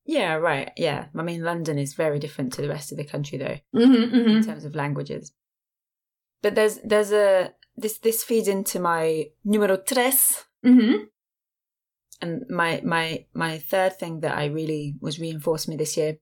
Yeah, 0.05 0.33
right. 0.33 0.71
Yeah. 0.77 1.05
I 1.15 1.21
mean, 1.21 1.43
London 1.43 1.77
is 1.77 1.93
very 1.93 2.19
different 2.19 2.53
to 2.53 2.61
the 2.61 2.69
rest 2.69 2.91
of 2.91 2.97
the 2.97 3.03
country, 3.03 3.37
though. 3.37 3.57
Mm-hmm, 3.79 4.29
in 4.29 4.43
terms 4.43 4.65
of 4.65 4.75
languages. 4.75 5.33
But 6.41 6.55
there's 6.55 6.79
there's 6.83 7.11
a 7.11 7.53
this 7.75 7.97
this 7.99 8.23
feeds 8.23 8.47
into 8.47 8.79
my 8.79 9.25
numero 9.43 9.77
tres 9.77 10.45
mm-hmm. 10.65 11.05
and 12.21 12.43
my 12.49 12.81
my 12.83 13.25
my 13.33 13.57
third 13.57 13.97
thing 13.97 14.19
that 14.21 14.37
I 14.37 14.45
really 14.45 14.95
was 14.99 15.19
reinforced 15.19 15.69
me 15.69 15.75
this 15.75 15.97
year 15.97 16.17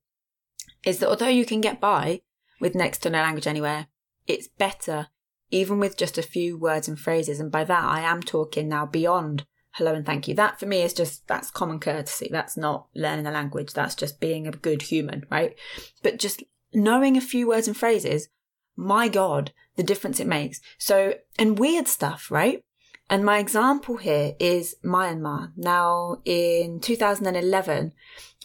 is 0.86 1.00
that 1.00 1.10
although 1.10 1.28
you 1.28 1.46
can 1.46 1.62
get 1.62 1.82
by 1.82 2.22
with 2.62 2.76
next 2.76 3.00
to 3.00 3.10
no 3.10 3.22
language 3.22 3.48
anywhere, 3.48 3.88
it's 4.28 4.48
better 4.48 5.08
even 5.52 5.80
with 5.80 5.98
just 5.98 6.18
a 6.18 6.24
few 6.24 6.58
words 6.58 6.88
and 6.88 7.00
phrases. 7.00 7.40
And 7.40 7.52
by 7.52 7.64
that 7.64 7.84
I 7.84 8.02
am 8.02 8.22
talking 8.22 8.70
now 8.70 8.86
beyond 8.86 9.46
hello 9.80 9.96
and 9.96 10.06
thank 10.06 10.28
you. 10.28 10.36
That 10.36 10.60
for 10.60 10.68
me 10.68 10.84
is 10.84 10.94
just 10.94 11.28
that's 11.28 11.50
common 11.50 11.80
courtesy. 11.80 12.30
That's 12.32 12.56
not 12.56 12.88
learning 12.94 13.26
a 13.26 13.32
language. 13.32 13.74
That's 13.74 13.96
just 13.96 14.20
being 14.20 14.46
a 14.46 14.52
good 14.52 14.84
human, 14.84 15.26
right? 15.32 15.56
But 16.04 16.20
just 16.20 16.44
knowing 16.74 17.18
a 17.18 17.22
few 17.22 17.48
words 17.48 17.68
and 17.68 17.76
phrases, 17.76 18.30
my 18.76 19.08
God, 19.08 19.52
the 19.76 19.84
difference 19.84 20.20
it 20.20 20.28
makes. 20.28 20.62
So, 20.78 21.16
and 21.40 21.58
weird 21.58 21.88
stuff, 21.88 22.30
right? 22.30 22.64
And 23.10 23.26
my 23.26 23.40
example 23.40 23.98
here 23.98 24.36
is 24.40 24.76
Myanmar. 24.86 25.54
Now, 25.58 26.22
in 26.26 26.80
2011, 26.80 27.94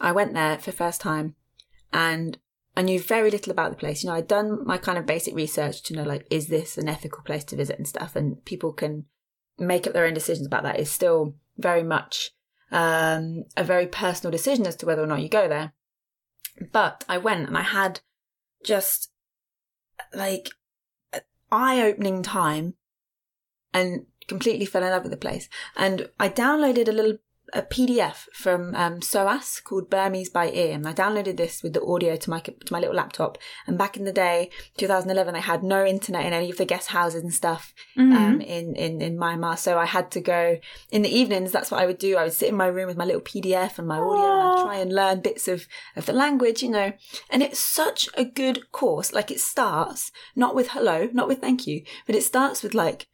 I 0.00 0.12
went 0.12 0.32
there 0.32 0.56
for 0.58 0.70
the 0.70 0.76
first 0.76 1.00
time 1.00 1.34
and 1.92 2.38
I 2.76 2.82
knew 2.82 2.98
very 2.98 3.30
little 3.30 3.50
about 3.50 3.70
the 3.70 3.76
place. 3.76 4.02
You 4.02 4.08
know, 4.08 4.16
I'd 4.16 4.26
done 4.26 4.64
my 4.64 4.78
kind 4.78 4.98
of 4.98 5.06
basic 5.06 5.34
research 5.34 5.82
to 5.84 5.94
know, 5.94 6.02
like, 6.02 6.26
is 6.30 6.46
this 6.46 6.78
an 6.78 6.88
ethical 6.88 7.22
place 7.22 7.44
to 7.44 7.56
visit 7.56 7.76
and 7.76 7.86
stuff? 7.86 8.16
And 8.16 8.42
people 8.44 8.72
can 8.72 9.04
make 9.58 9.86
up 9.86 9.92
their 9.92 10.06
own 10.06 10.14
decisions 10.14 10.46
about 10.46 10.62
that. 10.64 10.78
It's 10.78 10.90
still 10.90 11.34
very 11.56 11.82
much 11.82 12.32
um, 12.70 13.44
a 13.56 13.64
very 13.64 13.86
personal 13.86 14.32
decision 14.32 14.66
as 14.66 14.76
to 14.76 14.86
whether 14.86 15.02
or 15.02 15.06
not 15.06 15.22
you 15.22 15.28
go 15.28 15.48
there. 15.48 15.72
But 16.72 17.04
I 17.08 17.18
went 17.18 17.48
and 17.48 17.56
I 17.56 17.62
had 17.62 18.00
just 18.64 19.10
like 20.12 20.50
eye 21.50 21.82
opening 21.82 22.22
time 22.22 22.74
and 23.72 24.06
completely 24.26 24.66
fell 24.66 24.82
in 24.82 24.90
love 24.90 25.02
with 25.02 25.10
the 25.10 25.16
place. 25.16 25.48
And 25.76 26.08
I 26.18 26.28
downloaded 26.28 26.88
a 26.88 26.92
little 26.92 27.18
a 27.54 27.62
PDF 27.62 28.26
from 28.32 28.74
um, 28.74 29.00
SOAS 29.00 29.60
called 29.60 29.88
Burmese 29.88 30.28
by 30.28 30.50
Ear, 30.50 30.74
and 30.74 30.86
I 30.88 30.92
downloaded 30.92 31.36
this 31.36 31.62
with 31.62 31.72
the 31.72 31.82
audio 31.84 32.16
to 32.16 32.28
my 32.30 32.40
to 32.40 32.72
my 32.72 32.80
little 32.80 32.96
laptop. 32.96 33.38
And 33.66 33.78
back 33.78 33.96
in 33.96 34.04
the 34.04 34.12
day, 34.12 34.50
2011, 34.76 35.36
I 35.36 35.38
had 35.38 35.62
no 35.62 35.84
internet 35.86 36.26
in 36.26 36.32
any 36.32 36.50
of 36.50 36.56
the 36.56 36.64
guest 36.64 36.88
houses 36.88 37.22
and 37.22 37.32
stuff 37.32 37.72
Mm-hmm. 37.96 38.16
um, 38.16 38.40
in 38.40 38.74
in 38.74 39.00
in 39.00 39.16
Myanmar. 39.16 39.56
So 39.56 39.78
I 39.78 39.86
had 39.86 40.10
to 40.12 40.20
go 40.20 40.58
in 40.90 41.02
the 41.02 41.08
evenings. 41.16 41.52
That's 41.52 41.70
what 41.70 41.80
I 41.80 41.86
would 41.86 41.98
do. 41.98 42.16
I 42.16 42.24
would 42.24 42.32
sit 42.32 42.48
in 42.48 42.56
my 42.56 42.66
room 42.66 42.88
with 42.88 42.96
my 42.96 43.04
little 43.04 43.20
PDF 43.20 43.78
and 43.78 43.86
my 43.86 43.98
audio, 43.98 44.32
and 44.32 44.42
I'd 44.42 44.62
try 44.64 44.76
and 44.78 44.92
learn 44.92 45.20
bits 45.20 45.46
of 45.46 45.66
of 45.94 46.06
the 46.06 46.12
language, 46.12 46.62
you 46.62 46.70
know. 46.70 46.92
And 47.30 47.42
it's 47.42 47.60
such 47.60 48.08
a 48.16 48.24
good 48.24 48.72
course. 48.72 49.12
Like 49.12 49.30
it 49.30 49.38
starts 49.40 50.10
not 50.34 50.56
with 50.56 50.68
hello, 50.70 51.08
not 51.12 51.28
with 51.28 51.40
thank 51.40 51.66
you, 51.68 51.84
but 52.06 52.16
it 52.16 52.24
starts 52.24 52.62
with 52.64 52.74
like 52.74 53.06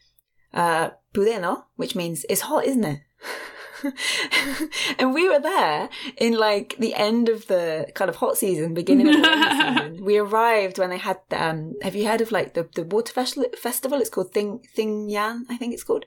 uh 0.55 0.91
pudeno, 1.13 1.65
which 1.77 1.95
means 1.95 2.25
it's 2.31 2.43
hot, 2.43 2.65
isn't 2.65 2.85
it? 2.85 3.01
and 4.99 5.15
we 5.15 5.29
were 5.29 5.41
there 5.41 5.89
in 6.17 6.35
like 6.35 6.77
the 6.79 6.95
end 6.95 7.29
of 7.29 7.47
the 7.47 7.87
kind 7.95 8.09
of 8.09 8.17
hot 8.17 8.37
season, 8.37 8.75
beginning 8.75 9.09
of 9.09 9.23
the 9.23 9.79
season. 9.85 10.05
We 10.05 10.19
arrived 10.19 10.79
when 10.79 10.91
they 10.91 10.99
had 10.99 11.19
um 11.33 11.75
have 11.83 11.95
you 11.95 12.07
heard 12.07 12.21
of 12.21 12.33
like 12.33 12.55
the, 12.55 12.69
the 12.75 12.85
water 12.85 13.13
festival 13.13 13.51
festival? 13.57 14.01
It's 14.01 14.11
called 14.11 14.33
Thing 14.33 14.61
Thing 14.75 15.09
Yan, 15.09 15.47
I 15.49 15.57
think 15.57 15.75
it's 15.75 15.85
called. 15.85 16.07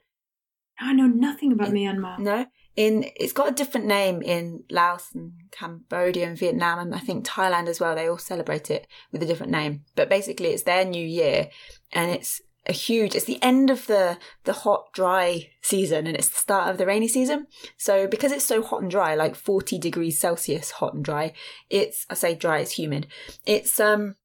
I 0.80 0.94
know 0.94 1.08
nothing 1.08 1.52
about 1.52 1.70
Myanmar. 1.70 2.20
No. 2.20 2.46
In 2.76 3.06
it's 3.16 3.34
got 3.34 3.50
a 3.50 3.54
different 3.54 3.86
name 3.86 4.22
in 4.22 4.64
Laos 4.72 5.10
and 5.14 5.34
Cambodia 5.52 6.28
and 6.28 6.38
Vietnam 6.38 6.80
and 6.80 6.96
I 6.96 7.00
think 7.00 7.26
Thailand 7.26 7.68
as 7.68 7.80
well. 7.80 7.96
They 7.96 8.10
all 8.10 8.18
celebrate 8.18 8.72
it 8.72 8.88
with 9.12 9.22
a 9.22 9.28
different 9.28 9.52
name. 9.52 9.84
But 9.96 10.10
basically 10.10 10.48
it's 10.48 10.64
their 10.64 10.84
new 10.84 11.06
year 11.06 11.50
and 11.92 12.10
it's 12.10 12.42
a 12.66 12.72
huge 12.72 13.14
it's 13.14 13.26
the 13.26 13.42
end 13.44 13.70
of 13.70 13.88
the 13.88 14.18
the 14.46 14.54
hot 14.54 14.92
dry 14.94 15.50
season 15.62 16.08
and 16.08 16.16
it's 16.16 16.30
the 16.30 16.38
start 16.38 16.70
of 16.70 16.78
the 16.78 16.86
rainy 16.86 17.08
season. 17.08 17.48
So 17.78 18.08
because 18.08 18.32
it's 18.32 18.46
so 18.46 18.62
hot 18.62 18.82
and 18.82 18.92
dry 18.92 19.16
like 19.16 19.36
40 19.36 19.78
degrees 19.80 20.20
celsius 20.20 20.72
hot 20.72 20.94
and 20.94 21.04
dry 21.04 21.34
it's 21.70 22.06
i 22.10 22.14
say 22.14 22.36
dry 22.36 22.60
it's 22.60 22.72
humid. 22.72 23.08
It's 23.46 23.80
um 23.80 24.16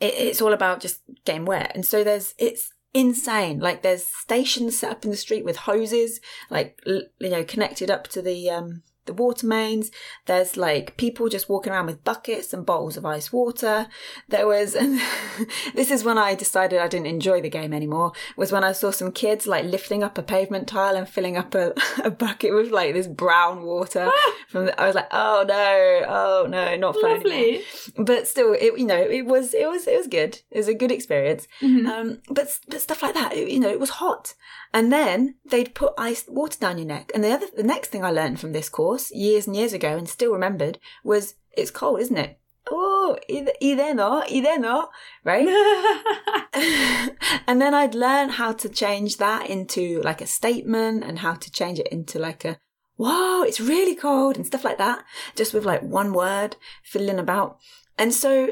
it, 0.00 0.14
it's 0.14 0.42
all 0.42 0.52
about 0.52 0.80
just 0.80 1.00
getting 1.24 1.44
wet. 1.44 1.72
And 1.74 1.86
so 1.86 2.04
there's 2.04 2.34
it's 2.38 2.72
insane. 2.92 3.58
Like 3.58 3.82
there's 3.82 4.06
stations 4.06 4.78
set 4.78 4.90
up 4.90 5.04
in 5.04 5.10
the 5.10 5.16
street 5.16 5.44
with 5.44 5.56
hoses 5.56 6.20
like 6.50 6.80
you 6.86 7.04
know 7.20 7.44
connected 7.44 7.90
up 7.90 8.08
to 8.08 8.22
the 8.22 8.50
um 8.50 8.82
the 9.06 9.12
water 9.14 9.46
mains. 9.46 9.90
There's 10.26 10.56
like 10.56 10.96
people 10.96 11.28
just 11.28 11.48
walking 11.48 11.72
around 11.72 11.86
with 11.86 12.04
buckets 12.04 12.52
and 12.52 12.66
bottles 12.66 12.96
of 12.96 13.04
ice 13.06 13.32
water. 13.32 13.88
There 14.28 14.46
was, 14.46 14.74
and 14.74 15.00
this 15.74 15.90
is 15.90 16.04
when 16.04 16.18
I 16.18 16.34
decided 16.34 16.80
I 16.80 16.88
didn't 16.88 17.06
enjoy 17.06 17.40
the 17.40 17.48
game 17.50 17.72
anymore, 17.72 18.12
was 18.36 18.52
when 18.52 18.64
I 18.64 18.72
saw 18.72 18.90
some 18.90 19.12
kids 19.12 19.46
like 19.46 19.64
lifting 19.64 20.02
up 20.02 20.18
a 20.18 20.22
pavement 20.22 20.68
tile 20.68 20.96
and 20.96 21.08
filling 21.08 21.36
up 21.36 21.54
a, 21.54 21.72
a 22.04 22.10
bucket 22.10 22.54
with 22.54 22.70
like 22.70 22.94
this 22.94 23.06
brown 23.06 23.62
water. 23.62 24.10
from 24.48 24.66
the, 24.66 24.80
I 24.80 24.86
was 24.86 24.94
like, 24.94 25.08
oh 25.12 25.44
no, 25.46 26.04
oh 26.08 26.46
no, 26.48 26.76
not 26.76 26.94
fun 26.96 27.14
Lovely. 27.14 27.32
anymore. 27.32 27.62
But 27.98 28.28
still, 28.28 28.52
it, 28.52 28.78
you 28.78 28.86
know, 28.86 28.96
it 29.00 29.26
was, 29.26 29.54
it 29.54 29.68
was, 29.68 29.86
it 29.86 29.96
was 29.96 30.06
good. 30.06 30.40
It 30.50 30.58
was 30.58 30.68
a 30.68 30.74
good 30.74 30.92
experience. 30.92 31.46
Mhm. 31.62 31.86
Um, 31.86 32.22
but, 32.30 32.58
but 32.68 32.80
stuff 32.80 33.02
like 33.02 33.14
that, 33.14 33.32
it- 33.34 33.46
you 33.50 33.60
know, 33.60 33.68
it 33.70 33.80
was 33.80 33.90
hot. 33.90 34.34
And 34.76 34.92
then 34.92 35.36
they'd 35.42 35.74
put 35.74 35.94
iced 35.96 36.30
water 36.30 36.58
down 36.58 36.76
your 36.76 36.86
neck. 36.86 37.10
And 37.14 37.24
the 37.24 37.30
other, 37.30 37.46
the 37.56 37.62
next 37.62 37.88
thing 37.88 38.04
I 38.04 38.10
learned 38.10 38.38
from 38.38 38.52
this 38.52 38.68
course 38.68 39.10
years 39.10 39.46
and 39.46 39.56
years 39.56 39.72
ago 39.72 39.96
and 39.96 40.06
still 40.06 40.34
remembered 40.34 40.78
was 41.02 41.36
it's 41.56 41.70
cold, 41.70 42.00
isn't 42.00 42.18
it? 42.18 42.38
Oh, 42.70 43.16
y 43.26 43.46
y 43.62 43.74
de 43.74 43.94
no, 43.94 44.22
y 44.30 44.40
de 44.42 44.58
no, 44.58 44.90
right? 45.24 45.48
and 47.46 47.62
then 47.62 47.72
I'd 47.72 47.94
learn 47.94 48.28
how 48.28 48.52
to 48.52 48.68
change 48.68 49.16
that 49.16 49.48
into 49.48 50.02
like 50.02 50.20
a 50.20 50.26
statement 50.26 51.04
and 51.04 51.20
how 51.20 51.32
to 51.32 51.50
change 51.50 51.78
it 51.78 51.88
into 51.88 52.18
like 52.18 52.44
a, 52.44 52.58
whoa, 52.96 53.44
it's 53.44 53.60
really 53.60 53.94
cold 53.94 54.36
and 54.36 54.46
stuff 54.46 54.62
like 54.62 54.76
that, 54.76 55.06
just 55.36 55.54
with 55.54 55.64
like 55.64 55.84
one 55.84 56.12
word 56.12 56.56
fiddling 56.82 57.18
about. 57.18 57.56
And 57.96 58.12
so, 58.12 58.50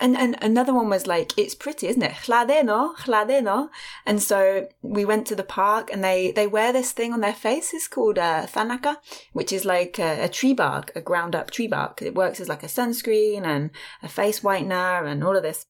and, 0.00 0.16
and 0.16 0.36
another 0.42 0.74
one 0.74 0.88
was 0.88 1.06
like, 1.06 1.38
it's 1.38 1.54
pretty, 1.54 1.86
isn't 1.86 2.02
it? 2.02 2.12
Chladeno, 2.12 2.96
chladeno. 2.96 3.68
And 4.04 4.20
so 4.20 4.68
we 4.82 5.04
went 5.04 5.26
to 5.28 5.36
the 5.36 5.44
park 5.44 5.90
and 5.92 6.02
they, 6.02 6.32
they 6.32 6.48
wear 6.48 6.72
this 6.72 6.90
thing 6.90 7.12
on 7.12 7.20
their 7.20 7.34
face. 7.34 7.72
It's 7.72 7.86
called 7.86 8.18
a 8.18 8.48
thanaka, 8.52 8.96
which 9.32 9.52
is 9.52 9.64
like 9.64 9.98
a, 10.00 10.24
a 10.24 10.28
tree 10.28 10.52
bark, 10.52 10.90
a 10.96 11.00
ground 11.00 11.36
up 11.36 11.50
tree 11.50 11.68
bark. 11.68 12.02
It 12.02 12.14
works 12.14 12.40
as 12.40 12.48
like 12.48 12.64
a 12.64 12.66
sunscreen 12.66 13.44
and 13.44 13.70
a 14.02 14.08
face 14.08 14.40
whitener 14.40 15.06
and 15.06 15.22
all 15.22 15.36
of 15.36 15.44
this. 15.44 15.66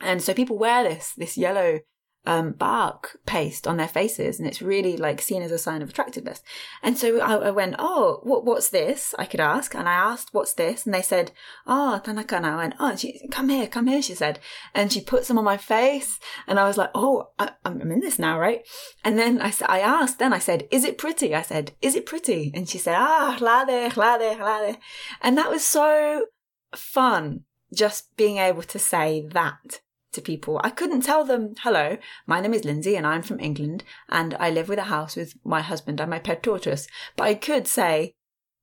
And 0.00 0.22
so 0.22 0.32
people 0.32 0.56
wear 0.56 0.82
this, 0.82 1.12
this 1.12 1.36
yellow 1.36 1.80
um, 2.26 2.52
bark 2.52 3.18
paste 3.24 3.66
on 3.66 3.78
their 3.78 3.88
faces, 3.88 4.38
and 4.38 4.46
it's 4.46 4.60
really 4.60 4.96
like 4.96 5.22
seen 5.22 5.42
as 5.42 5.50
a 5.50 5.58
sign 5.58 5.80
of 5.80 5.90
attractiveness. 5.90 6.42
And 6.82 6.98
so 6.98 7.18
I, 7.18 7.48
I 7.48 7.50
went, 7.50 7.76
"Oh, 7.78 8.20
what, 8.22 8.44
what's 8.44 8.68
this?" 8.68 9.14
I 9.18 9.24
could 9.24 9.40
ask, 9.40 9.74
and 9.74 9.88
I 9.88 9.94
asked, 9.94 10.28
"What's 10.32 10.52
this?" 10.52 10.84
And 10.84 10.94
they 10.94 11.02
said, 11.02 11.32
"Oh, 11.66 12.00
Tanaka." 12.04 12.36
And 12.36 12.46
I 12.46 12.56
went, 12.56 12.74
"Oh, 12.78 12.94
she, 12.94 13.26
come 13.30 13.48
here, 13.48 13.66
come 13.66 13.86
here," 13.86 14.02
she 14.02 14.14
said, 14.14 14.38
and 14.74 14.92
she 14.92 15.00
put 15.00 15.24
some 15.24 15.38
on 15.38 15.44
my 15.44 15.56
face, 15.56 16.18
and 16.46 16.60
I 16.60 16.64
was 16.64 16.76
like, 16.76 16.90
"Oh, 16.94 17.30
I, 17.38 17.52
I'm 17.64 17.80
in 17.80 18.00
this 18.00 18.18
now, 18.18 18.38
right?" 18.38 18.66
And 19.02 19.18
then 19.18 19.40
I, 19.40 19.52
I 19.66 19.80
asked, 19.80 20.18
then 20.18 20.34
I 20.34 20.38
said, 20.38 20.68
"Is 20.70 20.84
it 20.84 20.98
pretty?" 20.98 21.34
I 21.34 21.42
said, 21.42 21.72
"Is 21.80 21.96
it 21.96 22.06
pretty?" 22.06 22.52
And 22.54 22.68
she 22.68 22.78
said, 22.78 22.96
"Ah, 22.98 23.36
hlade, 23.38 23.92
hlade, 23.92 24.38
hlade," 24.38 24.76
and 25.22 25.38
that 25.38 25.50
was 25.50 25.64
so 25.64 26.26
fun, 26.74 27.44
just 27.72 28.14
being 28.16 28.36
able 28.36 28.62
to 28.62 28.78
say 28.78 29.26
that 29.32 29.80
to 30.12 30.20
people. 30.20 30.60
I 30.62 30.70
couldn't 30.70 31.02
tell 31.02 31.24
them, 31.24 31.54
hello, 31.60 31.98
my 32.26 32.40
name 32.40 32.54
is 32.54 32.64
Lindsay 32.64 32.96
and 32.96 33.06
I'm 33.06 33.22
from 33.22 33.40
England 33.40 33.84
and 34.08 34.34
I 34.38 34.50
live 34.50 34.68
with 34.68 34.78
a 34.78 34.84
house 34.84 35.16
with 35.16 35.34
my 35.44 35.60
husband 35.60 36.00
and 36.00 36.10
my 36.10 36.18
pet 36.18 36.42
tortoise. 36.42 36.86
But 37.16 37.24
I 37.24 37.34
could 37.34 37.66
say, 37.66 38.14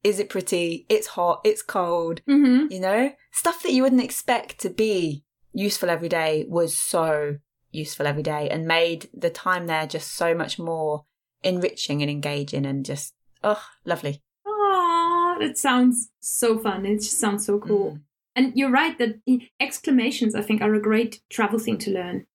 is 0.03 0.19
it 0.19 0.29
pretty? 0.29 0.85
It's 0.89 1.07
hot. 1.07 1.41
It's 1.43 1.61
cold. 1.61 2.21
hmm 2.27 2.67
You 2.69 2.79
know, 2.79 3.11
stuff 3.31 3.63
that 3.63 3.73
you 3.73 3.83
wouldn't 3.83 4.03
expect 4.03 4.59
to 4.61 4.69
be 4.69 5.23
useful 5.53 5.89
every 5.89 6.09
day 6.09 6.45
was 6.47 6.77
so 6.77 7.37
useful 7.71 8.07
every 8.07 8.23
day 8.23 8.49
and 8.49 8.65
made 8.65 9.09
the 9.13 9.29
time 9.29 9.67
there 9.67 9.87
just 9.87 10.15
so 10.15 10.33
much 10.33 10.57
more 10.59 11.05
enriching 11.43 12.01
and 12.01 12.09
engaging 12.11 12.65
and 12.65 12.85
just, 12.85 13.13
oh, 13.43 13.63
lovely. 13.85 14.21
Oh, 14.45 15.37
that 15.39 15.57
sounds 15.57 16.09
so 16.19 16.57
fun. 16.57 16.85
It 16.85 16.97
just 16.97 17.19
sounds 17.19 17.45
so 17.45 17.59
cool. 17.59 17.91
Mm. 17.91 18.01
And 18.37 18.53
you're 18.55 18.71
right 18.71 18.97
that 18.99 19.15
exclamations, 19.59 20.33
I 20.35 20.41
think, 20.43 20.61
are 20.61 20.73
a 20.73 20.81
great 20.81 21.19
travel 21.29 21.59
thing 21.59 21.77
to 21.79 21.91
learn. 21.91 22.25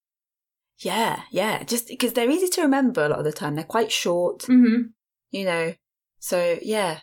Yeah, 0.79 1.23
yeah. 1.31 1.63
Just 1.63 1.89
because 1.89 2.13
they're 2.13 2.29
easy 2.31 2.49
to 2.49 2.63
remember 2.63 3.05
a 3.05 3.09
lot 3.09 3.21
of 3.21 3.25
the 3.25 3.33
time. 3.33 3.55
They're 3.55 3.65
quite 3.65 3.91
short. 3.93 4.43
hmm 4.45 4.83
you 5.35 5.47
know 5.47 5.73
so 6.19 6.59
yeah 6.61 6.99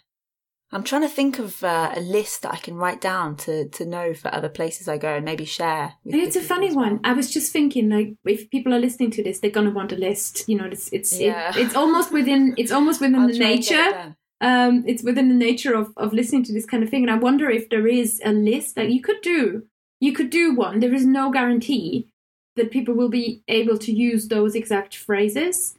i'm 0.71 0.83
trying 0.83 1.01
to 1.01 1.07
think 1.09 1.39
of 1.39 1.63
uh, 1.63 1.91
a 1.95 1.99
list 1.99 2.43
that 2.43 2.53
i 2.53 2.57
can 2.57 2.75
write 2.75 3.01
down 3.01 3.35
to 3.35 3.67
to 3.69 3.83
know 3.87 4.13
for 4.13 4.31
other 4.31 4.47
places 4.49 4.87
i 4.87 4.99
go 4.99 5.15
and 5.15 5.25
maybe 5.25 5.45
share 5.45 5.93
it's 6.05 6.35
a 6.35 6.41
funny 6.41 6.71
one. 6.75 6.99
I 7.03 7.13
was 7.13 7.33
just 7.33 7.51
thinking, 7.51 7.89
like, 7.89 8.09
if 8.23 8.51
people 8.51 8.71
are 8.75 8.79
listening 8.79 9.09
to 9.17 9.23
this, 9.23 9.39
they're 9.39 9.49
gonna 9.59 9.71
want 9.71 9.91
a 9.91 9.95
list. 9.95 10.47
You 10.47 10.57
know, 10.59 10.65
it's 10.65 10.93
it's 10.93 11.11
it- 11.19 11.57
it's 11.57 11.75
almost 11.75 12.11
within 12.13 12.53
it's 12.55 12.71
almost 12.71 13.01
within 13.03 13.25
the 13.25 13.35
try 13.35 13.47
and 13.49 13.63
get 13.63 13.71
it 13.71 13.95
nature. 13.97 14.15
Um, 14.41 14.83
it's 14.87 15.03
within 15.03 15.27
the 15.29 15.35
nature 15.35 15.73
of, 15.75 15.91
of 15.97 16.13
listening 16.13 16.43
to 16.45 16.53
this 16.53 16.65
kind 16.65 16.83
of 16.83 16.89
thing. 16.89 17.03
And 17.03 17.11
I 17.11 17.15
wonder 17.17 17.49
if 17.49 17.69
there 17.69 17.87
is 17.87 18.21
a 18.23 18.31
list 18.31 18.75
that 18.75 18.89
you 18.89 19.01
could 19.01 19.21
do. 19.21 19.63
You 19.99 20.13
could 20.13 20.29
do 20.29 20.55
one. 20.55 20.79
There 20.79 20.93
is 20.93 21.05
no 21.05 21.29
guarantee 21.31 22.07
that 22.55 22.71
people 22.71 22.93
will 22.93 23.09
be 23.09 23.43
able 23.47 23.77
to 23.79 23.91
use 23.91 24.27
those 24.27 24.55
exact 24.55 24.95
phrases. 24.95 25.75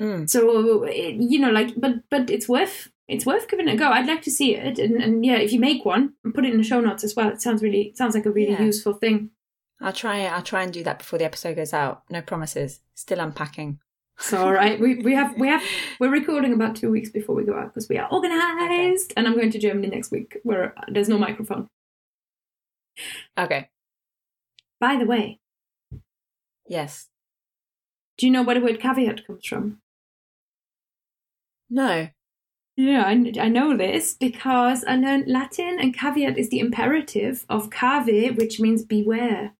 Mm. 0.00 0.28
So 0.30 0.86
you 0.86 1.38
know, 1.38 1.50
like, 1.50 1.78
but 1.78 1.96
but 2.10 2.30
it's 2.30 2.48
worth 2.48 2.88
it's 3.06 3.26
worth 3.26 3.48
giving 3.48 3.68
it 3.68 3.74
a 3.74 3.76
go. 3.76 3.90
I'd 3.90 4.06
like 4.06 4.22
to 4.22 4.30
see 4.30 4.54
it, 4.54 4.78
and, 4.78 5.02
and 5.02 5.26
yeah, 5.26 5.36
if 5.36 5.52
you 5.52 5.60
make 5.60 5.84
one, 5.84 6.14
and 6.24 6.32
put 6.34 6.44
it 6.46 6.52
in 6.52 6.58
the 6.58 6.64
show 6.64 6.80
notes 6.80 7.04
as 7.04 7.14
well. 7.14 7.28
It 7.28 7.42
sounds 7.42 7.62
really 7.62 7.82
it 7.88 7.98
sounds 7.98 8.14
like 8.14 8.24
a 8.26 8.30
really 8.30 8.52
Yeah. 8.52 8.62
useful 8.62 8.94
thing. 8.94 9.30
i'll 9.82 9.92
try 9.94 10.26
i'll 10.26 10.42
try 10.42 10.62
and 10.62 10.72
do 10.72 10.82
that 10.84 10.98
before 10.98 11.18
the 11.18 11.24
episode 11.24 11.56
goes 11.56 11.72
out 11.72 12.02
no 12.10 12.20
promises 12.20 12.80
still 12.94 13.18
unpacking 13.20 13.78
So 14.20 14.38
all 14.38 14.52
right, 14.52 14.78
we 14.78 14.96
we 14.96 15.14
have 15.14 15.36
we 15.38 15.48
have 15.48 15.62
we're 15.98 16.10
recording 16.10 16.52
about 16.52 16.76
two 16.76 16.90
weeks 16.90 17.08
before 17.10 17.34
we 17.34 17.44
go 17.44 17.58
out 17.58 17.72
because 17.72 17.88
we 17.88 17.96
are 17.96 18.08
organized, 18.12 19.14
and 19.16 19.26
I'm 19.26 19.34
going 19.34 19.50
to 19.50 19.58
Germany 19.58 19.88
next 19.88 20.12
week 20.12 20.38
where 20.42 20.78
uh, 20.78 20.84
there's 20.88 21.08
no 21.08 21.18
microphone. 21.18 21.68
okay 23.38 23.70
By 24.78 24.96
the 24.96 25.06
way, 25.06 25.40
yes 26.68 27.08
do 28.18 28.26
you 28.26 28.32
know 28.32 28.42
where 28.42 28.56
the 28.56 28.60
word 28.60 28.78
caveat 28.80 29.26
comes 29.26 29.46
from? 29.46 29.80
no 31.70 32.08
Yeah, 32.76 33.04
I, 33.06 33.32
I 33.40 33.48
know 33.48 33.74
this 33.74 34.14
because 34.14 34.84
I 34.84 34.96
learned 34.96 35.28
Latin, 35.28 35.78
and 35.80 35.96
caveat 35.96 36.36
is 36.36 36.50
the 36.50 36.60
imperative 36.60 37.46
of 37.48 37.70
cave, 37.70 38.36
which 38.36 38.60
means 38.60 38.84
beware. 38.84 39.54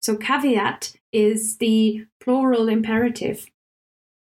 So 0.00 0.16
caveat 0.16 0.94
is 1.12 1.58
the 1.58 2.06
plural 2.18 2.68
imperative. 2.70 3.46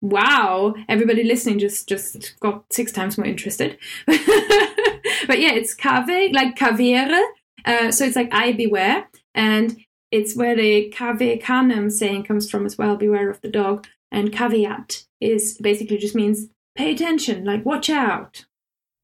Wow, 0.00 0.74
everybody 0.88 1.24
listening 1.24 1.58
just 1.58 1.88
just 1.88 2.38
got 2.40 2.64
six 2.72 2.92
times 2.92 3.18
more 3.18 3.26
interested. 3.26 3.78
but 4.06 5.40
yeah, 5.40 5.52
it's 5.52 5.74
cave 5.74 6.32
like 6.32 6.56
cavere. 6.56 7.20
Uh, 7.64 7.90
so 7.90 8.04
it's 8.04 8.16
like 8.16 8.32
I 8.32 8.52
beware, 8.52 9.08
and 9.34 9.76
it's 10.10 10.36
where 10.36 10.56
the 10.56 10.88
cave 10.90 11.40
canem 11.42 11.90
saying 11.90 12.24
comes 12.24 12.50
from 12.50 12.64
as 12.64 12.78
well. 12.78 12.96
Beware 12.96 13.30
of 13.30 13.40
the 13.40 13.50
dog. 13.50 13.86
And 14.10 14.32
caveat 14.32 15.04
is 15.20 15.58
basically 15.58 15.98
just 15.98 16.14
means 16.14 16.46
pay 16.76 16.92
attention, 16.92 17.44
like 17.44 17.64
watch 17.64 17.90
out. 17.90 18.46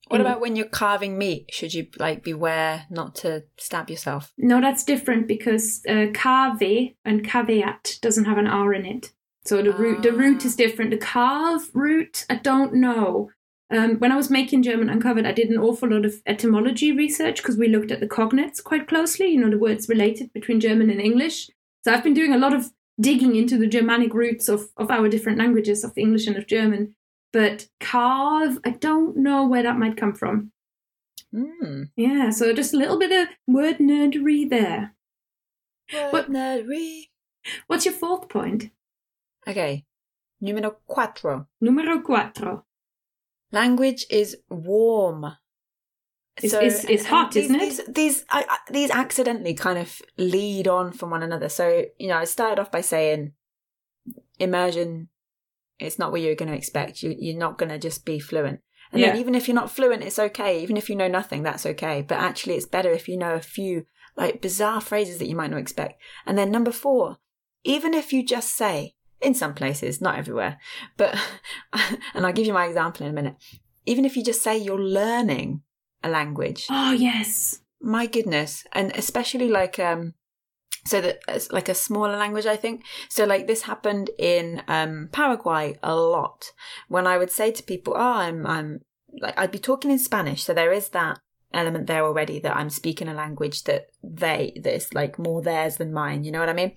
what 0.09 0.21
about 0.21 0.41
when 0.41 0.55
you're 0.55 0.67
carving 0.67 1.17
meat 1.19 1.51
should 1.51 1.73
you 1.73 1.87
like 1.99 2.23
beware 2.23 2.85
not 2.91 3.15
to 3.15 3.43
stab 3.59 3.89
yourself 3.89 4.33
No, 4.37 4.61
that's 4.61 4.85
different 4.85 5.27
because 5.27 5.83
uh, 5.89 6.07
cave 6.13 6.95
and 7.05 7.25
caveat 7.25 7.99
doesn't 8.03 8.27
have 8.27 8.39
an 8.39 8.47
R 8.47 8.75
in 8.75 8.87
it. 8.87 9.13
So 9.47 9.63
the 9.63 9.73
root 9.73 10.03
the 10.03 10.13
root 10.13 10.43
Ah. 10.43 10.47
is 10.47 10.57
different. 10.57 10.91
The 10.91 10.97
carve 10.97 11.71
root, 11.75 12.25
I 12.31 12.37
don't 12.37 12.75
know. 12.75 13.31
Um, 13.71 13.99
when 13.99 14.13
I 14.13 14.17
was 14.17 14.31
making 14.31 14.63
German 14.63 14.89
Uncovered, 14.91 15.27
I 15.27 15.33
did 15.33 15.49
an 15.49 15.59
awful 15.59 15.89
lot 15.91 16.05
of 16.05 16.15
etymology 16.27 16.93
research 16.93 17.39
because 17.39 17.57
we 17.57 17.69
looked 17.69 17.91
at 17.91 18.01
the 18.01 18.07
cognates 18.09 18.63
quite 18.63 18.87
closely. 18.87 19.29
You 19.29 19.41
know, 19.41 19.51
the 19.51 19.59
words 19.59 19.89
related 19.89 20.33
between 20.33 20.61
German 20.61 20.91
and 20.91 21.01
English. 21.01 21.51
So 21.85 21.93
I've 21.93 22.05
been 22.05 22.15
doing 22.15 22.33
a 22.33 22.39
lot 22.39 22.55
of 22.55 22.71
digging 23.01 23.35
into 23.37 23.59
the 23.59 23.67
Germanic 23.67 24.15
roots 24.15 24.49
of, 24.49 24.69
of 24.77 24.91
our 24.91 25.09
different 25.09 25.39
languages, 25.39 25.83
of 25.83 25.93
English 25.97 26.27
and 26.27 26.37
of 26.37 26.47
German. 26.47 26.95
But 27.33 27.67
carve, 27.81 28.59
I 28.65 28.71
don't 28.71 29.17
know 29.17 29.47
where 29.47 29.65
that 29.65 29.79
might 29.79 29.97
come 29.97 30.15
from. 30.15 30.53
mm. 31.35 31.89
Yeah, 31.97 32.31
so 32.31 32.53
just 32.53 32.75
a 32.75 32.77
little 32.77 32.99
bit 32.99 33.11
of 33.11 33.29
word 33.49 33.79
nerdery 33.79 34.49
there. 34.49 34.95
What 36.11 36.31
nerdery. 36.31 37.09
What's 37.67 37.85
your 37.85 37.95
fourth 37.95 38.29
point? 38.29 38.71
Okay 39.47 39.85
numero 40.41 40.77
cuatro 40.89 41.47
Numero 41.61 42.01
cuatro. 42.03 42.63
Language 43.53 44.05
is 44.11 44.37
warm. 44.51 45.25
It's- 46.43 46.53
it's- 46.53 46.85
it's 46.89 47.05
hot, 47.07 47.31
these, 47.33 47.45
isn't 47.45 47.57
it? 47.57 47.61
These 47.61 47.81
these, 47.87 48.25
I, 48.29 48.45
I, 48.49 48.59
these 48.73 48.91
accidentally 48.91 49.55
kind 49.55 49.79
of 49.79 50.03
lead 50.19 50.67
on 50.67 50.91
from 50.93 51.11
one 51.11 51.23
another. 51.23 51.49
So 51.49 51.85
you 51.99 52.09
know, 52.09 52.19
I 52.19 52.25
started 52.25 52.61
off 52.61 52.73
by 52.73 52.81
saying 52.81 53.33
immersion, 54.39 55.09
it's 55.79 55.99
not 55.99 56.11
what 56.13 56.21
you're 56.21 56.35
going 56.35 56.51
to 56.51 56.57
expect. 56.57 57.03
You, 57.03 57.15
you're 57.19 57.39
not 57.39 57.59
going 57.59 57.69
to 57.71 57.79
just 57.79 58.05
be 58.05 58.19
fluent. 58.19 58.61
And 58.93 59.01
Yeah. 59.01 59.11
then 59.13 59.19
even 59.21 59.35
if 59.35 59.47
you're 59.49 59.55
not 59.55 59.71
fluent, 59.71 60.03
it's 60.03 60.19
okay. 60.19 60.61
Even 60.63 60.77
if 60.77 60.89
you 60.91 60.97
know 60.97 61.09
nothing, 61.09 61.43
that's 61.43 61.67
okay. 61.67 62.03
But 62.03 62.19
actually, 62.19 62.55
it's 62.55 62.67
better 62.67 62.91
if 62.91 63.09
you 63.09 63.17
know 63.17 63.35
a 63.35 63.41
few 63.41 63.87
like 64.17 64.41
bizarre 64.41 64.81
phrases 64.81 65.19
that 65.19 65.29
you 65.29 65.37
might 65.37 65.51
not 65.51 65.61
expect. 65.61 66.01
And 66.27 66.37
then 66.39 66.51
number 66.51 66.71
four, 66.73 67.19
even 67.65 67.95
if 67.95 68.13
you 68.13 68.25
just 68.25 68.55
say, 68.57 68.95
in 69.21 69.35
some 69.35 69.55
places, 69.55 70.01
not 70.01 70.19
everywhere, 70.19 70.59
but, 70.97 71.17
and 72.15 72.27
I'll 72.27 72.33
give 72.33 72.47
you 72.47 72.53
my 72.53 72.67
example 72.67 73.07
in 73.07 73.13
a 73.13 73.15
minute. 73.15 73.37
Even 73.87 74.05
if 74.05 74.17
you 74.17 74.25
just 74.25 74.43
say 74.43 74.57
you're 74.57 74.81
learning 74.81 75.63
a 76.03 76.09
language, 76.09 76.67
Oh 76.71 76.93
yes. 76.93 77.61
my 77.81 78.07
goodness. 78.07 78.65
And 78.73 78.93
especially 78.95 79.49
like 79.49 79.79
um 79.79 80.15
so 80.87 81.01
that 81.01 81.21
like 81.51 81.69
a 81.71 81.75
smaller 81.75 82.17
language 82.17 82.45
i 82.47 82.57
think. 82.57 82.85
So 83.09 83.25
like 83.25 83.47
this 83.47 83.63
happened 83.63 84.11
in 84.19 84.63
um 84.69 85.09
paraguay 85.13 85.79
a 85.83 85.95
lot. 85.97 86.53
When 86.89 87.07
i 87.07 87.17
would 87.19 87.31
say 87.31 87.51
to 87.53 87.63
people 87.63 87.95
oh 87.97 88.01
i'm 88.27 88.47
i'm 88.47 88.81
like 89.21 89.39
i'd 89.39 89.51
be 89.51 89.59
talking 89.59 89.91
in 89.91 89.99
spanish. 89.99 90.45
So 90.45 90.53
there 90.55 90.73
is 90.73 90.91
that 90.91 91.21
element 91.55 91.87
there 91.87 92.05
already 92.05 92.39
that 92.39 92.57
i'm 92.57 92.71
speaking 92.71 93.09
a 93.09 93.15
language 93.15 93.65
that 93.65 93.87
they 94.03 94.53
this 94.63 94.93
like 94.93 95.19
more 95.19 95.41
theirs 95.41 95.77
than 95.77 95.93
mine 95.93 96.25
you 96.25 96.31
know 96.31 96.41
what 96.41 96.49
i 96.49 96.53
mean 96.53 96.73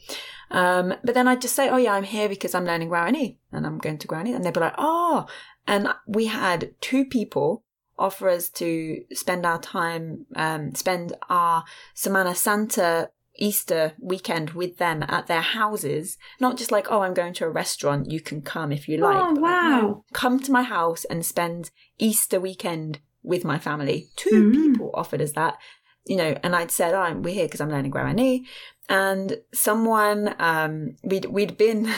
um 0.51 0.93
but 1.03 1.13
then 1.15 1.27
i'd 1.27 1.41
just 1.41 1.55
say 1.55 1.69
oh 1.69 1.77
yeah 1.77 1.93
i'm 1.93 2.03
here 2.03 2.29
because 2.29 2.55
i'm 2.55 2.65
learning 2.65 2.89
guarani 2.89 3.37
and 3.51 3.65
i'm 3.65 3.77
going 3.77 3.97
to 3.97 4.07
guarani 4.07 4.35
and 4.35 4.43
they'd 4.43 4.53
be 4.53 4.59
like 4.59 4.75
oh 4.77 5.25
and 5.67 5.89
we 6.07 6.27
had 6.27 6.71
two 6.79 7.03
people 7.05 7.63
offer 7.97 8.29
us 8.29 8.49
to 8.49 9.03
spend 9.13 9.45
our 9.45 9.59
time, 9.59 10.25
um, 10.35 10.73
spend 10.75 11.13
our 11.29 11.63
Semana 11.95 12.35
Santa 12.35 13.09
Easter 13.39 13.93
weekend 13.99 14.51
with 14.51 14.77
them 14.77 15.03
at 15.07 15.27
their 15.27 15.41
houses. 15.41 16.17
Not 16.39 16.57
just 16.57 16.71
like, 16.71 16.87
oh, 16.91 17.01
I'm 17.01 17.13
going 17.13 17.33
to 17.33 17.45
a 17.45 17.49
restaurant, 17.49 18.11
you 18.11 18.19
can 18.19 18.41
come 18.41 18.71
if 18.71 18.87
you 18.87 18.97
like. 18.97 19.17
Oh, 19.17 19.33
but 19.33 19.41
like, 19.41 19.63
no, 19.63 19.87
wow. 19.87 20.03
come 20.13 20.39
to 20.39 20.51
my 20.51 20.63
house 20.63 21.05
and 21.05 21.25
spend 21.25 21.71
Easter 21.97 22.39
weekend 22.39 22.99
with 23.27 23.43
my 23.45 23.59
family. 23.59 24.07
Two 24.15 24.29
Mm. 24.49 24.53
people 24.53 24.91
offered 24.93 25.21
us 25.21 25.33
that. 25.33 25.57
You 26.05 26.15
know, 26.15 26.37
and 26.41 26.55
I'd 26.55 26.71
said, 26.71 26.93
oh, 26.95 27.19
we're 27.19 27.33
here 27.33 27.45
because 27.47 27.59
I'm 27.59 27.69
learning 27.69 27.91
Guarani. 27.91 28.45
And 28.87 29.37
someone, 29.53 30.33
um, 30.39 30.95
we'd, 31.03 31.25
we'd 31.25 31.57
been, 31.57 31.91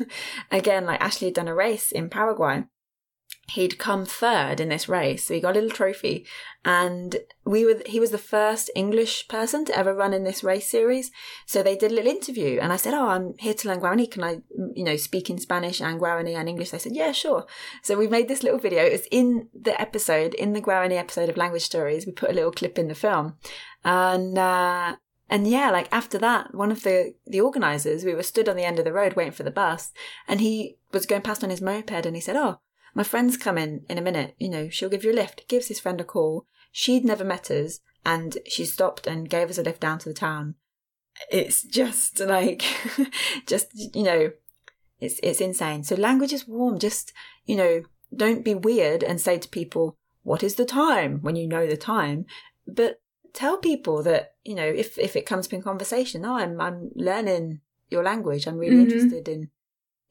again, 0.52 0.86
like 0.86 1.00
Ashley 1.00 1.26
had 1.26 1.34
done 1.34 1.48
a 1.48 1.54
race 1.54 1.90
in 1.90 2.08
Paraguay 2.08 2.62
he'd 3.50 3.78
come 3.78 4.04
third 4.04 4.60
in 4.60 4.68
this 4.68 4.88
race 4.88 5.24
so 5.24 5.34
he 5.34 5.40
got 5.40 5.56
a 5.56 5.60
little 5.60 5.76
trophy. 5.76 6.26
And 6.64 7.16
we 7.44 7.64
were 7.64 7.80
he 7.86 8.00
was 8.00 8.10
the 8.10 8.18
first 8.18 8.70
english 8.74 9.28
person 9.28 9.64
to 9.66 9.78
ever 9.78 9.94
run 9.94 10.12
in 10.12 10.24
this 10.24 10.42
race 10.42 10.68
series. 10.68 11.10
So 11.46 11.62
they 11.62 11.76
did 11.76 11.92
a 11.92 11.94
little 11.94 12.10
interview 12.10 12.58
and 12.60 12.72
i 12.72 12.76
said 12.76 12.94
oh 12.94 13.08
i'm 13.08 13.34
here 13.38 13.54
to 13.54 13.68
learn 13.68 13.80
guarani. 13.80 14.10
Can 14.10 14.24
i 14.24 14.38
you 14.74 14.84
know 14.84 14.96
speak 14.96 15.30
in 15.30 15.38
spanish 15.38 15.80
and 15.80 16.00
guarani 16.00 16.34
and 16.34 16.48
english? 16.48 16.70
They 16.70 16.78
said 16.78 16.96
yeah 16.96 17.12
sure. 17.12 17.46
So 17.82 17.96
we 17.96 18.08
made 18.08 18.28
this 18.28 18.42
little 18.42 18.58
video. 18.58 18.84
It 18.84 18.92
was 18.92 19.06
in 19.10 19.48
the 19.54 19.80
episode 19.80 20.34
in 20.34 20.52
the 20.52 20.62
guarani 20.62 20.96
episode 20.96 21.28
of 21.28 21.36
language 21.36 21.64
stories. 21.64 22.06
We 22.06 22.12
put 22.12 22.30
a 22.30 22.34
little 22.34 22.52
clip 22.52 22.78
in 22.78 22.88
the 22.88 22.94
film. 22.94 23.36
And 23.84 24.36
uh 24.36 24.96
and 25.28 25.46
yeah, 25.48 25.70
like 25.70 25.88
after 25.90 26.18
that, 26.18 26.54
one 26.54 26.70
of 26.70 26.82
the 26.82 27.14
the 27.26 27.40
organizers, 27.40 28.04
we 28.04 28.14
were 28.14 28.22
stood 28.22 28.48
on 28.48 28.56
the 28.56 28.64
end 28.64 28.78
of 28.78 28.84
the 28.84 28.92
road 28.92 29.14
waiting 29.14 29.32
for 29.32 29.42
the 29.42 29.50
bus, 29.50 29.92
and 30.28 30.40
he 30.40 30.78
was 30.92 31.06
going 31.06 31.22
past 31.22 31.42
on 31.42 31.50
his 31.50 31.60
moped, 31.60 32.06
and 32.06 32.14
he 32.14 32.20
said, 32.20 32.36
"Oh, 32.36 32.60
my 32.96 33.04
friend's 33.04 33.36
coming 33.36 33.84
in 33.90 33.98
a 33.98 34.02
minute. 34.10 34.34
You 34.38 34.48
know, 34.48 34.68
she'll 34.68 34.88
give 34.94 35.04
you 35.04 35.12
a 35.12 35.20
lift." 35.22 35.46
Gives 35.48 35.68
his 35.68 35.80
friend 35.80 36.00
a 36.00 36.04
call. 36.04 36.46
She'd 36.72 37.04
never 37.04 37.24
met 37.24 37.50
us, 37.50 37.80
and 38.04 38.38
she 38.46 38.64
stopped 38.64 39.06
and 39.06 39.30
gave 39.30 39.50
us 39.50 39.58
a 39.58 39.62
lift 39.62 39.80
down 39.80 39.98
to 40.00 40.08
the 40.08 40.14
town. 40.28 40.54
It's 41.30 41.62
just 41.62 42.20
like, 42.20 42.62
just 43.46 43.68
you 43.74 44.02
know, 44.02 44.32
it's 44.98 45.20
it's 45.22 45.40
insane. 45.40 45.84
So 45.84 45.94
language 45.94 46.32
is 46.32 46.48
warm. 46.48 46.78
Just 46.78 47.12
you 47.44 47.56
know, 47.56 47.82
don't 48.14 48.44
be 48.44 48.54
weird 48.54 49.02
and 49.04 49.20
say 49.20 49.38
to 49.38 49.48
people, 49.60 49.96
"What 50.22 50.42
is 50.42 50.54
the 50.56 50.64
time?" 50.64 51.20
when 51.22 51.36
you 51.36 51.46
know 51.46 51.66
the 51.66 51.76
time, 51.76 52.24
but 52.66 53.00
tell 53.32 53.58
people 53.58 54.02
that 54.02 54.34
you 54.44 54.54
know 54.54 54.66
if 54.66 54.98
if 54.98 55.14
it 55.14 55.26
comes 55.26 55.46
up 55.46 55.52
in 55.52 55.60
conversation 55.60 56.24
oh 56.24 56.36
i'm 56.36 56.58
i'm 56.58 56.90
learning 56.94 57.60
your 57.90 58.02
language 58.02 58.46
i'm 58.46 58.56
really 58.56 58.76
Mhm. 58.76 58.84
interested 58.86 59.28
in 59.28 59.50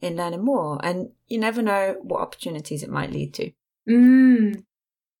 in 0.00 0.16
learning 0.16 0.44
more 0.44 0.78
and 0.84 1.10
you 1.28 1.38
never 1.38 1.62
know 1.62 1.96
what 2.02 2.20
opportunities 2.20 2.82
it 2.82 2.90
might 2.90 3.12
lead 3.12 3.32
to 3.34 3.50
Mm. 3.88 4.64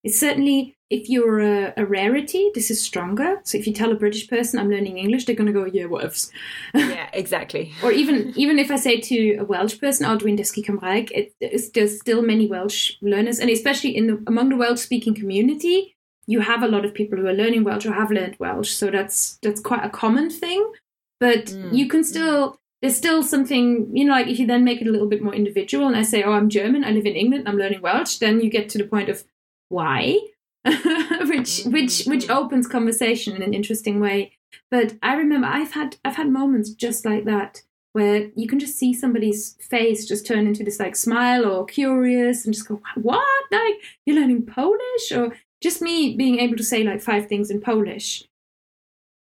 It's 0.02 0.20
certainly 0.20 0.76
if 0.88 1.08
you're 1.08 1.40
a, 1.40 1.72
a 1.76 1.84
rarity, 1.84 2.50
this 2.54 2.70
is 2.70 2.80
stronger. 2.80 3.40
So 3.42 3.58
if 3.58 3.66
you 3.66 3.72
tell 3.72 3.90
a 3.90 3.96
British 3.96 4.28
person 4.28 4.60
I'm 4.60 4.70
learning 4.70 4.98
English, 4.98 5.24
they're 5.24 5.34
gonna 5.34 5.52
go, 5.52 5.64
yeah, 5.64 5.84
whatevs. 5.84 6.30
yeah 6.74 7.08
exactly 7.12 7.72
or 7.82 7.90
even 7.90 8.32
even 8.36 8.58
if 8.58 8.70
I 8.70 8.76
say 8.76 9.00
to 9.00 9.36
a 9.38 9.44
Welsh 9.44 9.80
person, 9.80 10.06
"Oh, 10.06 10.16
dwi'n 10.16 10.38
dysgu 10.38 10.64
Cymraeg," 10.64 11.10
it, 11.12 11.32
it's, 11.40 11.70
there's 11.70 11.98
still 11.98 12.22
many 12.22 12.46
Welsh 12.46 12.92
learners, 13.02 13.40
and 13.40 13.50
especially 13.50 13.96
in 13.96 14.06
the 14.06 14.22
among 14.26 14.50
the 14.50 14.56
Welsh 14.56 14.80
speaking 14.80 15.14
community, 15.14 15.96
you 16.26 16.40
have 16.40 16.62
a 16.62 16.68
lot 16.68 16.84
of 16.84 16.94
people 16.94 17.18
who 17.18 17.26
are 17.26 17.32
learning 17.42 17.64
Welsh 17.64 17.86
or 17.86 17.92
have 17.92 18.10
learned 18.12 18.36
Welsh, 18.38 18.70
so 18.70 18.90
that's 18.90 19.38
that's 19.42 19.60
quite 19.60 19.84
a 19.84 19.90
common 19.90 20.30
thing. 20.30 20.72
But 21.18 21.46
Mm. 21.46 21.72
you 21.78 21.88
can 21.88 22.04
still 22.04 22.60
there's 22.82 22.96
still 22.96 23.22
something 23.22 23.90
you 23.96 24.04
know, 24.04 24.12
like 24.12 24.28
if 24.28 24.38
you 24.38 24.46
then 24.46 24.64
make 24.64 24.80
it 24.80 24.86
a 24.88 24.90
little 24.90 25.08
bit 25.08 25.22
more 25.22 25.34
individual, 25.34 25.86
and 25.86 25.96
I 25.96 26.02
say, 26.02 26.22
"Oh, 26.22 26.32
I'm 26.32 26.48
German, 26.48 26.84
I 26.84 26.90
live 26.90 27.06
in 27.06 27.14
England, 27.16 27.48
I'm 27.48 27.56
learning 27.56 27.82
Welsh," 27.82 28.16
then 28.18 28.40
you 28.40 28.50
get 28.50 28.68
to 28.70 28.78
the 28.78 28.84
point 28.84 29.08
of 29.08 29.24
why, 29.68 30.18
which 30.64 31.64
which 31.64 32.04
which 32.06 32.26
Mm. 32.26 32.30
opens 32.36 32.66
conversation 32.66 33.34
in 33.36 33.42
an 33.42 33.54
interesting 33.54 34.00
way. 34.00 34.32
But 34.70 34.94
I 35.02 35.14
remember 35.14 35.46
I've 35.46 35.72
had 35.72 35.96
I've 36.04 36.16
had 36.16 36.30
moments 36.30 36.70
just 36.70 37.04
like 37.04 37.24
that 37.24 37.62
where 37.92 38.30
you 38.36 38.46
can 38.46 38.58
just 38.58 38.76
see 38.78 38.92
somebody's 38.92 39.54
face 39.60 40.06
just 40.06 40.26
turn 40.26 40.46
into 40.46 40.62
this 40.62 40.78
like 40.78 40.94
smile 40.96 41.46
or 41.46 41.64
curious 41.64 42.44
and 42.44 42.52
just 42.54 42.68
go, 42.68 42.80
What? 42.96 43.24
Like 43.50 43.76
you're 44.04 44.16
learning 44.16 44.44
Polish? 44.46 45.12
Or 45.14 45.34
just 45.62 45.80
me 45.80 46.14
being 46.14 46.38
able 46.40 46.56
to 46.56 46.62
say 46.64 46.84
like 46.84 47.00
five 47.00 47.26
things 47.26 47.50
in 47.50 47.60
Polish. 47.60 48.24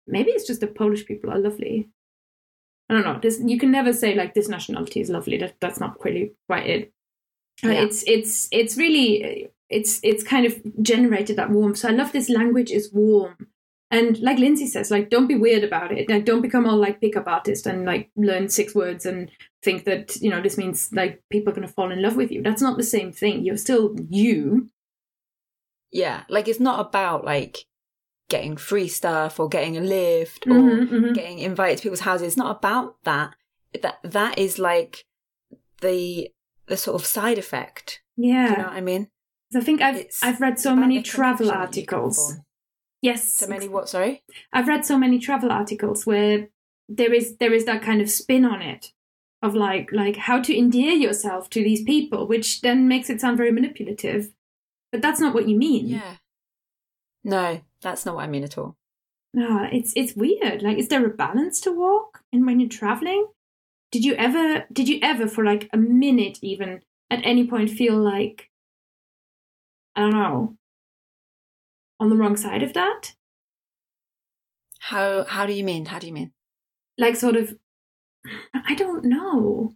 Maybe 0.06 0.30
it's 0.32 0.46
just 0.46 0.60
that 0.60 0.74
Polish 0.74 1.06
people 1.06 1.30
are 1.30 1.38
lovely. 1.38 1.88
I 2.88 2.94
don't 2.94 3.04
know. 3.04 3.18
This 3.20 3.40
you 3.44 3.58
can 3.58 3.70
never 3.70 3.92
say 3.92 4.14
like 4.14 4.34
this 4.34 4.48
nationality 4.48 5.00
is 5.00 5.10
lovely. 5.10 5.38
That 5.38 5.54
that's 5.60 5.80
not 5.80 6.02
really 6.04 6.32
quite 6.48 6.66
it. 6.66 6.92
Uh, 7.64 7.70
Yeah. 7.70 7.82
It's 7.82 8.04
it's 8.06 8.48
it's 8.52 8.76
really 8.76 9.50
it's 9.70 10.00
it's 10.02 10.22
kind 10.22 10.46
of 10.46 10.60
generated 10.82 11.36
that 11.36 11.50
warmth. 11.50 11.78
So 11.78 11.88
I 11.88 11.92
love 11.92 12.12
this 12.12 12.28
language 12.28 12.70
is 12.70 12.92
warm. 12.92 13.48
And 13.90 14.18
like 14.20 14.38
Lindsay 14.38 14.66
says, 14.66 14.90
like 14.90 15.08
don't 15.08 15.28
be 15.28 15.36
weird 15.36 15.64
about 15.64 15.92
it. 15.92 16.08
Like 16.10 16.24
don't 16.24 16.42
become 16.42 16.66
all 16.66 16.76
like 16.76 17.00
pickup 17.00 17.28
artist 17.28 17.66
and 17.66 17.84
like 17.84 18.10
learn 18.16 18.48
six 18.48 18.74
words 18.74 19.06
and 19.06 19.30
think 19.62 19.84
that, 19.84 20.16
you 20.20 20.30
know, 20.30 20.42
this 20.42 20.58
means 20.58 20.90
like 20.92 21.22
people 21.30 21.52
are 21.52 21.54
gonna 21.54 21.68
fall 21.68 21.92
in 21.92 22.02
love 22.02 22.16
with 22.16 22.30
you. 22.32 22.42
That's 22.42 22.62
not 22.62 22.76
the 22.76 22.82
same 22.82 23.12
thing. 23.12 23.44
You're 23.44 23.56
still 23.56 23.94
you. 24.10 24.70
yeah 25.92 26.24
like 26.28 26.48
it's 26.48 26.60
not 26.60 26.80
about 26.84 27.24
like 27.24 27.66
getting 28.28 28.56
free 28.56 28.88
stuff 28.88 29.38
or 29.38 29.48
getting 29.48 29.76
a 29.76 29.80
lift 29.80 30.46
or 30.46 30.50
Mhm, 30.54 30.88
mhm. 30.88 31.14
getting 31.14 31.38
invited 31.40 31.76
to 31.78 31.82
people's 31.82 32.00
houses 32.00 32.26
it's 32.28 32.36
not 32.36 32.56
about 32.56 32.96
that 33.04 33.34
that 33.82 33.98
that 34.02 34.38
is 34.38 34.58
like 34.58 35.04
the 35.80 36.30
the 36.66 36.76
sort 36.76 36.94
of 37.00 37.06
side 37.06 37.38
effect 37.38 38.00
do 38.16 38.26
Yeah. 38.28 38.50
you 38.50 38.56
know 38.56 38.64
what 38.64 38.72
i 38.72 38.80
mean 38.80 39.08
I 39.56 39.60
think 39.60 39.80
I've 39.80 39.96
It's 39.96 40.20
I've 40.22 40.40
read 40.40 40.58
so 40.58 40.74
many 40.74 41.00
travel 41.02 41.46
connection 41.46 41.60
that 41.60 41.76
you 41.76 41.86
come 41.86 41.98
articles. 42.00 42.34
Yes. 43.02 43.34
so 43.34 43.46
many 43.46 43.68
what 43.68 43.88
sorry 43.88 44.24
I've 44.52 44.66
read 44.66 44.84
so 44.84 44.98
many 44.98 45.18
travel 45.20 45.52
articles 45.52 46.04
where 46.06 46.48
there 46.88 47.12
is 47.12 47.36
there 47.36 47.52
is 47.52 47.64
that 47.66 47.82
kind 47.82 48.00
of 48.02 48.10
spin 48.10 48.44
on 48.44 48.60
it 48.62 48.92
of 49.42 49.54
like 49.54 49.90
like 49.92 50.16
how 50.16 50.40
to 50.40 50.56
endear 50.56 50.92
yourself 50.92 51.50
to 51.50 51.62
these 51.62 51.82
people, 51.84 52.26
which 52.26 52.62
then 52.62 52.88
makes 52.88 53.08
it 53.10 53.20
sound 53.20 53.36
very 53.36 53.52
manipulative. 53.52 54.32
But 54.90 55.02
that's 55.02 55.20
not 55.20 55.34
what 55.34 55.46
you 55.48 55.56
mean. 55.56 55.86
yeah 55.88 56.16
no 57.22 57.60
that's 57.84 58.04
not 58.04 58.16
what 58.16 58.24
i 58.24 58.26
mean 58.26 58.42
at 58.44 58.58
all 58.58 58.76
No, 59.36 59.66
it's 59.76 59.92
it's 60.00 60.14
weird. 60.14 60.62
Like, 60.62 60.78
is 60.78 60.88
there 60.90 61.04
a 61.06 61.10
balance 61.20 61.60
to 61.62 61.72
walk 61.72 62.20
and 62.32 62.46
when 62.46 62.60
you're 62.60 62.68
traveling? 62.74 63.22
Did 63.94 64.04
you 64.04 64.14
ever 64.26 64.64
did 64.72 64.88
you 64.88 64.98
ever 65.02 65.26
for 65.26 65.44
like 65.44 65.68
a 65.72 65.76
minute 65.76 66.38
even 66.50 66.82
at 67.10 67.26
any 67.32 67.44
point 67.52 67.70
feel 67.80 67.96
like 67.96 68.44
I 69.96 70.02
don't 70.02 70.12
know 70.18 70.56
on 71.98 72.10
the 72.10 72.16
wrong 72.16 72.36
side 72.36 72.62
of 72.62 72.74
that? 72.74 73.14
how 74.90 75.24
how 75.24 75.46
do 75.46 75.52
you 75.52 75.64
mean 75.64 75.86
how 75.86 75.98
do 75.98 76.06
you 76.06 76.12
mean 76.12 76.32
like 76.98 77.16
sort 77.16 77.36
of 77.36 77.54
i 78.54 78.74
don't 78.74 79.04
know 79.04 79.74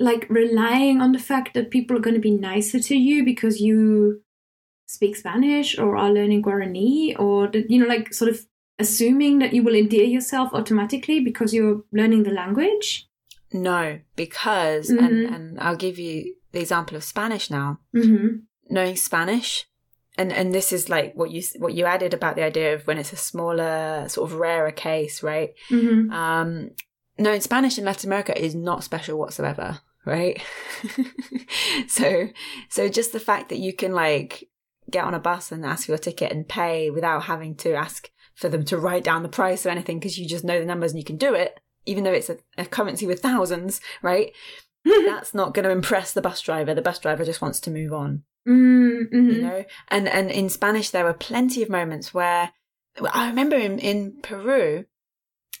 like 0.00 0.26
relying 0.30 1.00
on 1.00 1.12
the 1.12 1.18
fact 1.18 1.54
that 1.54 1.70
people 1.70 1.96
are 1.96 2.00
going 2.00 2.14
to 2.14 2.20
be 2.20 2.30
nicer 2.30 2.78
to 2.78 2.96
you 2.96 3.24
because 3.24 3.60
you 3.60 4.22
speak 4.88 5.14
spanish 5.16 5.78
or 5.78 5.96
are 5.96 6.10
learning 6.10 6.42
guarani 6.42 7.14
or 7.18 7.50
you 7.68 7.78
know 7.78 7.86
like 7.86 8.12
sort 8.12 8.30
of 8.30 8.40
assuming 8.78 9.38
that 9.38 9.52
you 9.52 9.62
will 9.62 9.74
endear 9.74 10.04
yourself 10.04 10.50
automatically 10.54 11.20
because 11.20 11.52
you're 11.52 11.82
learning 11.92 12.22
the 12.22 12.30
language 12.30 13.08
no 13.52 13.98
because 14.16 14.90
Mhm. 14.90 15.04
and 15.04 15.34
and 15.34 15.60
i'll 15.60 15.76
give 15.76 15.98
you 15.98 16.34
the 16.52 16.60
example 16.60 16.96
of 16.96 17.04
spanish 17.04 17.50
now 17.50 17.78
mm-hmm. 17.94 18.38
knowing 18.70 18.96
Spanish, 18.96 19.66
and 20.16 20.32
and 20.32 20.52
this 20.52 20.72
is 20.72 20.88
like 20.88 21.12
what 21.14 21.30
you 21.30 21.42
what 21.58 21.74
you 21.74 21.84
added 21.84 22.12
about 22.14 22.36
the 22.36 22.42
idea 22.42 22.74
of 22.74 22.86
when 22.86 22.98
it's 22.98 23.12
a 23.12 23.16
smaller, 23.16 24.06
sort 24.08 24.30
of 24.30 24.38
rarer 24.38 24.72
case, 24.72 25.22
right? 25.22 25.50
Mm-hmm. 25.70 26.10
Um, 26.12 26.70
no, 27.18 27.32
in 27.32 27.40
Spanish 27.40 27.78
in 27.78 27.84
Latin 27.84 28.08
America 28.08 28.34
is 28.38 28.54
not 28.54 28.84
special 28.84 29.18
whatsoever, 29.18 29.80
right? 30.04 30.42
so, 31.88 32.28
so 32.68 32.88
just 32.88 33.12
the 33.12 33.20
fact 33.20 33.48
that 33.48 33.58
you 33.58 33.72
can 33.72 33.92
like 33.92 34.48
get 34.90 35.04
on 35.04 35.14
a 35.14 35.20
bus 35.20 35.52
and 35.52 35.64
ask 35.64 35.86
for 35.86 35.92
your 35.92 35.98
ticket 35.98 36.32
and 36.32 36.48
pay 36.48 36.90
without 36.90 37.24
having 37.24 37.54
to 37.56 37.74
ask 37.74 38.10
for 38.34 38.48
them 38.48 38.64
to 38.66 38.78
write 38.78 39.04
down 39.04 39.22
the 39.22 39.28
price 39.28 39.66
or 39.66 39.70
anything 39.70 39.98
because 39.98 40.18
you 40.18 40.26
just 40.26 40.44
know 40.44 40.58
the 40.58 40.66
numbers 40.66 40.92
and 40.92 40.98
you 40.98 41.04
can 41.04 41.16
do 41.16 41.34
it, 41.34 41.58
even 41.86 42.04
though 42.04 42.12
it's 42.12 42.30
a, 42.30 42.38
a 42.56 42.64
currency 42.64 43.06
with 43.06 43.20
thousands, 43.20 43.80
right? 44.02 44.32
That's 44.84 45.34
not 45.34 45.54
going 45.54 45.64
to 45.64 45.70
impress 45.70 46.12
the 46.12 46.22
bus 46.22 46.40
driver. 46.40 46.74
The 46.74 46.82
bus 46.82 46.98
driver 46.98 47.24
just 47.24 47.42
wants 47.42 47.60
to 47.60 47.70
move 47.70 47.92
on. 47.92 48.22
Mm-hmm. 48.48 49.30
You 49.30 49.42
know, 49.42 49.64
and 49.88 50.08
and 50.08 50.30
in 50.30 50.48
Spanish 50.48 50.90
there 50.90 51.04
were 51.04 51.12
plenty 51.12 51.62
of 51.62 51.68
moments 51.68 52.14
where 52.14 52.52
I 53.12 53.28
remember 53.28 53.56
in 53.56 53.78
in 53.78 54.20
Peru 54.22 54.86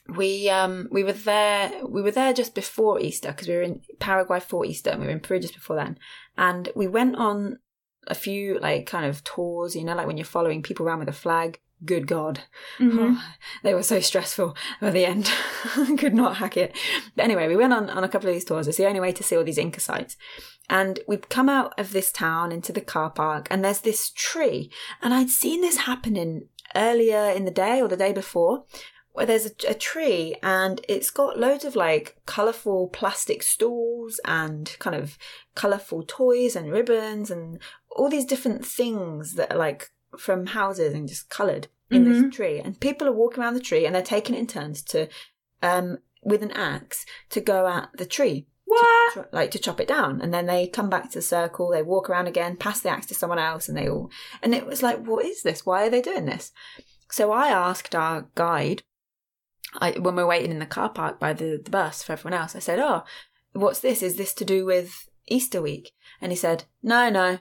we 0.08 0.48
um 0.48 0.88
we 0.90 1.04
were 1.04 1.12
there 1.12 1.84
we 1.86 2.00
were 2.00 2.10
there 2.10 2.32
just 2.32 2.54
before 2.54 2.98
Easter 2.98 3.28
because 3.28 3.46
we 3.46 3.54
were 3.54 3.62
in 3.62 3.82
Paraguay 3.98 4.40
for 4.40 4.64
Easter 4.64 4.90
and 4.90 5.00
we 5.00 5.06
were 5.06 5.12
in 5.12 5.20
Peru 5.20 5.38
just 5.38 5.54
before 5.54 5.76
then 5.76 5.98
and 6.36 6.70
we 6.74 6.86
went 6.86 7.16
on 7.16 7.58
a 8.08 8.14
few 8.14 8.58
like 8.58 8.86
kind 8.86 9.06
of 9.06 9.22
tours 9.24 9.76
you 9.76 9.84
know 9.84 9.94
like 9.94 10.06
when 10.06 10.16
you're 10.16 10.24
following 10.24 10.62
people 10.62 10.86
around 10.86 11.00
with 11.00 11.08
a 11.08 11.12
flag 11.12 11.60
good 11.84 12.06
god. 12.06 12.40
Mhm. 12.78 13.20
they 13.62 13.74
were 13.74 13.82
so 13.82 14.00
stressful 14.00 14.56
at 14.80 14.92
the 14.92 15.06
end. 15.06 15.30
Could 15.98 16.14
not 16.14 16.38
hack 16.38 16.56
it. 16.56 16.76
But 17.14 17.24
anyway 17.24 17.46
we 17.48 17.56
went 17.56 17.72
on 17.72 17.90
on 17.90 18.04
a 18.04 18.08
couple 18.08 18.28
of 18.28 18.34
these 18.34 18.44
tours. 18.44 18.68
It's 18.68 18.78
the 18.78 18.86
only 18.86 19.00
way 19.00 19.12
to 19.12 19.22
see 19.22 19.36
all 19.36 19.44
these 19.44 19.58
Inca 19.58 19.80
sites. 19.80 20.16
And 20.68 21.00
we'd 21.06 21.28
come 21.28 21.48
out 21.48 21.72
of 21.78 21.92
this 21.92 22.12
town 22.12 22.52
into 22.52 22.72
the 22.72 22.80
car 22.80 23.10
park 23.10 23.46
and 23.50 23.64
there's 23.64 23.80
this 23.80 24.10
tree. 24.10 24.70
And 25.02 25.14
I'd 25.14 25.30
seen 25.30 25.60
this 25.60 25.78
happening 25.78 26.48
earlier 26.74 27.30
in 27.30 27.44
the 27.44 27.50
day 27.50 27.80
or 27.80 27.88
the 27.88 27.96
day 27.96 28.12
before 28.12 28.64
where 29.18 29.26
there's 29.26 29.46
a, 29.46 29.70
a 29.70 29.74
tree 29.74 30.36
and 30.44 30.80
it's 30.88 31.10
got 31.10 31.36
loads 31.36 31.64
of 31.64 31.74
like 31.74 32.16
colourful 32.24 32.86
plastic 32.88 33.42
stools 33.42 34.20
and 34.24 34.76
kind 34.78 34.94
of 34.94 35.18
colourful 35.56 36.04
toys 36.06 36.54
and 36.54 36.70
ribbons 36.70 37.28
and 37.28 37.58
all 37.90 38.08
these 38.08 38.24
different 38.24 38.64
things 38.64 39.34
that 39.34 39.52
are 39.52 39.58
like 39.58 39.90
from 40.18 40.46
houses 40.46 40.94
and 40.94 41.08
just 41.08 41.28
coloured 41.28 41.68
in 41.90 42.04
Mhm. 42.04 42.22
this 42.22 42.34
tree. 42.36 42.58
And 42.60 42.78
people 42.80 43.06
are 43.08 43.12
walking 43.12 43.42
around 43.42 43.54
the 43.54 43.60
tree 43.60 43.84
and 43.86 43.94
they're 43.94 44.02
taking 44.02 44.34
it 44.34 44.38
in 44.38 44.46
turns 44.46 44.82
to, 44.84 45.08
um, 45.62 45.98
with 46.22 46.42
an 46.42 46.50
axe 46.52 47.06
to 47.30 47.40
go 47.40 47.66
at 47.66 47.88
the 47.96 48.04
tree 48.06 48.46
What? 48.64 49.12
tr- 49.12 49.20
like 49.32 49.50
to 49.52 49.58
chop 49.58 49.80
it 49.80 49.88
down 49.88 50.20
and 50.20 50.34
then 50.34 50.46
they 50.46 50.66
come 50.66 50.90
back 50.90 51.10
to 51.10 51.18
the 51.18 51.22
circle 51.22 51.68
they 51.70 51.82
walk 51.82 52.10
around 52.10 52.26
again 52.26 52.56
pass 52.56 52.80
the 52.80 52.88
axe 52.90 53.06
to 53.06 53.14
someone 53.14 53.38
else 53.38 53.68
and 53.68 53.78
they 53.78 53.88
all 53.88 54.10
and 54.42 54.52
it 54.54 54.66
was 54.66 54.82
like 54.82 54.98
what 55.06 55.24
is 55.24 55.42
this 55.42 55.64
why 55.64 55.86
are 55.86 55.90
they 55.90 56.02
doing 56.02 56.26
this 56.26 56.50
so 57.10 57.30
i 57.32 57.48
asked 57.48 57.94
our 57.94 58.28
guide 58.34 58.82
I, 59.74 59.92
when 59.92 60.16
we 60.16 60.22
we're 60.22 60.28
waiting 60.28 60.50
in 60.50 60.58
the 60.58 60.66
car 60.66 60.88
park 60.88 61.20
by 61.20 61.32
the, 61.34 61.60
the 61.62 61.70
bus 61.70 62.02
for 62.02 62.12
everyone 62.14 62.38
else 62.38 62.56
i 62.56 62.58
said 62.58 62.78
oh 62.80 63.04
what's 63.52 63.80
this 63.80 64.02
is 64.02 64.16
this 64.16 64.34
to 64.34 64.44
do 64.44 64.64
with 64.64 65.08
easter 65.28 65.62
week 65.62 65.92
and 66.20 66.32
he 66.32 66.36
said 66.36 66.64
no 66.82 67.08
no 67.10 67.38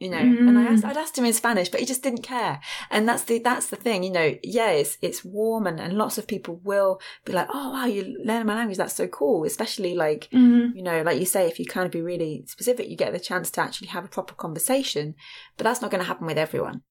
you 0.00 0.08
know 0.10 0.16
and 0.16 0.58
i 0.58 0.62
asked 0.64 0.82
Mm. 0.82 0.88
i'd 0.88 0.96
asked 0.96 1.16
him 1.18 1.26
in 1.26 1.32
spanish 1.34 1.68
but 1.68 1.78
he 1.80 1.86
just 1.86 2.02
didn't 2.02 2.22
care 2.22 2.58
and 2.90 3.06
that's 3.08 3.24
the 3.24 3.38
that's 3.38 3.66
the 3.68 3.76
thing 3.76 4.02
you 4.02 4.10
know 4.10 4.34
yeah 4.42 4.70
it's 4.70 4.96
it's 5.02 5.22
warm 5.24 5.66
and, 5.66 5.78
and 5.78 5.92
lots 6.02 6.16
of 6.18 6.26
people 6.26 6.54
will 6.64 7.00
be 7.26 7.32
like 7.32 7.48
oh 7.52 7.70
wow 7.74 7.84
you 7.84 8.02
learn 8.24 8.46
my 8.46 8.54
language 8.54 8.78
that's 8.78 8.94
so 8.94 9.06
cool 9.06 9.44
especially 9.44 9.94
like 9.94 10.28
Mhm. 10.32 10.74
you 10.74 10.82
know, 10.82 11.02
like 11.02 11.18
you 11.18 11.26
say, 11.26 11.46
if 11.46 11.58
you 11.58 11.66
kind 11.66 11.84
of 11.86 11.92
be 11.92 12.00
really 12.12 12.44
specific, 12.46 12.88
you 12.88 12.96
get 12.96 13.12
the 13.12 13.20
chance 13.20 13.50
to 13.50 13.60
actually 13.60 13.88
have 13.88 14.04
a 14.04 14.08
proper 14.16 14.34
conversation. 14.34 15.14
But 15.56 15.64
that's 15.64 15.82
not 15.82 15.90
going 15.90 16.02
to 16.02 16.06
happen 16.12 16.26
with 16.26 16.38
everyone. 16.38 16.82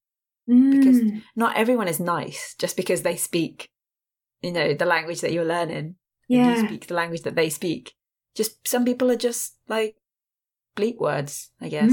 Because- 0.48 1.02
Mm. 1.02 1.22
Not 1.36 1.56
everyone 1.58 1.88
is 1.88 2.00
nice 2.00 2.56
just 2.60 2.76
because 2.78 3.02
they 3.04 3.16
speak, 3.16 3.70
you 4.42 4.52
know, 4.52 4.74
the 4.74 4.86
language 4.96 5.22
that 5.22 5.32
you're 5.32 5.46
learning. 5.56 5.78
And 5.88 5.96
yeah. 6.28 6.56
you 6.60 6.68
speak 6.68 6.88
the 6.88 6.94
language 7.02 7.22
that 7.24 7.36
they 7.36 7.50
speak. 7.50 7.94
Just 8.36 8.68
some 8.68 8.86
people 8.86 9.10
are 9.12 9.16
just 9.30 9.56
like 9.68 9.96
bleep 10.80 10.98
words, 11.00 11.52
I 11.62 11.68
guess. 11.76 11.92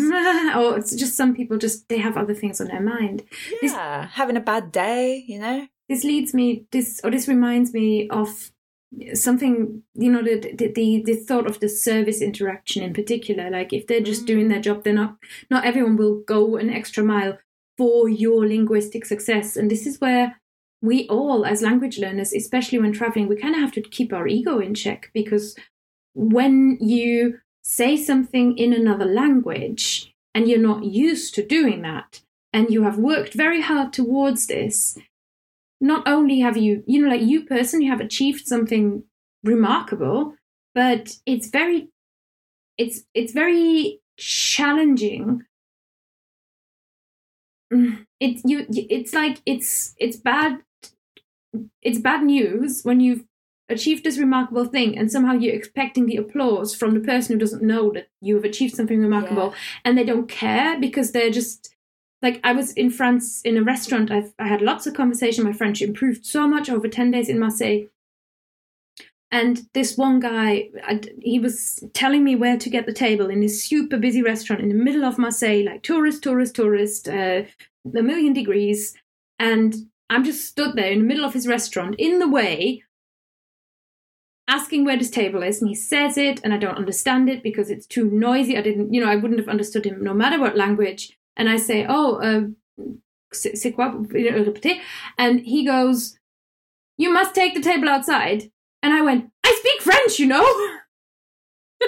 or 0.57 0.79
it's 0.79 0.95
just 0.95 1.17
some 1.17 1.35
people 1.35 1.57
just 1.59 1.89
they 1.89 1.99
have 1.99 2.17
other 2.17 2.35
things 2.35 2.61
on 2.61 2.69
their 2.69 2.81
mind. 2.95 3.23
This- 3.61 3.73
Yeah, 3.73 4.07
having 4.21 4.37
a 4.37 4.41
bad 4.53 4.73
day, 4.73 5.25
you 5.27 5.39
know. 5.41 5.67
This 5.89 6.03
leads 6.05 6.35
me 6.35 6.67
this 6.73 7.01
or 7.05 7.11
this 7.11 7.29
reminds 7.29 7.73
me 7.73 8.09
of 8.11 8.51
something 9.15 9.83
you 9.95 10.11
know 10.11 10.23
the 10.23 10.37
the 10.59 10.73
the, 10.73 11.03
the 11.05 11.15
thought 11.17 11.47
of 11.47 11.61
the 11.61 11.69
service 11.69 12.21
interaction 12.23 12.83
in 12.83 12.93
particular. 12.93 13.51
Like 13.51 13.73
if 13.73 13.87
they're 13.87 14.01
just 14.13 14.23
Mm. 14.23 14.27
doing 14.33 14.49
their 14.49 14.61
job, 14.61 14.83
they're 14.85 14.93
not 15.05 15.17
not 15.51 15.65
everyone 15.65 15.97
will 15.97 16.23
go 16.27 16.57
an 16.57 16.71
extra 16.71 17.05
mile 17.05 17.39
for 17.79 18.09
your 18.09 18.47
linguistic 18.47 19.05
success, 19.05 19.57
and 19.57 19.71
this 19.71 19.87
is 19.87 20.01
where. 20.01 20.41
We 20.83 21.09
all, 21.09 21.47
as 21.47 21.63
language 21.63 21.99
learners, 21.99 22.35
especially 22.35 22.79
when 22.79 22.93
traveling, 22.93 23.29
we 23.29 23.37
kind 23.37 23.55
of 23.55 23.61
have 23.63 23.73
to 23.73 23.81
keep 23.81 24.13
our 24.13 24.27
ego 24.29 24.59
in 24.59 24.75
check 24.75 25.11
because 25.15 25.57
when 26.15 26.77
you 26.81 27.39
say 27.69 27.97
something 27.97 28.57
in 28.57 28.73
another 28.73 29.05
language 29.05 30.15
and 30.35 30.49
you're 30.49 30.59
not 30.59 30.85
used 30.85 31.35
to 31.35 31.45
doing 31.45 31.83
that 31.83 32.21
and 32.53 32.71
you 32.71 32.85
have 32.85 32.99
worked 32.99 33.35
very 33.35 33.61
hard 33.61 33.93
towards 33.93 34.47
this 34.47 34.99
not 35.81 36.07
only 36.07 36.41
have 36.41 36.57
you 36.57 36.83
you 36.87 37.03
know 37.03 37.09
like 37.09 37.21
you 37.23 37.45
person 37.45 37.83
you 37.83 37.91
have 37.91 38.01
achieved 38.01 38.47
something 38.47 39.03
remarkable 39.43 40.35
but 40.75 41.17
it's 41.27 41.49
very 41.49 41.89
it's 42.79 43.03
it's 43.15 43.33
very 43.33 44.01
challenging. 44.17 45.43
It 48.19 48.41
you 48.47 48.65
it's 48.71 49.13
like 49.13 49.43
it's 49.45 49.95
it's 49.99 50.17
bad 50.17 50.63
it's 51.83 51.99
bad 51.99 52.25
news 52.25 52.83
when 52.83 53.01
you've 53.01 53.25
achieved 53.69 54.05
this 54.05 54.19
remarkable 54.19 54.65
thing 54.65 54.97
and 54.97 55.11
somehow 55.11 55.33
you're 55.33 55.55
expecting 55.55 56.07
the 56.07 56.17
applause 56.17 56.75
from 56.75 56.95
the 56.95 57.01
person 57.01 57.35
who 57.35 57.41
doesn't 57.41 57.63
know 57.63 57.91
that 57.93 58.09
you 58.21 58.37
have 58.37 58.45
achieved 58.45 58.77
something 58.77 59.01
remarkable 59.01 59.53
and 59.85 59.99
they 59.99 60.05
don't 60.05 60.29
care 60.29 60.79
because 60.79 61.13
they're 61.13 61.31
just 61.31 61.75
like 62.23 62.41
I 62.43 62.53
was 62.53 62.73
in 62.73 62.91
France 62.91 63.43
in 63.43 63.57
a 63.57 63.63
restaurant. 63.63 64.11
I've, 64.11 64.33
I 64.39 64.49
had 64.49 64.63
lots 64.63 64.87
of 64.87 64.95
conversation. 64.95 65.45
My 65.45 65.53
French 65.53 65.83
improved 65.83 66.25
so 66.25 66.49
much 66.49 66.69
over 66.69 66.89
ten 66.89 67.11
days 67.11 67.29
in 67.29 67.39
Marseille. 67.39 67.89
And 69.31 69.69
this 69.75 69.97
one 69.97 70.21
guy, 70.21 70.71
I, 70.85 71.01
he 71.21 71.39
was 71.39 71.85
telling 71.93 72.25
me 72.25 72.37
where 72.37 72.57
to 72.57 72.71
get 72.71 72.87
the 72.87 72.93
table 72.93 73.29
in 73.29 73.41
this 73.41 73.65
super 73.65 73.99
busy 73.99 74.23
restaurant 74.23 74.63
in 74.63 74.69
the 74.69 74.75
middle 74.75 75.05
of 75.05 75.19
Marseille, 75.19 75.65
like 75.65 75.83
tourist, 75.83 76.23
tourist, 76.23 76.55
tourist, 76.55 77.09
uh, 77.09 77.43
a 77.85 78.03
million 78.03 78.33
degrees. 78.33 78.95
And 79.39 79.75
I'm 80.09 80.25
just 80.25 80.47
stood 80.47 80.77
there 80.77 80.91
in 80.91 81.01
the 81.01 81.05
middle 81.05 81.25
of 81.25 81.35
his 81.35 81.47
restaurant, 81.47 81.97
in 81.99 82.21
the 82.21 82.29
way, 82.29 82.85
asking 84.49 84.85
where 84.85 84.97
this 84.97 85.11
table 85.11 85.43
is. 85.43 85.61
And 85.61 85.69
he 85.69 85.75
says 85.75 86.17
it, 86.17 86.41
and 86.45 86.55
I 86.55 86.59
don't 86.59 86.77
understand 86.77 87.29
it 87.29 87.43
because 87.43 87.71
it's 87.71 87.87
too 87.87 88.11
noisy. 88.11 88.57
I 88.57 88.63
didn't, 88.63 88.93
you 88.93 89.01
know, 89.01 89.11
I 89.11 89.17
wouldn't 89.17 89.41
have 89.41 89.49
understood 89.49 89.85
him 89.85 90.03
no 90.03 90.15
matter 90.15 90.41
what 90.41 90.57
language 90.57 91.17
and 91.37 91.49
I 91.49 91.57
say, 91.57 91.87
"Oh, 91.89 92.17
uh, 92.17 92.49
c'est 93.33 93.57
c'est 93.57 93.73
quoi?" 93.73 93.93
You 94.15 94.31
know, 94.31 94.45
répéter. 94.45 94.81
And 95.19 95.41
he 95.41 95.65
goes, 95.65 96.19
"You 96.97 97.11
must 97.11 97.35
take 97.35 97.55
the 97.55 97.61
table 97.61 97.89
outside." 97.89 98.51
And 98.83 98.95
I 98.95 99.03
went, 99.03 99.31
"I 99.45 99.55
speak 99.61 99.83
French, 99.83 100.19
you 100.19 100.27
know." 100.27 100.47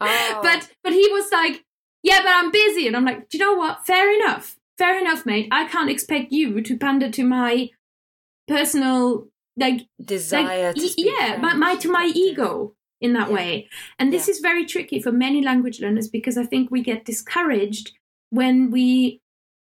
Oh. 0.00 0.40
But 0.44 0.70
but 0.84 0.92
he 0.92 1.08
was 1.10 1.32
like, 1.32 1.64
"Yeah, 2.04 2.22
but 2.22 2.30
I'm 2.32 2.52
busy," 2.52 2.86
and 2.86 2.96
I'm 2.96 3.04
like, 3.04 3.28
"Do 3.28 3.36
you 3.36 3.44
know 3.44 3.54
what? 3.54 3.84
Fair 3.84 4.14
enough, 4.14 4.56
fair 4.78 4.96
enough, 4.96 5.26
mate. 5.26 5.48
I 5.50 5.64
can't 5.64 5.90
expect 5.90 6.30
you 6.30 6.60
to 6.60 6.78
pander 6.78 7.10
to 7.10 7.24
my 7.24 7.70
personal 8.46 9.26
like 9.58 9.80
desire 10.04 10.72
like, 10.76 10.98
e- 10.98 11.12
yeah 11.12 11.36
my, 11.40 11.54
my 11.54 11.74
to 11.76 11.90
my 11.90 12.10
ego 12.14 12.74
in 13.00 13.12
that 13.12 13.28
Yeah. 13.28 13.34
way 13.34 13.68
and 13.98 14.12
this 14.12 14.26
Yeah. 14.26 14.32
is 14.32 14.40
very 14.40 14.64
tricky 14.66 15.00
for 15.02 15.12
many 15.12 15.40
language 15.42 15.80
learners 15.80 16.08
because 16.08 16.36
i 16.38 16.44
think 16.44 16.70
we 16.70 16.82
get 16.82 17.04
discouraged 17.04 17.92
when 18.30 18.70
we 18.70 19.20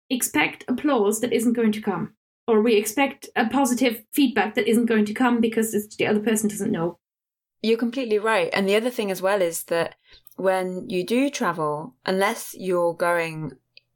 expect 0.10 0.64
applause 0.68 1.20
that 1.22 1.34
isn't 1.34 1.54
going 1.54 1.72
to 1.74 1.82
come 1.82 2.14
or 2.48 2.62
we 2.62 2.76
expect 2.76 3.28
a 3.36 3.46
positive 3.50 4.04
feedback 4.14 4.56
that 4.56 4.68
isn't 4.68 4.86
going 4.86 5.06
to 5.06 5.14
come 5.14 5.42
because 5.42 5.74
it's, 5.74 5.96
the 5.98 6.08
other 6.08 6.22
person 6.22 6.48
doesn't 6.50 6.72
know 6.72 6.98
You're 7.62 7.78
completely 7.86 8.20
right. 8.20 8.50
And 8.54 8.68
the 8.70 8.76
other 8.80 8.90
thing 8.92 9.12
as 9.12 9.22
well 9.22 9.42
is 9.42 9.64
that 9.66 9.96
when 10.38 10.88
you 10.90 11.04
do 11.06 11.30
travel, 11.30 11.96
unless 12.06 12.56
you're 12.58 12.94
going 12.94 13.52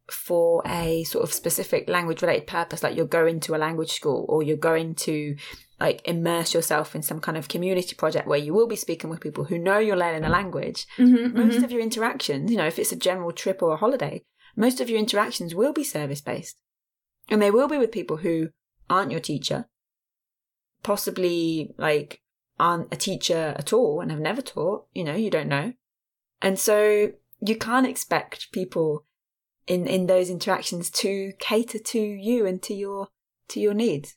for 0.09 0.61
a 0.65 1.03
sort 1.05 1.23
of 1.23 1.31
specific 1.31 1.87
language 1.87 2.21
related 2.21 2.47
purpose, 2.47 2.83
like 2.83 2.95
you're 2.97 3.05
going 3.19 3.39
to 3.41 3.55
a 3.55 3.63
language 3.65 3.91
school 3.93 4.25
or 4.27 4.43
you're 4.43 4.57
going 4.71 4.95
to 4.95 5.35
like 5.82 6.07
immerse 6.07 6.53
yourself 6.53 6.93
in 6.93 7.01
some 7.01 7.19
kind 7.19 7.36
of 7.36 7.47
community 7.47 7.95
project 7.95 8.27
where 8.27 8.38
you 8.38 8.53
will 8.53 8.67
be 8.67 8.75
speaking 8.75 9.09
with 9.09 9.19
people 9.19 9.45
who 9.45 9.57
know 9.57 9.79
you're 9.79 9.97
learning 9.97 10.21
the 10.21 10.29
language, 10.29 10.86
mm-hmm, 10.95 11.36
most 11.36 11.63
of 11.63 11.71
your 11.71 11.82
interactions, 11.82 12.51
you 12.51 12.57
know, 12.57 12.67
if 12.67 12.77
it's 12.77 12.91
a 12.91 12.95
general 12.95 13.32
trip 13.32 13.63
or 13.63 13.73
a 13.73 13.77
holiday, 13.77 14.21
most 14.55 14.79
of 14.79 14.91
your 14.91 14.99
interactions 14.99 15.55
will 15.55 15.73
be 15.73 15.84
service 15.84 16.21
based. 16.21 16.61
And 17.29 17.41
they 17.41 17.49
will 17.49 17.67
be 17.67 17.79
with 17.79 17.91
people 17.91 18.17
who 18.17 18.49
aren't 18.91 19.09
your 19.11 19.19
teacher, 19.19 19.65
possibly 20.84 21.73
like 21.79 22.21
aren't 22.59 22.93
a 22.93 22.97
teacher 22.97 23.55
at 23.57 23.73
all 23.73 24.01
and 24.01 24.11
have 24.11 24.19
never 24.19 24.43
taught, 24.43 24.86
you 24.93 25.03
know, 25.03 25.15
you 25.15 25.32
don't 25.32 25.49
know. 25.49 25.73
And 26.43 26.59
so 26.59 27.11
you 27.39 27.55
can't 27.55 27.88
expect 27.88 28.51
people 28.51 29.07
in, 29.65 29.88
in 29.88 30.05
those 30.05 30.29
interactions 30.29 30.91
to 30.91 31.34
cater 31.39 31.79
to 31.79 31.99
you 31.99 32.45
and 32.45 32.61
to 32.61 32.75
your 32.75 33.07
to 33.47 33.59
your 33.59 33.73
needs. 33.73 34.15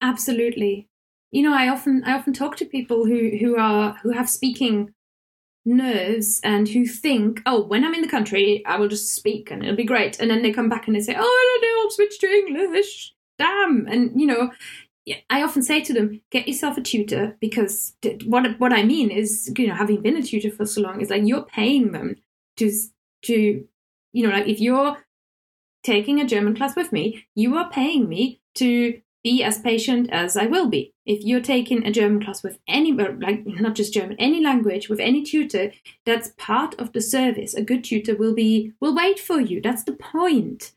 absolutely 0.00 0.87
you 1.30 1.42
know, 1.42 1.54
I 1.54 1.68
often 1.68 2.02
I 2.04 2.14
often 2.14 2.32
talk 2.32 2.56
to 2.56 2.64
people 2.64 3.04
who 3.06 3.36
who 3.38 3.56
are 3.56 3.96
who 4.02 4.10
have 4.12 4.30
speaking 4.30 4.94
nerves 5.64 6.40
and 6.42 6.68
who 6.68 6.86
think, 6.86 7.42
oh, 7.46 7.62
when 7.62 7.84
I'm 7.84 7.94
in 7.94 8.02
the 8.02 8.08
country, 8.08 8.62
I 8.66 8.78
will 8.78 8.88
just 8.88 9.14
speak 9.14 9.50
and 9.50 9.62
it'll 9.62 9.76
be 9.76 9.84
great. 9.84 10.18
And 10.18 10.30
then 10.30 10.42
they 10.42 10.52
come 10.52 10.68
back 10.68 10.86
and 10.86 10.96
they 10.96 11.00
say, 11.00 11.14
oh, 11.16 11.20
I 11.20 11.58
don't 11.60 11.76
know, 11.76 11.82
I'll 11.82 11.90
switch 11.90 12.18
to 12.20 12.26
English. 12.26 13.14
Damn. 13.38 13.86
And, 13.86 14.18
you 14.20 14.26
know, 14.26 14.50
I 15.30 15.42
often 15.42 15.62
say 15.62 15.80
to 15.82 15.92
them, 15.92 16.20
get 16.30 16.48
yourself 16.48 16.76
a 16.76 16.82
tutor 16.82 17.36
because 17.40 17.94
what 18.24 18.58
what 18.58 18.72
I 18.72 18.82
mean 18.82 19.10
is, 19.10 19.52
you 19.56 19.68
know, 19.68 19.74
having 19.74 20.02
been 20.02 20.16
a 20.16 20.22
tutor 20.22 20.50
for 20.50 20.66
so 20.66 20.80
long 20.80 21.00
is 21.00 21.10
like 21.10 21.26
you're 21.26 21.44
paying 21.44 21.92
them 21.92 22.16
to 22.56 22.72
to, 23.22 23.64
you 24.12 24.22
know, 24.26 24.30
like 24.30 24.46
if 24.46 24.60
you're 24.60 24.96
taking 25.82 26.20
a 26.20 26.26
German 26.26 26.56
class 26.56 26.76
with 26.76 26.92
me, 26.92 27.26
you 27.34 27.56
are 27.56 27.70
paying 27.70 28.08
me 28.08 28.40
to 28.56 29.00
be 29.24 29.42
as 29.42 29.58
patient 29.58 30.08
as 30.10 30.36
I 30.36 30.46
will 30.46 30.68
be. 30.68 30.92
If 31.04 31.24
you're 31.24 31.40
taking 31.40 31.84
a 31.84 31.90
German 31.90 32.22
class 32.22 32.42
with 32.42 32.58
any, 32.68 32.92
like 32.92 33.46
not 33.46 33.74
just 33.74 33.92
German, 33.92 34.16
any 34.18 34.42
language 34.42 34.88
with 34.88 35.00
any 35.00 35.22
tutor, 35.22 35.72
that's 36.04 36.32
part 36.36 36.78
of 36.78 36.92
the 36.92 37.00
service. 37.00 37.54
A 37.54 37.62
good 37.62 37.84
tutor 37.84 38.16
will 38.16 38.34
be 38.34 38.72
will 38.80 38.94
wait 38.94 39.18
for 39.18 39.40
you. 39.40 39.60
That's 39.60 39.84
the 39.84 39.92
point. 39.92 40.72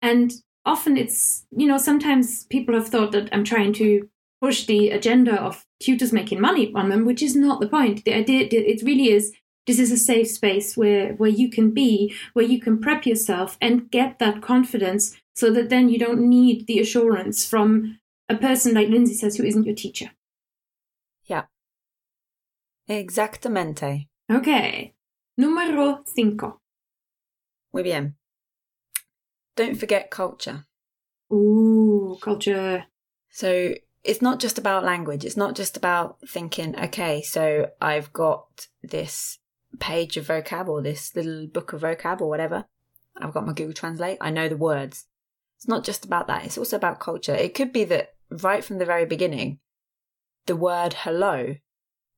And 0.00 0.32
often 0.64 0.96
it's 0.96 1.44
you 1.50 1.66
know 1.66 1.78
sometimes 1.78 2.44
people 2.44 2.74
have 2.74 2.88
thought 2.88 3.12
that 3.12 3.28
I'm 3.32 3.44
trying 3.44 3.72
to 3.74 4.08
push 4.40 4.66
the 4.66 4.90
agenda 4.90 5.40
of 5.40 5.64
tutors 5.80 6.12
making 6.12 6.40
money 6.40 6.72
on 6.74 6.88
them, 6.88 7.04
which 7.04 7.22
is 7.22 7.36
not 7.36 7.60
the 7.60 7.68
point. 7.68 8.04
The 8.04 8.14
idea 8.14 8.48
it 8.50 8.82
really 8.82 9.10
is 9.10 9.32
this 9.66 9.78
is 9.78 9.92
a 9.92 9.96
safe 9.96 10.28
space 10.28 10.76
where 10.76 11.14
where 11.14 11.30
you 11.30 11.48
can 11.48 11.70
be, 11.70 12.14
where 12.32 12.44
you 12.44 12.60
can 12.60 12.80
prep 12.80 13.06
yourself 13.06 13.56
and 13.60 13.90
get 13.90 14.18
that 14.18 14.42
confidence 14.42 15.16
so 15.34 15.50
that 15.52 15.70
then 15.70 15.88
you 15.88 15.98
don't 15.98 16.28
need 16.28 16.66
the 16.66 16.78
assurance 16.78 17.46
from 17.46 17.98
a 18.28 18.36
person 18.36 18.74
like 18.74 18.88
Lindsay 18.88 19.14
says 19.14 19.36
who 19.36 19.44
isn't 19.44 19.64
your 19.64 19.74
teacher. 19.74 20.10
Yeah. 21.24 21.44
Exactamente. 22.88 24.08
Okay. 24.30 24.94
Número 25.38 26.06
cinco. 26.06 26.60
Muy 27.72 27.82
bien. 27.82 28.14
Don't 29.56 29.76
forget 29.76 30.10
culture. 30.10 30.66
Ooh, 31.32 32.18
culture. 32.20 32.84
So 33.30 33.74
it's 34.04 34.20
not 34.20 34.40
just 34.40 34.58
about 34.58 34.84
language. 34.84 35.24
It's 35.24 35.36
not 35.36 35.54
just 35.54 35.76
about 35.76 36.18
thinking, 36.26 36.78
okay, 36.78 37.22
so 37.22 37.70
I've 37.80 38.12
got 38.12 38.66
this 38.82 39.38
page 39.78 40.16
of 40.16 40.26
vocab 40.26 40.68
or 40.68 40.82
this 40.82 41.14
little 41.14 41.46
book 41.46 41.72
of 41.72 41.82
vocab 41.82 42.20
or 42.20 42.28
whatever. 42.28 42.66
I've 43.16 43.32
got 43.32 43.46
my 43.46 43.52
Google 43.52 43.74
Translate. 43.74 44.18
I 44.20 44.30
know 44.30 44.48
the 44.48 44.56
words. 44.56 45.06
It's 45.62 45.68
not 45.68 45.84
just 45.84 46.04
about 46.04 46.26
that, 46.26 46.44
it's 46.44 46.58
also 46.58 46.74
about 46.76 46.98
culture. 46.98 47.36
It 47.36 47.54
could 47.54 47.72
be 47.72 47.84
that 47.84 48.14
right 48.28 48.64
from 48.64 48.78
the 48.78 48.84
very 48.84 49.06
beginning, 49.06 49.60
the 50.46 50.56
word 50.56 50.92
hello 50.92 51.54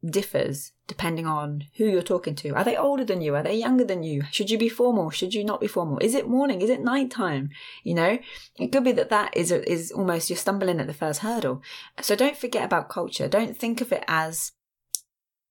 differs 0.02 0.72
depending 0.86 1.26
on 1.26 1.64
who 1.76 1.84
you're 1.84 2.00
talking 2.00 2.34
to. 2.36 2.54
Are 2.54 2.64
they 2.64 2.74
older 2.74 3.04
than 3.04 3.20
you? 3.20 3.34
Are 3.34 3.42
they 3.42 3.58
younger 3.58 3.84
than 3.84 4.02
you? 4.02 4.22
Should 4.30 4.48
you 4.48 4.56
be 4.56 4.70
formal? 4.70 5.10
Should 5.10 5.34
you 5.34 5.44
not 5.44 5.60
be 5.60 5.66
formal? 5.66 5.98
Is 5.98 6.14
it 6.14 6.26
morning? 6.26 6.62
Is 6.62 6.70
it 6.70 6.82
nighttime? 6.82 7.50
You 7.82 7.92
know, 7.92 8.18
it 8.58 8.72
could 8.72 8.82
be 8.82 8.92
that 8.92 9.10
that 9.10 9.36
is 9.36 9.52
is 9.52 9.92
almost 9.92 10.30
you're 10.30 10.38
stumbling 10.38 10.80
at 10.80 10.86
the 10.86 10.94
first 10.94 11.20
hurdle. 11.20 11.60
So 12.00 12.16
don't 12.16 12.38
forget 12.38 12.64
about 12.64 12.88
culture. 12.88 13.28
Don't 13.28 13.54
think 13.54 13.82
of 13.82 13.92
it 13.92 14.04
as 14.08 14.52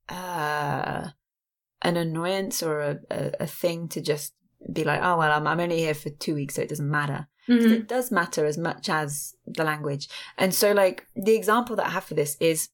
uh, 0.10 1.10
an 1.84 1.96
annoyance 1.96 2.64
or 2.64 2.82
a, 2.82 3.00
a, 3.12 3.32
a 3.42 3.46
thing 3.46 3.88
to 3.90 4.02
just 4.02 4.34
be 4.72 4.84
like, 4.84 5.02
oh 5.04 5.20
well, 5.20 5.32
I'm 5.32 5.46
I'm 5.46 5.60
only 5.60 5.78
here 5.78 5.94
for 5.94 6.10
two 6.10 6.34
weeks, 6.34 6.56
so 6.56 6.64
it 6.64 6.70
doesn't 6.70 6.90
matter. 6.90 7.28
Mm-hmm. 7.48 7.74
It 7.74 7.88
does 7.88 8.12
matter 8.12 8.46
as 8.46 8.58
much 8.58 8.90
as 8.90 9.36
the 9.46 9.64
language. 9.64 10.08
And 10.38 10.54
so, 10.54 10.72
like, 10.72 11.06
the 11.16 11.36
example 11.36 11.76
that 11.76 11.88
I 11.88 11.90
have 11.90 12.06
for 12.06 12.14
this 12.14 12.38
is 12.40 12.70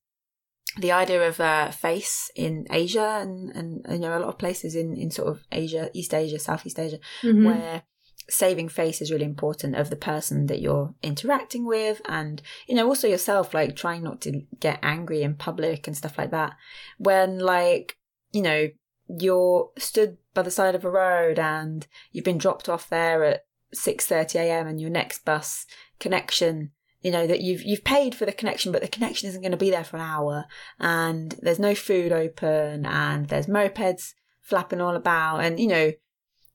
the 0.78 0.91
idea 0.91 1.28
of 1.28 1.39
uh, 1.39 1.72
face 1.72 2.30
in 2.36 2.67
Asia 2.70 3.20
and, 3.22 3.49
and, 3.55 3.86
you 3.89 3.99
know, 3.99 4.17
a 4.17 4.20
lot 4.20 4.30
of 4.30 4.38
places 4.38 4.76
in, 4.76 4.95
in 4.95 5.09
sort 5.09 5.30
of 5.30 5.43
Asia, 5.51 5.89
East 5.93 6.13
Asia, 6.13 6.38
Southeast 6.38 6.80
Asia, 6.80 6.99
mm-hmm. 7.24 7.45
where 7.45 7.84
saving 8.30 8.70
face 8.70 9.01
is 9.01 9.11
really 9.11 9.26
important 9.26 9.76
of 9.76 9.89
the 9.89 9.95
person 9.95 10.45
that 10.45 10.61
you're 10.61 10.93
interacting 11.01 11.65
with 11.65 12.01
and 12.07 12.41
you 12.67 12.76
know 12.76 12.88
also 12.88 13.07
yourself 13.07 13.53
like 13.53 13.76
trying 13.76 14.03
not 14.03 14.22
to 14.22 14.43
get 14.59 14.80
angry 14.84 15.24
in 15.24 15.34
public 15.34 15.88
and 15.88 15.97
stuff 15.97 16.17
like 16.17 16.30
that 16.32 16.55
when 16.99 17.39
like 17.39 17.97
you 18.32 18.41
know 18.41 18.67
you're 19.07 19.72
stood 19.78 20.17
by 20.34 20.43
the 20.43 20.51
side 20.51 20.76
of 20.76 20.86
a 20.86 20.89
road 20.89 21.39
and 21.39 21.88
you've 22.11 22.26
been 22.26 22.38
dropped 22.38 22.70
off 22.70 22.89
there 22.89 23.24
at 23.24 23.45
6:30 23.76 24.36
a.m. 24.36 24.67
and 24.67 24.82
your 24.82 24.89
next 24.89 25.26
bus 25.26 25.65
connection 25.99 26.72
you 27.01 27.11
know 27.11 27.28
that 27.28 27.41
you've 27.41 27.63
you've 27.63 27.84
paid 27.84 28.13
for 28.13 28.26
the 28.26 28.32
connection 28.32 28.72
but 28.72 28.82
the 28.82 28.88
connection 28.88 29.30
isn't 29.30 29.41
going 29.41 29.51
to 29.51 29.57
be 29.57 29.70
there 29.70 29.84
for 29.84 29.97
an 29.97 30.03
hour 30.03 30.45
and 30.80 31.36
there's 31.41 31.59
no 31.59 31.76
food 31.76 32.11
open 32.11 32.86
and 32.86 33.28
there's 33.28 33.47
mopeds 33.47 34.13
flapping 34.41 34.82
all 34.82 34.95
about 34.95 35.39
and 35.39 35.59
you 35.59 35.67
know 35.67 35.91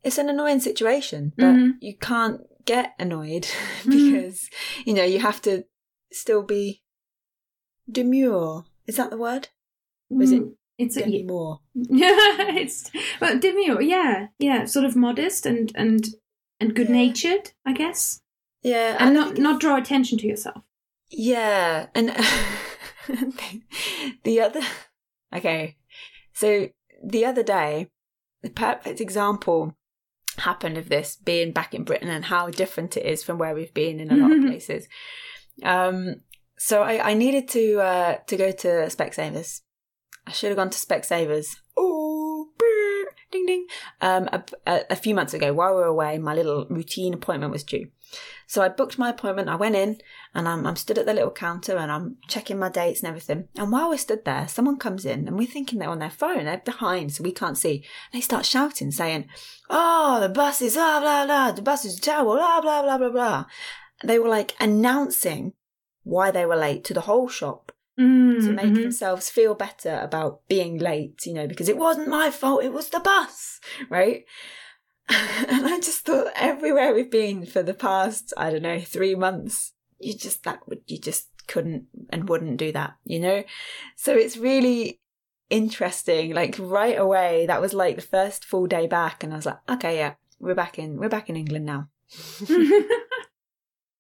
it's 0.03 0.19
an 0.19 0.29
annoying 0.29 0.61
situation 0.61 1.33
but 1.37 1.47
mm-hmm. 1.47 1.71
you 1.81 1.97
can't 1.97 2.41
get 2.65 2.95
annoyed 2.99 3.47
because 3.85 4.49
mm-hmm. 4.49 4.83
you 4.91 4.95
know 4.95 5.05
you 5.05 5.19
have 5.19 5.41
to 5.41 5.65
still 6.13 6.43
be 6.43 6.83
demure 7.91 8.65
is 8.87 8.97
that 8.97 9.11
the 9.11 9.17
word 9.17 9.49
or 10.11 10.23
is 10.23 10.33
it 10.33 10.43
mm, 10.43 10.53
it's 10.79 10.97
demure 10.97 11.61
yeah 11.75 12.09
it's 12.57 12.91
well 13.21 13.39
demure 13.39 13.81
yeah 13.81 14.29
yeah 14.39 14.65
sort 14.65 14.85
of 14.85 14.97
modest 14.97 15.47
and 15.47 15.71
and 15.75 16.07
and 16.65 16.75
good 16.75 16.89
natured, 16.89 17.53
I 17.67 17.73
guess. 17.73 18.21
Yeah, 18.63 18.97
and 18.99 19.15
not 19.15 19.37
not 19.37 19.61
draw 19.61 19.77
attention 19.77 20.19
to 20.19 20.27
yourself. 20.27 20.63
Yeah, 21.11 21.87
and 21.95 22.09
the 24.25 24.41
other 24.41 24.61
okay, 25.35 25.77
so 26.33 26.71
the 27.05 27.27
other 27.27 27.43
day, 27.43 27.91
the 28.43 28.51
perfect 28.51 29.01
example 29.01 29.77
happened 30.39 30.79
of 30.79 30.89
this 30.89 31.17
being 31.17 31.53
back 31.53 31.75
in 31.75 31.85
Britain 31.85 32.09
and 32.09 32.25
how 32.25 32.49
different 32.49 32.97
it 32.97 33.05
is 33.05 33.23
from 33.23 33.39
where 33.39 33.55
we've 33.55 33.75
been 33.75 34.01
in 34.01 34.11
a 34.11 34.17
lot 34.17 34.33
of 34.33 34.43
places. 34.47 34.89
Um, 35.63 36.23
so 36.59 36.83
I, 36.83 37.11
I 37.11 37.15
needed 37.15 37.49
to 37.49 37.81
uh, 37.81 38.17
to 38.27 38.37
go 38.37 38.51
to 38.51 38.69
Specsavers. 38.89 39.61
I 40.27 40.33
should 40.33 40.49
have 40.49 40.57
gone 40.57 40.71
to 40.71 40.79
Specsavers. 40.79 41.57
Ding 43.35 43.47
ding. 43.47 43.67
Um, 44.01 44.29
a, 44.33 44.45
a, 44.67 44.81
a, 44.91 44.97
few 44.97 45.15
months 45.15 45.35
ago, 45.35 45.53
while 45.53 45.75
we 45.75 45.81
were 45.81 45.87
away, 45.87 46.19
my 46.19 46.35
little 46.35 46.67
routine 46.71 47.13
appointment 47.13 47.53
was 47.53 47.65
due. 47.65 47.89
So 48.47 48.63
I 48.63 48.69
booked 48.69 48.99
my 48.99 49.11
appointment. 49.11 49.49
I 49.49 49.57
went 49.57 49.75
in 49.75 49.99
and 50.35 50.49
I'm, 50.49 50.67
I'm 50.67 50.77
stood 50.77 50.99
at 50.99 51.07
the 51.07 51.15
little 51.15 51.33
counter 51.33 51.77
and 51.77 51.91
I'm 51.91 52.17
checking 52.29 52.59
my 52.59 52.69
dates 52.69 53.01
and 53.01 53.09
everything. 53.09 53.49
And 53.57 53.73
while 53.73 53.89
we're 53.89 53.99
stood 53.99 54.25
there, 54.25 54.47
someone 54.47 54.77
comes 54.77 55.05
in 55.05 55.27
and 55.27 55.37
we're 55.37 55.49
thinking 55.49 55.81
they're 55.81 55.89
on 55.89 55.99
their 55.99 56.11
phone. 56.11 56.45
They're 56.45 56.63
behind, 56.65 57.13
so 57.13 57.25
we 57.25 57.33
can't 57.33 57.59
see. 57.59 57.85
They 58.13 58.21
start 58.21 58.47
shouting, 58.47 58.93
saying, 58.93 59.27
"Oh, 59.69 60.21
the 60.21 60.29
bus 60.29 60.63
is 60.63 60.75
blah 60.75 61.01
blah 61.01 61.27
blah. 61.27 61.53
The 61.53 61.63
bus 61.63 61.85
is 61.85 61.99
terrible. 61.99 62.35
Blah 62.35 62.61
blah 62.61 62.83
blah 62.83 62.99
blah 62.99 63.11
blah." 63.11 63.45
They 64.05 64.19
were 64.19 64.29
like 64.29 64.55
announcing 64.61 65.55
why 66.05 66.31
they 66.31 66.47
were 66.47 66.57
late 66.57 66.85
to 66.85 66.95
the 66.95 67.03
whole 67.03 67.29
shop 67.29 67.64
mm, 67.99 68.41
to 68.41 68.53
make 68.53 68.67
mm-hmm. 68.67 68.83
themselves 68.83 69.31
feel 69.31 69.55
better 69.55 70.01
about 70.03 70.47
being 70.49 70.79
late, 70.79 71.27
you 71.27 71.35
know, 71.35 71.47
because 71.47 71.69
it 71.69 71.77
wasn't 71.77 72.09
my 72.09 72.31
fault, 72.31 72.65
it 72.65 72.73
was 72.73 72.89
the 72.89 73.01
bus, 73.01 73.61
right? 73.89 74.25
and 75.09 75.67
I 75.67 75.81
just 75.81 76.07
thought 76.07 76.33
everywhere 76.35 76.95
we've 76.95 77.11
been 77.11 77.45
for 77.45 77.63
the 77.63 77.75
past, 77.75 78.33
I 78.37 78.51
don't 78.51 78.63
know, 78.63 78.81
three 78.81 79.15
months, 79.15 79.73
you 79.99 80.15
just 80.15 80.45
that 80.45 80.67
would 80.69 80.81
you 80.87 80.99
just 80.99 81.29
couldn't 81.47 81.87
and 82.11 82.29
wouldn't 82.29 82.57
do 82.57 82.73
that, 82.73 82.97
you 83.05 83.21
know? 83.21 83.45
So 83.97 84.15
it's 84.15 84.37
really 84.37 85.01
interesting. 85.51 86.35
Like 86.35 86.57
right 86.59 86.99
away, 86.99 87.47
that 87.47 87.61
was 87.61 87.75
like 87.75 87.97
the 87.97 88.03
first 88.03 88.45
full 88.45 88.67
day 88.67 88.87
back, 88.87 89.23
and 89.23 89.33
I 89.33 89.37
was 89.37 89.47
like, 89.47 89.59
okay, 89.69 89.99
yeah, 89.99 90.15
we're 90.39 90.55
back 90.55 90.79
in 90.79 90.97
we're 90.97 91.09
back 91.09 91.29
in 91.29 91.37
England 91.37 91.67
now. 91.67 91.89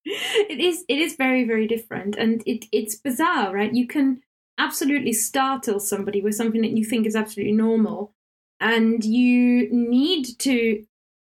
it 0.05 0.61
is 0.61 0.85
it 0.89 0.99
is 0.99 1.17
very 1.17 1.45
very 1.45 1.67
different 1.67 2.17
and 2.17 2.43
it 2.47 2.67
it's 2.73 2.95
bizarre 2.95 3.53
right? 3.55 3.75
You 3.75 3.87
can 3.87 4.21
absolutely 4.59 5.13
startle 5.13 5.81
somebody 5.81 6.21
with 6.21 6.35
something 6.35 6.63
that 6.63 6.77
you 6.77 6.85
think 6.85 7.07
is 7.07 7.17
absolutely 7.17 7.55
normal 7.55 8.13
and 8.61 9.05
you 9.05 9.69
need 9.71 10.27
to 10.39 10.85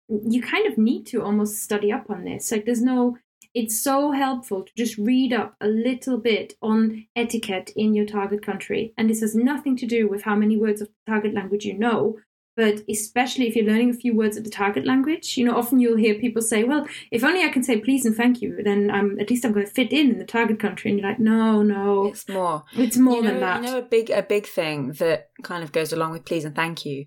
you 0.10 0.42
kind 0.42 0.68
of 0.68 0.78
need 0.78 1.06
to 1.08 1.22
almost 1.24 1.62
study 1.62 1.92
up 1.92 2.10
on 2.10 2.26
this. 2.26 2.52
Like 2.52 2.66
there's 2.66 2.82
no 2.82 3.18
it's 3.54 3.82
so 3.82 4.12
helpful 4.12 4.64
to 4.64 4.72
just 4.78 4.98
read 4.98 5.34
up 5.34 5.56
a 5.60 5.68
little 5.68 6.18
bit 6.18 6.54
on 6.62 7.06
etiquette 7.18 7.72
in 7.76 7.94
your 7.94 8.06
target 8.06 8.42
country 8.42 8.94
and 8.98 9.10
this 9.10 9.20
has 9.20 9.36
nothing 9.36 9.76
to 9.76 9.86
do 9.86 10.08
with 10.08 10.24
how 10.24 10.36
many 10.36 10.56
words 10.56 10.82
of 10.82 10.90
target 11.06 11.34
language 11.34 11.66
you 11.66 11.78
know 11.78 12.18
but 12.56 12.82
especially 12.90 13.48
if 13.48 13.56
you're 13.56 13.66
learning 13.66 13.92
a 13.92 13.94
few 13.94 14.16
words 14.16 14.36
of 14.36 14.44
the 14.44 14.50
target 14.50 14.86
language, 14.86 15.38
you 15.38 15.46
know, 15.46 15.56
often 15.56 15.80
you'll 15.80 15.98
hear 15.98 16.16
people 16.16 16.42
say, 16.42 16.64
"Well, 16.64 16.86
if 17.10 17.24
only 17.24 17.44
I 17.44 17.50
can 17.50 17.64
say 17.64 17.80
please 17.80 18.06
and 18.06 18.16
thank 18.16 18.42
you, 18.42 18.62
then 18.64 18.92
I'm 18.92 19.20
at 19.20 19.30
least 19.30 19.46
I'm 19.46 19.54
going 19.54 19.66
to 19.66 19.72
fit 19.72 19.94
in 19.94 20.12
in 20.12 20.20
the 20.20 20.26
target 20.26 20.60
country." 20.60 20.92
And 20.92 21.00
you're 21.00 21.10
like, 21.10 21.20
"No, 21.20 21.64
no, 21.64 22.08
it's 22.08 22.28
more. 22.28 22.64
It's 22.74 22.98
more 22.98 23.16
you 23.16 23.22
know, 23.22 23.32
than 23.32 23.40
that." 23.40 23.64
You 23.64 23.72
know, 23.72 23.78
a 23.78 23.84
big 23.84 24.10
a 24.10 24.22
big 24.22 24.46
thing 24.48 24.94
that 24.94 25.30
kind 25.44 25.64
of 25.64 25.72
goes 25.72 25.94
along 25.94 26.12
with 26.12 26.26
please 26.26 26.44
and 26.44 26.56
thank 26.56 26.86
you, 26.86 27.06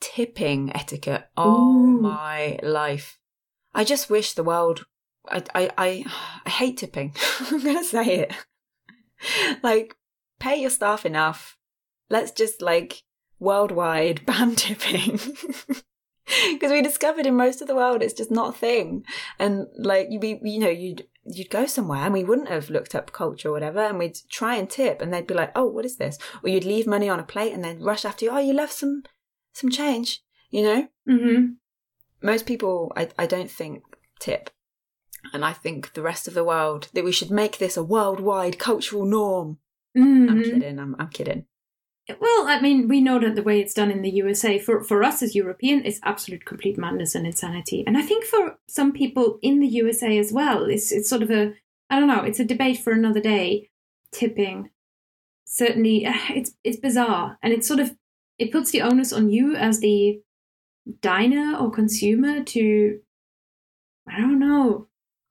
tipping 0.00 0.74
etiquette. 0.74 1.28
Oh 1.36 1.82
Ooh. 1.82 2.00
my 2.00 2.58
life! 2.62 3.18
I 3.74 3.82
just 3.84 4.08
wish 4.08 4.34
the 4.34 4.44
world. 4.44 4.86
I 5.28 5.42
I 5.54 5.70
I, 5.76 6.04
I 6.44 6.50
hate 6.50 6.78
tipping. 6.78 7.14
I'm 7.40 7.62
going 7.62 7.78
to 7.78 7.84
say 7.84 8.18
it. 8.20 8.32
like, 9.62 9.96
pay 10.38 10.60
your 10.60 10.70
staff 10.70 11.04
enough. 11.04 11.56
Let's 12.08 12.30
just 12.30 12.62
like 12.62 13.02
worldwide 13.38 14.24
ban 14.26 14.54
tipping. 14.54 15.20
Because 16.50 16.72
we 16.72 16.82
discovered 16.82 17.24
in 17.24 17.36
most 17.36 17.62
of 17.62 17.68
the 17.68 17.76
world 17.76 18.02
it's 18.02 18.12
just 18.12 18.32
not 18.32 18.48
a 18.48 18.58
thing, 18.58 19.04
and 19.38 19.68
like 19.78 20.08
you 20.10 20.18
be, 20.18 20.40
you 20.42 20.58
know, 20.58 20.68
you'd 20.68 21.06
you'd 21.24 21.50
go 21.50 21.66
somewhere 21.66 22.00
and 22.00 22.12
we 22.12 22.24
wouldn't 22.24 22.48
have 22.48 22.68
looked 22.68 22.96
up 22.96 23.12
culture 23.12 23.48
or 23.48 23.52
whatever, 23.52 23.78
and 23.78 23.96
we'd 23.96 24.18
try 24.28 24.56
and 24.56 24.68
tip, 24.68 25.00
and 25.00 25.14
they'd 25.14 25.26
be 25.26 25.34
like, 25.34 25.52
"Oh, 25.54 25.66
what 25.66 25.84
is 25.84 25.98
this?" 25.98 26.18
Or 26.42 26.48
you'd 26.48 26.64
leave 26.64 26.86
money 26.86 27.08
on 27.08 27.20
a 27.20 27.24
plate 27.24 27.52
and 27.52 27.62
then 27.62 27.80
rush 27.80 28.04
after 28.04 28.24
you. 28.24 28.32
Oh, 28.32 28.38
you 28.38 28.54
left 28.54 28.72
some 28.72 29.04
some 29.52 29.70
change, 29.70 30.20
you 30.50 30.62
know. 30.62 30.88
Mm-hmm. 31.08 31.44
Most 32.22 32.44
people, 32.44 32.92
I 32.96 33.08
I 33.16 33.26
don't 33.26 33.50
think 33.50 33.84
tip, 34.18 34.50
and 35.32 35.44
I 35.44 35.52
think 35.52 35.92
the 35.92 36.02
rest 36.02 36.26
of 36.26 36.34
the 36.34 36.44
world 36.44 36.88
that 36.94 37.04
we 37.04 37.12
should 37.12 37.30
make 37.30 37.58
this 37.58 37.76
a 37.76 37.84
worldwide 37.84 38.58
cultural 38.58 39.04
norm. 39.04 39.58
Mm-hmm. 39.96 40.28
I'm 40.28 40.42
kidding. 40.42 40.78
I'm 40.80 40.96
I'm 40.98 41.08
kidding. 41.08 41.46
Well, 42.08 42.46
I 42.46 42.60
mean, 42.60 42.86
we 42.86 43.00
know 43.00 43.18
that 43.18 43.34
the 43.34 43.42
way 43.42 43.60
it's 43.60 43.74
done 43.74 43.90
in 43.90 44.02
the 44.02 44.10
USA, 44.10 44.58
for, 44.58 44.82
for 44.84 45.02
us 45.02 45.22
as 45.22 45.34
European, 45.34 45.82
is 45.82 45.98
absolute 46.04 46.44
complete 46.44 46.78
madness 46.78 47.16
and 47.16 47.26
insanity. 47.26 47.82
And 47.84 47.98
I 47.98 48.02
think 48.02 48.24
for 48.24 48.58
some 48.68 48.92
people 48.92 49.38
in 49.42 49.58
the 49.58 49.66
USA 49.66 50.16
as 50.18 50.32
well, 50.32 50.64
it's 50.64 50.92
it's 50.92 51.10
sort 51.10 51.22
of 51.22 51.30
a 51.30 51.54
I 51.90 51.98
don't 51.98 52.08
know, 52.08 52.22
it's 52.22 52.40
a 52.40 52.44
debate 52.44 52.78
for 52.78 52.92
another 52.92 53.20
day. 53.20 53.70
Tipping, 54.12 54.70
certainly, 55.44 56.04
it's 56.30 56.52
it's 56.62 56.78
bizarre, 56.78 57.38
and 57.42 57.52
it's 57.52 57.66
sort 57.66 57.80
of 57.80 57.96
it 58.38 58.52
puts 58.52 58.70
the 58.70 58.82
onus 58.82 59.12
on 59.12 59.30
you 59.30 59.56
as 59.56 59.80
the 59.80 60.20
diner 61.00 61.56
or 61.58 61.70
consumer 61.70 62.44
to 62.44 63.00
I 64.08 64.20
don't 64.20 64.38
know. 64.38 64.85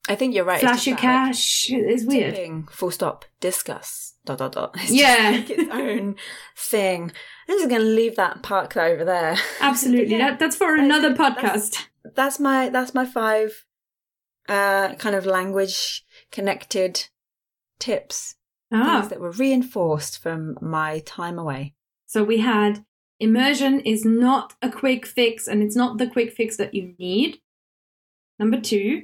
I 0.07 0.15
think 0.15 0.35
you're 0.35 0.45
right. 0.45 0.59
Flash 0.59 0.87
your 0.87 0.97
cash. 0.97 1.69
Like, 1.69 1.81
it's 1.81 2.05
weird. 2.05 2.35
Tipping, 2.35 2.67
full 2.67 2.91
stop. 2.91 3.25
Discuss 3.39 4.13
dot 4.25 4.39
dot 4.39 4.51
dot. 4.51 4.75
It's 4.79 4.91
yeah, 4.91 5.31
like 5.31 5.49
its 5.49 5.71
own 5.71 6.15
thing. 6.55 7.11
I'm 7.47 7.57
just 7.57 7.69
going 7.69 7.81
to 7.81 7.87
leave 7.87 8.15
that 8.15 8.43
park 8.43 8.75
over 8.77 9.03
there. 9.03 9.37
Absolutely, 9.61 10.17
yeah, 10.17 10.31
that, 10.31 10.39
that's 10.39 10.55
for 10.55 10.75
another 10.75 11.13
that's, 11.13 11.19
podcast. 11.19 11.85
That's, 12.03 12.15
that's, 12.15 12.39
my 12.39 12.69
that's 12.69 12.93
my 12.93 13.05
five 13.05 13.65
uh, 14.47 14.95
kind 14.95 15.15
of 15.15 15.25
language 15.25 16.05
connected 16.31 17.07
tips. 17.79 18.35
Ah. 18.71 18.99
Things 18.99 19.09
that 19.09 19.19
were 19.19 19.31
reinforced 19.31 20.21
from 20.21 20.57
my 20.61 20.99
time 20.99 21.37
away. 21.37 21.75
So 22.05 22.23
we 22.23 22.39
had 22.39 22.83
immersion 23.19 23.79
is 23.79 24.03
not 24.05 24.53
a 24.61 24.69
quick 24.69 25.05
fix, 25.05 25.47
and 25.47 25.61
it's 25.63 25.75
not 25.75 25.97
the 25.97 26.07
quick 26.07 26.33
fix 26.33 26.57
that 26.57 26.73
you 26.73 26.93
need. 26.99 27.39
Number 28.37 28.59
two, 28.59 29.03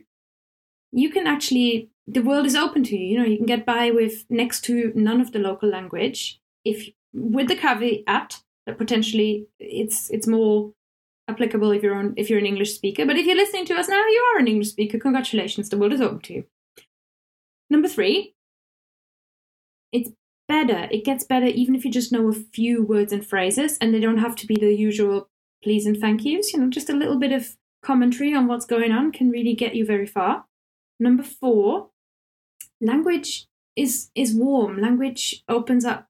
you 0.92 1.10
can 1.10 1.28
actually 1.28 1.90
the 2.08 2.22
world 2.22 2.46
is 2.46 2.56
open 2.56 2.84
to 2.84 2.98
you. 2.98 3.06
You 3.06 3.20
know, 3.20 3.26
you 3.26 3.38
can 3.38 3.46
get 3.46 3.66
by 3.66 3.92
with 3.92 4.26
next 4.30 4.62
to 4.66 4.92
none 4.96 5.22
of 5.22 5.32
the 5.32 5.40
local 5.40 5.70
language 5.70 6.40
if 6.66 6.90
with 7.14 7.48
the 7.48 7.56
caveat 7.56 8.42
that 8.66 8.78
potentially 8.78 9.48
it's 9.60 10.10
it's 10.10 10.28
more 10.28 10.74
applicable 11.28 11.72
if 11.72 11.84
you're 11.84 11.96
on 11.96 12.14
if 12.18 12.30
you're 12.30 12.40
an 12.40 12.46
English 12.46 12.76
speaker. 12.76 13.06
But 13.06 13.18
if 13.18 13.26
you're 13.26 13.36
listening 13.36 13.66
to 13.66 13.76
us 13.76 13.88
now, 13.88 14.00
you 14.00 14.34
are 14.34 14.40
an 14.40 14.48
English 14.48 14.70
speaker. 14.70 15.00
Congratulations, 15.00 15.70
the 15.70 15.78
world 15.78 15.94
is 15.94 16.02
open 16.02 16.20
to 16.22 16.34
you. 16.34 16.44
Number 17.70 17.88
three, 17.88 18.36
it's 19.92 20.10
better. 20.48 20.90
It 20.92 21.06
gets 21.06 21.24
better 21.24 21.46
even 21.46 21.76
if 21.76 21.86
you 21.86 21.92
just 21.92 22.12
know 22.12 22.28
a 22.30 22.34
few 22.34 22.84
words 22.84 23.14
and 23.14 23.26
phrases, 23.26 23.78
and 23.80 23.94
they 23.94 24.00
don't 24.00 24.18
have 24.18 24.36
to 24.38 24.48
be 24.48 24.56
the 24.56 24.74
usual 24.74 25.30
please 25.64 25.86
and 25.86 25.98
thank 25.98 26.26
yous. 26.26 26.54
You 26.54 26.60
know, 26.60 26.70
just 26.70 26.90
a 26.90 26.96
little 26.96 27.18
bit 27.18 27.32
of 27.32 27.56
commentary 27.82 28.34
on 28.34 28.48
what's 28.48 28.66
going 28.66 28.92
on 28.92 29.12
can 29.12 29.30
really 29.30 29.56
get 29.56 29.76
you 29.76 29.86
very 29.86 30.08
far. 30.08 30.46
Number 31.02 31.24
four, 31.24 31.90
language 32.80 33.48
is 33.76 34.12
is 34.14 34.36
warm. 34.36 34.80
Language 34.80 35.44
opens 35.50 35.84
up. 35.84 36.08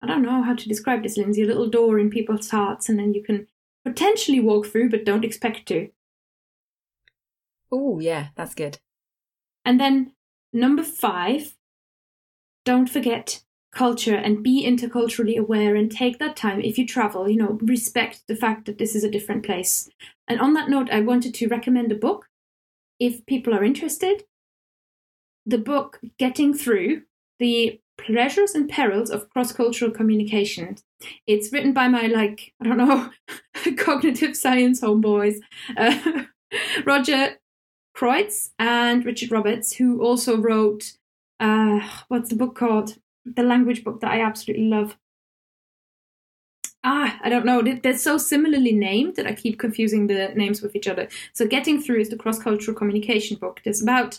I 0.00 0.06
don't 0.06 0.22
know 0.22 0.42
how 0.42 0.54
to 0.54 0.68
describe 0.68 1.02
this, 1.02 1.16
Lindsay. 1.16 1.42
A 1.42 1.46
little 1.46 1.68
door 1.68 1.98
in 1.98 2.08
people's 2.08 2.50
hearts, 2.50 2.88
and 2.88 3.00
then 3.00 3.14
you 3.14 3.22
can 3.24 3.48
potentially 3.84 4.38
walk 4.38 4.66
through, 4.66 4.90
but 4.90 5.04
don't 5.04 5.24
expect 5.24 5.66
to. 5.66 5.90
Oh 7.72 7.98
yeah, 7.98 8.28
that's 8.36 8.54
good. 8.54 8.78
And 9.64 9.80
then 9.80 10.12
number 10.52 10.84
five, 10.84 11.56
don't 12.64 12.88
forget 12.88 13.42
culture 13.72 14.14
and 14.14 14.44
be 14.44 14.64
interculturally 14.64 15.36
aware 15.36 15.74
and 15.74 15.90
take 15.90 16.20
that 16.20 16.36
time 16.36 16.60
if 16.60 16.76
you 16.76 16.86
travel 16.86 17.26
you 17.26 17.38
know 17.38 17.58
respect 17.62 18.22
the 18.28 18.36
fact 18.36 18.66
that 18.66 18.76
this 18.76 18.94
is 18.94 19.02
a 19.02 19.10
different 19.10 19.42
place 19.42 19.88
and 20.28 20.38
on 20.40 20.52
that 20.52 20.68
note 20.68 20.90
i 20.90 21.00
wanted 21.00 21.32
to 21.32 21.48
recommend 21.48 21.90
a 21.90 21.94
book 21.94 22.28
if 23.02 23.26
people 23.26 23.52
are 23.52 23.64
interested 23.64 24.22
the 25.44 25.58
book 25.58 25.98
Getting 26.18 26.54
Through 26.54 27.02
the 27.40 27.80
Pleasures 27.98 28.54
and 28.54 28.68
Perils 28.68 29.10
of 29.10 29.28
Cross 29.30 29.52
Cultural 29.52 29.90
Communication. 29.90 30.76
It's 31.26 31.52
written 31.52 31.72
by 31.72 31.88
my, 31.88 32.06
like, 32.06 32.54
I 32.60 32.64
don't 32.64 32.78
know, 32.78 33.10
cognitive 33.76 34.36
science 34.36 34.80
homeboys, 34.80 35.38
uh, 35.76 36.22
Roger 36.84 37.40
Kreuz 37.96 38.50
and 38.60 39.04
Richard 39.04 39.32
Roberts, 39.32 39.74
who 39.74 40.00
also 40.00 40.36
wrote, 40.36 40.92
uh, 41.40 41.80
what's 42.06 42.28
the 42.28 42.36
book 42.36 42.54
called? 42.54 42.98
The 43.24 43.42
language 43.42 43.82
book 43.82 44.00
that 44.00 44.12
I 44.12 44.20
absolutely 44.20 44.68
love. 44.68 44.96
Ah, 46.84 47.18
I 47.22 47.28
don't 47.28 47.46
know. 47.46 47.62
They're 47.62 47.96
so 47.96 48.18
similarly 48.18 48.72
named 48.72 49.16
that 49.16 49.26
I 49.26 49.34
keep 49.34 49.58
confusing 49.58 50.08
the 50.08 50.32
names 50.34 50.62
with 50.62 50.74
each 50.74 50.88
other. 50.88 51.08
So, 51.32 51.46
Getting 51.46 51.80
Through 51.80 52.00
is 52.00 52.08
the 52.08 52.16
cross 52.16 52.40
cultural 52.40 52.76
communication 52.76 53.36
book. 53.36 53.60
There's 53.64 53.82
about 53.82 54.18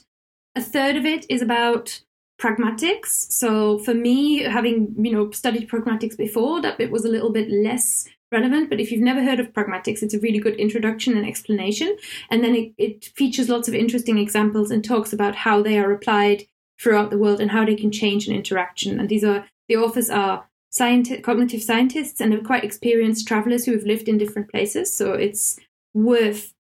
a 0.56 0.62
third 0.62 0.96
of 0.96 1.06
it 1.06 1.26
is 1.30 1.42
about 1.42 2.02
pragmatics. 2.40 3.32
So 3.32 3.80
for 3.80 3.94
me, 3.94 4.44
having 4.44 4.94
you 4.98 5.12
know 5.12 5.32
studied 5.32 5.70
pragmatics 5.70 6.18
before, 6.18 6.62
that 6.62 6.78
bit 6.78 6.92
was 6.92 7.06
a 7.06 7.10
little 7.10 7.32
bit 7.32 7.50
less 7.50 8.08
relevant. 8.32 8.70
But 8.70 8.80
if 8.80 8.92
you've 8.92 9.02
never 9.02 9.24
heard 9.24 9.40
of 9.40 9.54
pragmatics, 9.54 10.02
it's 10.04 10.14
a 10.14 10.20
really 10.20 10.40
good 10.40 10.56
introduction 10.56 11.16
and 11.16 11.26
explanation. 11.26 11.96
And 12.30 12.44
then 12.44 12.56
it, 12.56 12.74
it 12.78 13.06
features 13.16 13.50
lots 13.50 13.68
of 13.68 13.74
interesting 13.74 14.18
examples 14.18 14.72
and 14.72 14.84
talks 14.84 15.14
about 15.14 15.36
how 15.36 15.62
they 15.62 15.78
are 15.78 15.92
applied 15.92 16.44
throughout 16.80 17.12
the 17.12 17.18
world 17.18 17.40
and 17.40 17.52
how 17.52 17.66
they 17.66 17.76
can 17.76 17.92
change 17.92 18.28
an 18.28 18.36
interaction. 18.36 19.00
And 19.00 19.10
these 19.10 19.24
are 19.24 19.46
the 19.70 19.78
authors 19.78 20.10
are 20.10 20.46
cognitive 20.78 21.62
scientists 21.62 22.20
and 22.22 22.34
are 22.34 22.42
quite 22.42 22.64
experienced 22.64 23.28
travelers 23.28 23.66
who 23.66 23.74
have 23.74 23.84
lived 23.84 24.08
in 24.08 24.18
different 24.18 24.50
places. 24.50 24.96
So 24.96 25.14
it's 25.14 25.60
worth 25.94 26.54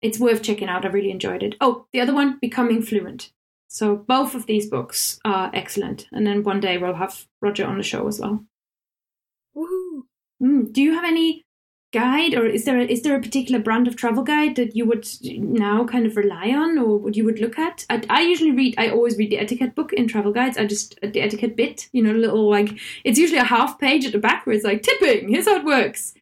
it's 0.00 0.18
worth 0.18 0.42
checking 0.42 0.68
out. 0.68 0.84
I 0.84 0.88
really 0.88 1.10
enjoyed 1.10 1.42
it. 1.42 1.56
Oh, 1.60 1.86
the 1.92 2.00
other 2.00 2.14
one, 2.14 2.38
Becoming 2.40 2.82
Fluent. 2.82 3.32
So 3.68 3.96
both 3.96 4.34
of 4.34 4.46
these 4.46 4.68
books 4.68 5.18
are 5.24 5.50
excellent. 5.52 6.06
And 6.12 6.26
then 6.26 6.44
one 6.44 6.60
day 6.60 6.78
we'll 6.78 6.94
have 6.94 7.26
Roger 7.40 7.66
on 7.66 7.78
the 7.78 7.82
show 7.82 8.06
as 8.06 8.20
well. 8.20 8.44
Woohoo! 9.56 10.02
Mm, 10.40 10.72
do 10.72 10.80
you 10.80 10.94
have 10.94 11.04
any 11.04 11.44
guide, 11.92 12.34
or 12.34 12.46
is 12.46 12.64
there 12.64 12.78
a, 12.78 12.84
is 12.84 13.02
there 13.02 13.16
a 13.16 13.20
particular 13.20 13.58
brand 13.60 13.88
of 13.88 13.96
travel 13.96 14.22
guide 14.22 14.56
that 14.56 14.76
you 14.76 14.84
would 14.84 15.06
now 15.24 15.84
kind 15.84 16.06
of 16.06 16.16
rely 16.16 16.50
on, 16.50 16.78
or 16.78 16.98
what 16.98 17.16
you 17.16 17.24
would 17.24 17.40
look 17.40 17.58
at? 17.58 17.86
I, 17.88 18.02
I 18.10 18.20
usually 18.22 18.52
read. 18.52 18.74
I 18.78 18.90
always 18.90 19.16
read 19.16 19.30
the 19.30 19.38
etiquette 19.38 19.74
book 19.74 19.92
in 19.92 20.08
travel 20.08 20.32
guides. 20.32 20.58
I 20.58 20.66
just 20.66 20.98
uh, 21.02 21.08
the 21.08 21.20
etiquette 21.20 21.56
bit, 21.56 21.88
you 21.92 22.02
know, 22.02 22.12
little 22.12 22.48
like 22.50 22.78
it's 23.04 23.18
usually 23.18 23.40
a 23.40 23.44
half 23.44 23.78
page 23.78 24.04
at 24.04 24.12
the 24.12 24.18
back 24.18 24.46
where 24.46 24.54
it's 24.54 24.64
like 24.64 24.82
tipping. 24.82 25.28
Here's 25.28 25.46
how 25.46 25.56
it 25.56 25.64
works, 25.64 26.14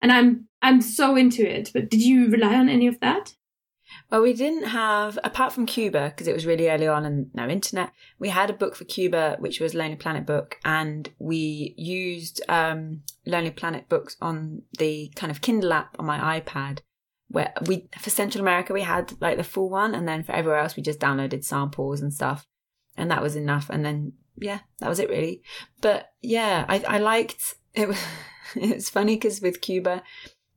and 0.00 0.10
I'm 0.12 0.48
I'm 0.60 0.80
so 0.80 1.16
into 1.16 1.48
it. 1.48 1.70
But 1.72 1.90
did 1.90 2.02
you 2.02 2.28
rely 2.28 2.54
on 2.54 2.68
any 2.68 2.86
of 2.86 3.00
that? 3.00 3.34
Well, 4.12 4.20
we 4.20 4.34
didn't 4.34 4.64
have, 4.64 5.18
apart 5.24 5.54
from 5.54 5.64
Cuba, 5.64 6.10
because 6.10 6.28
it 6.28 6.34
was 6.34 6.44
really 6.44 6.68
early 6.68 6.86
on 6.86 7.06
and 7.06 7.30
no 7.32 7.48
internet, 7.48 7.92
we 8.18 8.28
had 8.28 8.50
a 8.50 8.52
book 8.52 8.76
for 8.76 8.84
Cuba, 8.84 9.38
which 9.38 9.58
was 9.58 9.74
Lonely 9.74 9.96
Planet 9.96 10.26
book, 10.26 10.58
and 10.66 11.08
we 11.18 11.74
used 11.78 12.42
um, 12.46 13.04
Lonely 13.24 13.52
Planet 13.52 13.88
books 13.88 14.18
on 14.20 14.64
the 14.78 15.10
kind 15.16 15.30
of 15.30 15.40
Kindle 15.40 15.72
app 15.72 15.96
on 15.98 16.04
my 16.04 16.38
iPad. 16.38 16.80
Where 17.28 17.54
we, 17.66 17.88
for 17.98 18.10
Central 18.10 18.42
America, 18.42 18.74
we 18.74 18.82
had 18.82 19.14
like 19.22 19.38
the 19.38 19.44
full 19.44 19.70
one, 19.70 19.94
and 19.94 20.06
then 20.06 20.24
for 20.24 20.32
everywhere 20.32 20.58
else, 20.58 20.76
we 20.76 20.82
just 20.82 21.00
downloaded 21.00 21.42
samples 21.42 22.02
and 22.02 22.12
stuff, 22.12 22.46
and 22.98 23.10
that 23.10 23.22
was 23.22 23.34
enough. 23.34 23.70
And 23.70 23.82
then, 23.82 24.12
yeah, 24.36 24.58
that 24.80 24.90
was 24.90 24.98
it 24.98 25.08
really. 25.08 25.40
But 25.80 26.10
yeah, 26.20 26.66
I, 26.68 26.84
I 26.86 26.98
liked 26.98 27.54
it. 27.72 27.88
Was, 27.88 28.04
it's 28.56 28.90
funny 28.90 29.16
because 29.16 29.40
with 29.40 29.62
Cuba, 29.62 30.02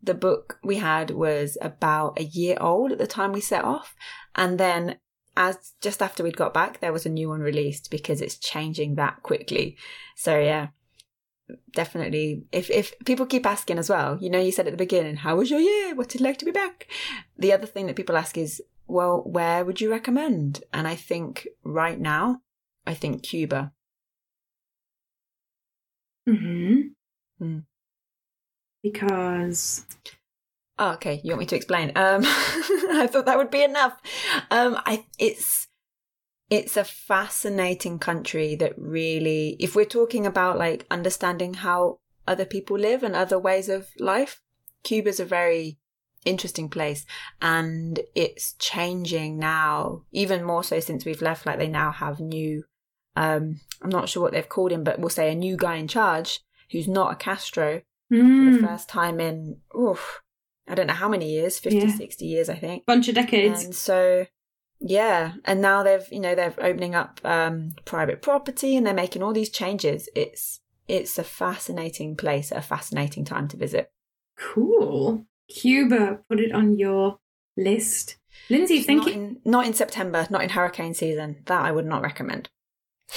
the 0.06 0.14
book 0.14 0.60
we 0.64 0.78
had 0.78 1.12
was 1.12 1.58
about 1.62 2.20
a 2.20 2.24
year 2.24 2.58
old 2.60 2.92
at 2.92 2.98
the 2.98 3.08
time 3.08 3.32
we 3.32 3.42
set 3.42 3.64
off. 3.64 3.96
And 4.36 4.60
then 4.60 4.98
as 5.38 5.74
just 5.82 6.02
after 6.02 6.24
we'd 6.24 6.38
got 6.38 6.54
back, 6.54 6.80
there 6.80 6.94
was 6.94 7.06
a 7.06 7.10
new 7.10 7.30
one 7.30 7.42
released 7.42 7.92
because 7.92 8.22
it's 8.22 8.38
changing 8.38 8.96
that 8.96 9.22
quickly. 9.24 9.78
So 10.16 10.40
yeah, 10.40 10.68
definitely. 11.74 12.46
If 12.52 12.70
if 12.70 12.94
people 13.06 13.26
keep 13.26 13.46
asking 13.46 13.78
as 13.78 13.90
well, 13.90 14.18
you 14.20 14.30
know, 14.30 14.40
you 14.40 14.52
said 14.52 14.68
at 14.68 14.72
the 14.72 14.78
beginning, 14.78 15.18
"How 15.18 15.36
was 15.36 15.50
your 15.50 15.60
year? 15.60 15.96
What's 15.96 16.16
it 16.16 16.22
like 16.22 16.38
to 16.40 16.46
be 16.46 16.52
back?" 16.52 16.88
The 17.38 17.54
other 17.54 17.68
thing 17.68 17.88
that 17.88 17.96
people 17.96 18.18
ask 18.18 18.38
is, 18.38 18.62
"Well, 18.88 19.24
where 19.26 19.66
would 19.66 19.82
you 19.82 19.92
recommend?" 19.92 20.64
And 20.74 20.88
I 20.88 20.96
think 20.96 21.48
right 21.64 22.00
now, 22.00 22.42
I 22.88 22.94
think 22.94 23.24
Cuba. 23.24 23.74
Hmm. 26.26 26.82
Mm 27.42 27.66
because 28.92 29.86
oh, 30.78 30.94
okay 30.94 31.22
you 31.24 31.32
want 31.32 31.40
me 31.40 31.46
to 31.46 31.56
explain 31.56 31.92
um 31.96 32.22
i 32.26 33.08
thought 33.10 33.26
that 33.26 33.38
would 33.38 33.52
be 33.52 33.64
enough 33.64 34.00
um 34.52 34.78
i 34.86 35.06
it's 35.18 35.68
it's 36.50 36.78
a 36.78 36.84
fascinating 36.84 37.98
country 38.00 38.56
that 38.56 38.74
really, 38.78 39.56
if 39.60 39.76
we're 39.76 39.86
talking 39.86 40.26
about 40.26 40.58
like 40.58 40.86
understanding 40.92 41.56
how 41.56 42.00
other 42.28 42.46
people 42.46 42.78
live 42.78 43.04
and 43.04 43.16
other 43.16 43.40
ways 43.40 43.68
of 43.68 43.88
life, 44.00 44.42
Cuba's 44.84 45.20
a 45.20 45.26
very 45.26 45.80
interesting 46.24 46.70
place 46.70 47.06
and 47.42 48.00
it's 48.14 48.54
changing 48.54 49.40
now, 49.40 50.04
even 50.12 50.44
more 50.44 50.64
so 50.64 50.80
since 50.80 51.04
we've 51.06 51.22
left. 51.22 51.46
Like 51.46 51.58
they 51.58 51.68
now 51.68 51.92
have 51.92 52.20
new, 52.20 52.64
um, 53.16 53.62
I'm 53.82 53.90
not 53.90 54.10
sure 54.10 54.22
what 54.22 54.34
they've 54.34 54.48
called 54.48 54.72
him, 54.72 54.84
but 54.84 55.00
we'll 55.00 55.10
say 55.10 55.32
a 55.32 55.36
new 55.36 55.58
guy 55.58 55.76
in 55.76 55.88
charge 55.88 56.42
who's 56.72 56.88
not 56.88 57.12
a 57.12 57.16
Castro 57.16 57.82
Mm. 58.16 58.56
for 58.56 58.62
the 58.62 58.68
first 58.68 58.90
time 58.90 59.20
in, 59.20 59.58
oof, 59.78 60.22
I 60.68 60.76
don't 60.76 60.88
know 60.88 60.94
how 60.94 61.10
many 61.10 61.30
years, 61.32 61.60
50, 61.60 61.78
Yeah. 61.80 61.96
60 61.96 62.26
years, 62.26 62.50
I 62.50 62.56
think. 62.56 62.86
Bunch 62.86 63.08
of 63.08 63.16
decades. 63.16 63.64
And 63.64 63.76
so, 63.76 64.26
yeah, 64.80 65.34
and 65.46 65.62
now 65.62 65.84
they've, 65.84 66.08
you 66.12 66.20
know, 66.20 66.36
they're 66.36 66.54
opening 66.58 66.96
up 66.96 67.20
um, 67.24 67.76
private 67.86 68.22
property 68.22 68.76
and 68.76 68.86
they're 68.86 68.94
making 68.94 69.24
all 69.24 69.34
these 69.34 69.50
changes. 69.50 70.10
It's 70.16 70.60
it's 70.88 71.18
a 71.18 71.24
fascinating 71.24 72.16
place, 72.16 72.52
a 72.52 72.62
fascinating 72.62 73.26
time 73.26 73.48
to 73.48 73.58
visit. 73.58 73.92
Cool. 74.38 75.26
Cuba, 75.50 76.20
put 76.30 76.40
it 76.40 76.52
on 76.52 76.78
your 76.78 77.18
list. 77.58 78.18
Lindsay, 78.50 78.82
thank 78.82 79.00
not 79.00 79.08
you. 79.08 79.14
In, 79.14 79.38
not 79.46 79.66
in 79.66 79.74
September, 79.74 80.28
not 80.30 80.44
in 80.44 80.50
hurricane 80.50 80.94
season. 80.94 81.38
That 81.46 81.62
I 81.64 81.72
would 81.72 81.86
not 81.86 82.02
recommend. 82.04 82.50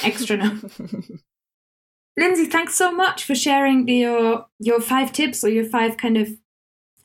Extra 0.03 0.36
now. 0.36 0.59
Lindsay, 2.19 2.47
thanks 2.47 2.75
so 2.75 2.91
much 2.91 3.23
for 3.23 3.37
sharing 3.37 3.87
your 3.87 4.47
your 4.59 4.81
five 4.81 5.12
tips 5.12 5.45
or 5.45 5.49
your 5.49 5.64
five 5.64 5.97
kind 5.97 6.16
of 6.16 6.37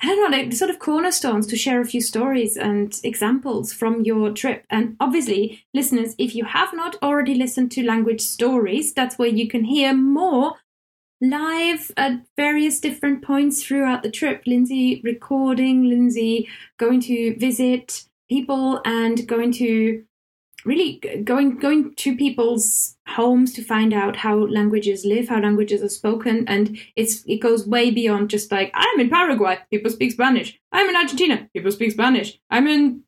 I 0.01 0.07
don't 0.07 0.31
know, 0.31 0.37
like 0.37 0.51
sort 0.53 0.71
of 0.71 0.79
cornerstones 0.79 1.47
to 1.47 1.55
share 1.55 1.79
a 1.79 1.85
few 1.85 2.01
stories 2.01 2.57
and 2.57 2.99
examples 3.03 3.71
from 3.71 4.01
your 4.01 4.31
trip. 4.31 4.65
And 4.69 4.97
obviously, 4.99 5.63
listeners, 5.73 6.15
if 6.17 6.35
you 6.35 6.43
have 6.45 6.73
not 6.73 6.97
already 7.01 7.35
listened 7.35 7.71
to 7.73 7.85
language 7.85 8.19
stories, 8.19 8.93
that's 8.93 9.17
where 9.17 9.29
you 9.29 9.47
can 9.47 9.63
hear 9.63 9.93
more 9.93 10.55
live 11.21 11.91
at 11.95 12.25
various 12.35 12.81
different 12.81 13.23
points 13.23 13.63
throughout 13.63 14.03
the 14.03 14.11
trip. 14.11 14.43
Lindsay 14.45 14.99
recording, 15.05 15.87
Lindsay 15.87 16.49
going 16.77 16.99
to 17.01 17.37
visit 17.37 18.03
people 18.29 18.81
and 18.83 19.25
going 19.27 19.53
to 19.53 20.03
really 20.65 21.01
going 21.23 21.57
going 21.57 21.93
to 21.95 22.15
people's 22.15 22.95
homes 23.07 23.53
to 23.53 23.63
find 23.63 23.93
out 23.93 24.15
how 24.17 24.35
languages 24.47 25.05
live, 25.05 25.29
how 25.29 25.39
languages 25.39 25.81
are 25.83 25.89
spoken, 25.89 26.45
and 26.47 26.77
it's 26.95 27.23
it 27.25 27.37
goes 27.37 27.67
way 27.67 27.91
beyond 27.91 28.29
just 28.29 28.51
like 28.51 28.71
I'm 28.73 28.99
in 28.99 29.09
Paraguay, 29.09 29.59
people 29.71 29.91
speak 29.91 30.11
Spanish. 30.11 30.59
I'm 30.71 30.89
in 30.89 30.95
Argentina, 30.95 31.49
people 31.53 31.71
speak 31.71 31.91
Spanish. 31.91 32.39
I'm 32.49 32.67
in 32.67 33.03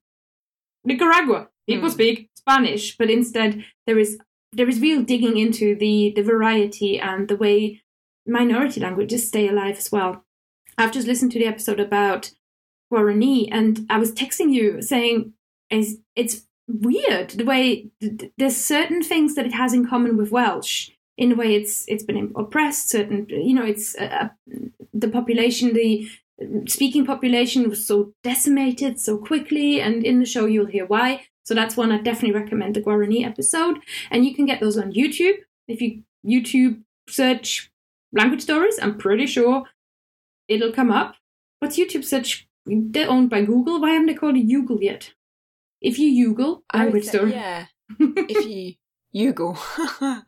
Nicaragua, 0.83 1.49
people 1.67 1.89
Hmm. 1.89 1.93
speak 1.93 2.29
Spanish. 2.35 2.97
But 2.97 3.09
instead, 3.09 3.63
there 3.87 3.99
is 3.99 4.19
there 4.53 4.69
is 4.69 4.79
real 4.79 5.01
digging 5.01 5.37
into 5.37 5.75
the 5.75 6.13
the 6.15 6.23
variety 6.23 6.99
and 6.99 7.27
the 7.27 7.37
way 7.37 7.81
minority 8.27 8.79
languages 8.79 9.27
stay 9.27 9.47
alive 9.47 9.77
as 9.77 9.91
well. 9.91 10.23
I've 10.77 10.91
just 10.91 11.07
listened 11.07 11.31
to 11.33 11.39
the 11.39 11.45
episode 11.47 11.79
about 11.79 12.31
Guarani, 12.91 13.47
and 13.51 13.85
I 13.89 13.97
was 13.97 14.11
texting 14.11 14.51
you 14.53 14.81
saying 14.81 15.33
it's, 15.69 15.93
it's 16.15 16.44
weird 16.67 17.31
the 17.31 17.45
way 17.45 17.89
th- 18.01 18.17
th- 18.17 18.31
there's 18.37 18.57
certain 18.57 19.03
things 19.03 19.35
that 19.35 19.45
it 19.45 19.53
has 19.53 19.73
in 19.73 19.87
common 19.87 20.17
with 20.17 20.31
Welsh. 20.31 20.91
In 21.17 21.31
a 21.31 21.35
way, 21.35 21.55
it's 21.55 21.85
it's 21.87 22.03
been 22.03 22.33
oppressed. 22.35 22.89
Certain, 22.89 23.25
you 23.29 23.53
know, 23.53 23.63
it's 23.63 23.95
uh, 23.95 24.29
the 24.93 25.07
population, 25.07 25.73
the 25.73 26.09
speaking 26.67 27.05
population 27.05 27.69
was 27.69 27.87
so 27.87 28.13
decimated 28.23 28.99
so 28.99 29.17
quickly, 29.17 29.79
and 29.79 30.05
in 30.05 30.19
the 30.19 30.25
show 30.25 30.45
you'll 30.45 30.65
hear 30.65 30.85
why. 30.85 31.25
So 31.45 31.53
that's 31.53 31.77
one 31.77 31.91
I 31.91 31.99
definitely 31.99 32.37
recommend 32.37 32.75
the 32.75 32.81
Guarani 32.81 33.25
episode, 33.25 33.77
and 34.11 34.25
you 34.25 34.35
can 34.35 34.45
get 34.45 34.59
those 34.59 34.77
on 34.77 34.91
YouTube 34.91 35.37
if 35.67 35.81
you 35.81 36.03
YouTube 36.25 36.81
search 37.07 37.71
language 38.11 38.41
stories. 38.41 38.77
I'm 38.81 38.97
pretty 38.97 39.27
sure 39.27 39.63
it'll 40.47 40.73
come 40.73 40.91
up. 40.91 41.15
What's 41.59 41.77
YouTube 41.77 42.03
search? 42.03 42.47
They're 42.65 43.09
owned 43.09 43.29
by 43.29 43.43
Google. 43.43 43.79
Why 43.79 43.91
haven't 43.91 44.07
they 44.07 44.15
called 44.15 44.35
it 44.35 44.49
Google 44.49 44.81
yet? 44.81 45.14
If 45.85 45.99
you 45.99 46.25
Google 46.25 46.63
I 46.71 46.87
would 46.87 47.05
story, 47.05 47.31
Yeah, 47.31 47.67
if 47.99 48.45
you 48.45 48.73
Google. 49.13 49.57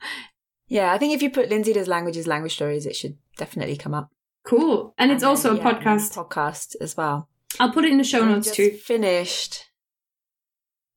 yeah, 0.67 0.93
I 0.93 0.97
think 0.97 1.13
if 1.13 1.21
you 1.23 1.29
put 1.31 1.49
Lindsay 1.49 1.73
does 1.73 1.87
languages, 1.87 2.27
language 2.27 2.53
stories, 2.53 2.85
it 2.85 2.95
should 2.95 3.17
definitely 3.37 3.75
come 3.75 3.93
up. 3.93 4.11
cool. 4.45 4.93
And 4.97 5.11
it's 5.11 5.21
then, 5.21 5.29
also 5.29 5.53
a 5.53 5.57
yeah, 5.57 5.63
podcast. 5.73 6.13
Podcast 6.15 6.75
as 6.79 6.95
well. 6.95 7.27
I'll 7.59 7.71
put 7.71 7.85
it 7.85 7.91
in 7.91 7.97
the 7.97 8.03
show 8.03 8.21
And 8.21 8.31
notes 8.33 8.47
just 8.47 8.55
too. 8.57 8.71
Finished. 8.71 9.65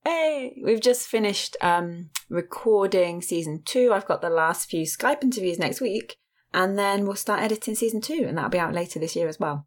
Hey, 0.05 0.61
we've 0.63 0.81
just 0.81 1.09
finished 1.09 1.57
um, 1.61 2.11
recording 2.29 3.23
season 3.23 3.63
two. 3.65 3.93
I've 3.93 4.07
got 4.07 4.21
the 4.23 4.31
last 4.31 4.69
few 4.71 4.83
Skype 4.85 5.23
interviews 5.23 5.59
next 5.59 5.81
week, 5.81 6.17
and 6.53 6.79
then 6.79 7.05
we'll 7.07 7.17
start 7.17 7.43
editing 7.43 7.75
season 7.75 8.01
two, 8.01 8.25
and 8.27 8.37
that'll 8.37 8.51
be 8.51 8.59
out 8.59 8.75
later 8.75 8.99
this 8.99 9.17
year 9.17 9.29
as 9.29 9.39
well. 9.41 9.67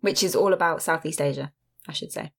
Which 0.00 0.22
is 0.22 0.34
all 0.34 0.52
about 0.52 0.82
Southeast 0.82 1.20
Asia, 1.20 1.52
I 1.88 1.92
should 1.92 2.12
say. 2.12 2.32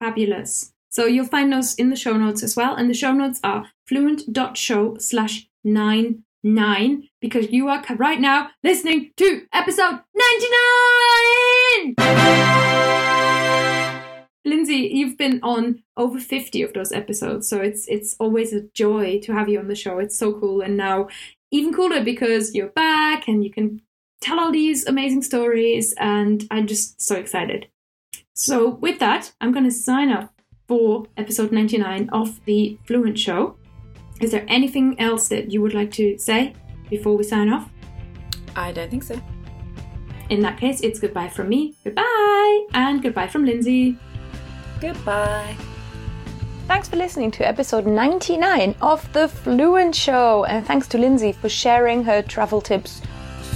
Fabulous. 0.00 0.72
So 0.88 1.04
you'll 1.04 1.26
find 1.26 1.52
those 1.52 1.74
in 1.74 1.90
the 1.90 1.96
show 1.96 2.16
notes 2.16 2.42
as 2.42 2.56
well. 2.56 2.74
And 2.74 2.90
the 2.90 2.94
show 2.94 3.12
notes 3.12 3.38
are 3.44 3.66
fluent.show 3.86 4.96
slash 4.98 5.46
nine 5.62 6.24
nine 6.42 7.06
because 7.20 7.50
you 7.50 7.68
are 7.68 7.84
right 7.96 8.18
now 8.18 8.48
listening 8.64 9.10
to 9.18 9.42
episode 9.52 10.00
99! 10.38 11.94
Lindsay, 14.46 14.88
you've 14.90 15.18
been 15.18 15.38
on 15.42 15.82
over 15.98 16.18
50 16.18 16.62
of 16.62 16.72
those 16.72 16.92
episodes, 16.92 17.46
so 17.46 17.60
it's 17.60 17.86
it's 17.88 18.16
always 18.18 18.54
a 18.54 18.62
joy 18.74 19.20
to 19.20 19.34
have 19.34 19.50
you 19.50 19.58
on 19.58 19.68
the 19.68 19.74
show. 19.74 19.98
It's 19.98 20.18
so 20.18 20.32
cool. 20.32 20.62
And 20.62 20.78
now 20.78 21.08
even 21.50 21.74
cooler 21.74 22.02
because 22.02 22.54
you're 22.54 22.68
back 22.68 23.28
and 23.28 23.44
you 23.44 23.50
can 23.50 23.82
tell 24.22 24.40
all 24.40 24.50
these 24.50 24.86
amazing 24.86 25.22
stories 25.22 25.94
and 25.98 26.46
I'm 26.50 26.66
just 26.66 27.02
so 27.02 27.16
excited. 27.16 27.68
So, 28.42 28.70
with 28.76 28.98
that, 29.00 29.30
I'm 29.42 29.52
going 29.52 29.66
to 29.66 29.70
sign 29.70 30.10
off 30.10 30.30
for 30.66 31.04
episode 31.18 31.52
99 31.52 32.08
of 32.08 32.42
the 32.46 32.78
Fluent 32.86 33.18
Show. 33.18 33.58
Is 34.22 34.30
there 34.30 34.46
anything 34.48 34.98
else 34.98 35.28
that 35.28 35.52
you 35.52 35.60
would 35.60 35.74
like 35.74 35.92
to 35.92 36.16
say 36.16 36.54
before 36.88 37.18
we 37.18 37.22
sign 37.22 37.52
off? 37.52 37.68
I 38.56 38.72
don't 38.72 38.90
think 38.90 39.02
so. 39.02 39.20
In 40.30 40.40
that 40.40 40.58
case, 40.58 40.80
it's 40.80 40.98
goodbye 40.98 41.28
from 41.28 41.50
me, 41.50 41.76
goodbye, 41.84 42.66
and 42.72 43.02
goodbye 43.02 43.28
from 43.28 43.44
Lindsay. 43.44 43.98
Goodbye. 44.80 45.54
Thanks 46.66 46.88
for 46.88 46.96
listening 46.96 47.32
to 47.32 47.46
episode 47.46 47.86
99 47.86 48.74
of 48.80 49.12
The 49.12 49.28
Fluent 49.28 49.94
Show, 49.94 50.44
and 50.44 50.64
thanks 50.64 50.88
to 50.88 50.96
Lindsay 50.96 51.32
for 51.32 51.50
sharing 51.50 52.04
her 52.04 52.22
travel 52.22 52.62
tips 52.62 53.02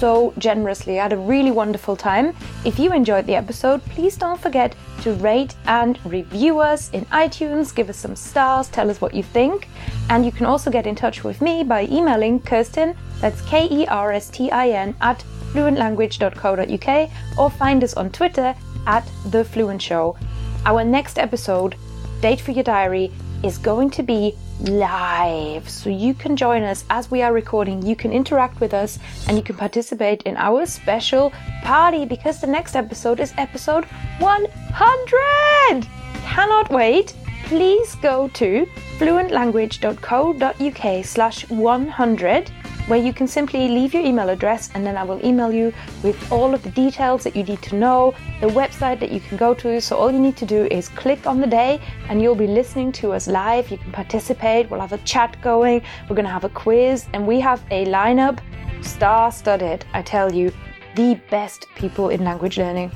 so 0.04 0.34
generously. 0.36 1.00
I 1.00 1.04
had 1.04 1.14
a 1.14 1.26
really 1.32 1.50
wonderful 1.50 1.96
time. 1.96 2.36
If 2.66 2.78
you 2.78 2.92
enjoyed 2.92 3.24
the 3.24 3.36
episode, 3.36 3.82
please 3.86 4.18
don't 4.18 4.38
forget 4.38 4.76
to 5.00 5.14
rate 5.14 5.54
and 5.64 5.98
review 6.04 6.60
us 6.60 6.90
in 6.90 7.06
iTunes, 7.06 7.74
give 7.74 7.88
us 7.88 7.96
some 7.96 8.14
stars, 8.14 8.68
tell 8.68 8.90
us 8.90 9.00
what 9.00 9.14
you 9.14 9.22
think. 9.22 9.66
And 10.10 10.26
you 10.26 10.30
can 10.30 10.44
also 10.44 10.70
get 10.70 10.86
in 10.86 10.94
touch 10.94 11.24
with 11.24 11.40
me 11.40 11.64
by 11.64 11.86
emailing 11.86 12.40
Kerstin, 12.40 12.94
that's 13.22 13.40
K 13.52 13.66
E 13.70 13.86
R 13.86 14.12
S 14.12 14.28
T 14.28 14.50
I 14.50 14.68
N, 14.68 14.94
at 15.00 15.24
fluentlanguage.co.uk, 15.54 17.10
or 17.38 17.48
find 17.48 17.82
us 17.82 17.94
on 17.94 18.10
Twitter 18.10 18.54
at 18.86 19.10
The 19.30 19.42
Fluent 19.42 19.80
Show. 19.80 20.18
Our 20.66 20.84
next 20.84 21.18
episode 21.18 21.76
date 22.20 22.42
for 22.42 22.50
your 22.50 22.64
diary 22.64 23.10
is 23.42 23.56
going 23.56 23.88
to 23.92 24.02
be 24.02 24.34
live. 24.68 25.68
So 25.68 25.90
you 25.90 26.14
can 26.14 26.36
join 26.36 26.62
us 26.62 26.84
as 26.90 27.10
we 27.10 27.22
are 27.22 27.32
recording. 27.32 27.82
You 27.82 27.96
can 27.96 28.12
interact 28.12 28.60
with 28.60 28.72
us 28.74 28.98
and 29.28 29.36
you 29.36 29.42
can 29.42 29.56
participate 29.56 30.22
in 30.22 30.36
our 30.36 30.64
special 30.66 31.32
party 31.62 32.04
because 32.04 32.40
the 32.40 32.46
next 32.46 32.76
episode 32.76 33.18
is 33.20 33.32
episode 33.38 33.84
100. 34.18 35.86
Cannot 36.24 36.70
wait. 36.70 37.14
Please 37.44 37.94
go 37.96 38.28
to 38.28 38.66
fluentlanguage.co.uk 38.98 41.04
slash 41.04 41.50
100 41.50 42.50
where 42.86 42.98
you 42.98 43.12
can 43.12 43.26
simply 43.26 43.68
leave 43.68 43.94
your 43.94 44.04
email 44.04 44.28
address 44.28 44.70
and 44.74 44.86
then 44.86 44.96
I 44.96 45.02
will 45.02 45.24
email 45.24 45.52
you 45.52 45.72
with 46.02 46.30
all 46.30 46.54
of 46.54 46.62
the 46.62 46.70
details 46.70 47.24
that 47.24 47.34
you 47.34 47.42
need 47.42 47.62
to 47.62 47.76
know, 47.76 48.14
the 48.40 48.48
website 48.48 49.00
that 49.00 49.10
you 49.10 49.20
can 49.20 49.36
go 49.36 49.54
to. 49.54 49.80
So 49.80 49.96
all 49.96 50.10
you 50.10 50.20
need 50.20 50.36
to 50.38 50.46
do 50.46 50.66
is 50.66 50.88
click 50.90 51.26
on 51.26 51.40
the 51.40 51.46
day 51.46 51.80
and 52.08 52.20
you'll 52.20 52.34
be 52.34 52.46
listening 52.46 52.92
to 52.92 53.12
us 53.12 53.26
live. 53.26 53.70
You 53.70 53.78
can 53.78 53.92
participate, 53.92 54.70
we'll 54.70 54.80
have 54.80 54.92
a 54.92 54.98
chat 54.98 55.40
going, 55.42 55.82
we're 56.08 56.16
going 56.16 56.26
to 56.26 56.30
have 56.30 56.44
a 56.44 56.50
quiz, 56.50 57.06
and 57.12 57.26
we 57.26 57.40
have 57.40 57.62
a 57.70 57.86
lineup 57.86 58.40
star 58.82 59.32
studded, 59.32 59.84
I 59.94 60.02
tell 60.02 60.32
you, 60.32 60.52
the 60.94 61.14
best 61.30 61.66
people 61.74 62.10
in 62.10 62.22
language 62.22 62.58
learning 62.58 62.92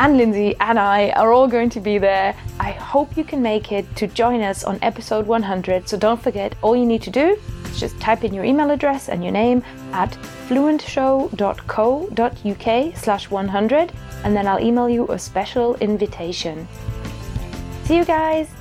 and 0.00 0.16
Lindsay 0.16 0.56
and 0.60 0.78
I 0.78 1.10
are 1.10 1.30
all 1.30 1.46
going 1.46 1.68
to 1.70 1.78
be 1.78 1.98
there. 1.98 2.34
I 2.58 2.70
hope 2.70 3.18
you 3.18 3.24
can 3.24 3.42
make 3.42 3.70
it 3.70 3.84
to 3.96 4.06
join 4.06 4.40
us 4.40 4.64
on 4.64 4.78
episode 4.80 5.26
100. 5.26 5.90
So 5.90 5.98
don't 5.98 6.18
forget, 6.20 6.54
all 6.62 6.74
you 6.74 6.86
need 6.86 7.02
to 7.02 7.10
do 7.10 7.38
is 7.66 7.78
just 7.78 8.00
type 8.00 8.24
in 8.24 8.32
your 8.32 8.44
email 8.44 8.70
address 8.70 9.10
and 9.10 9.22
your 9.22 9.32
name 9.32 9.62
at 9.92 10.10
fluentshow.co.uk 10.48 12.96
slash 12.96 13.30
100 13.30 13.92
and 14.24 14.34
then 14.34 14.46
I'll 14.46 14.60
email 14.60 14.88
you 14.88 15.06
a 15.08 15.18
special 15.18 15.74
invitation. 15.76 16.66
See 17.84 17.98
you 17.98 18.06
guys! 18.06 18.59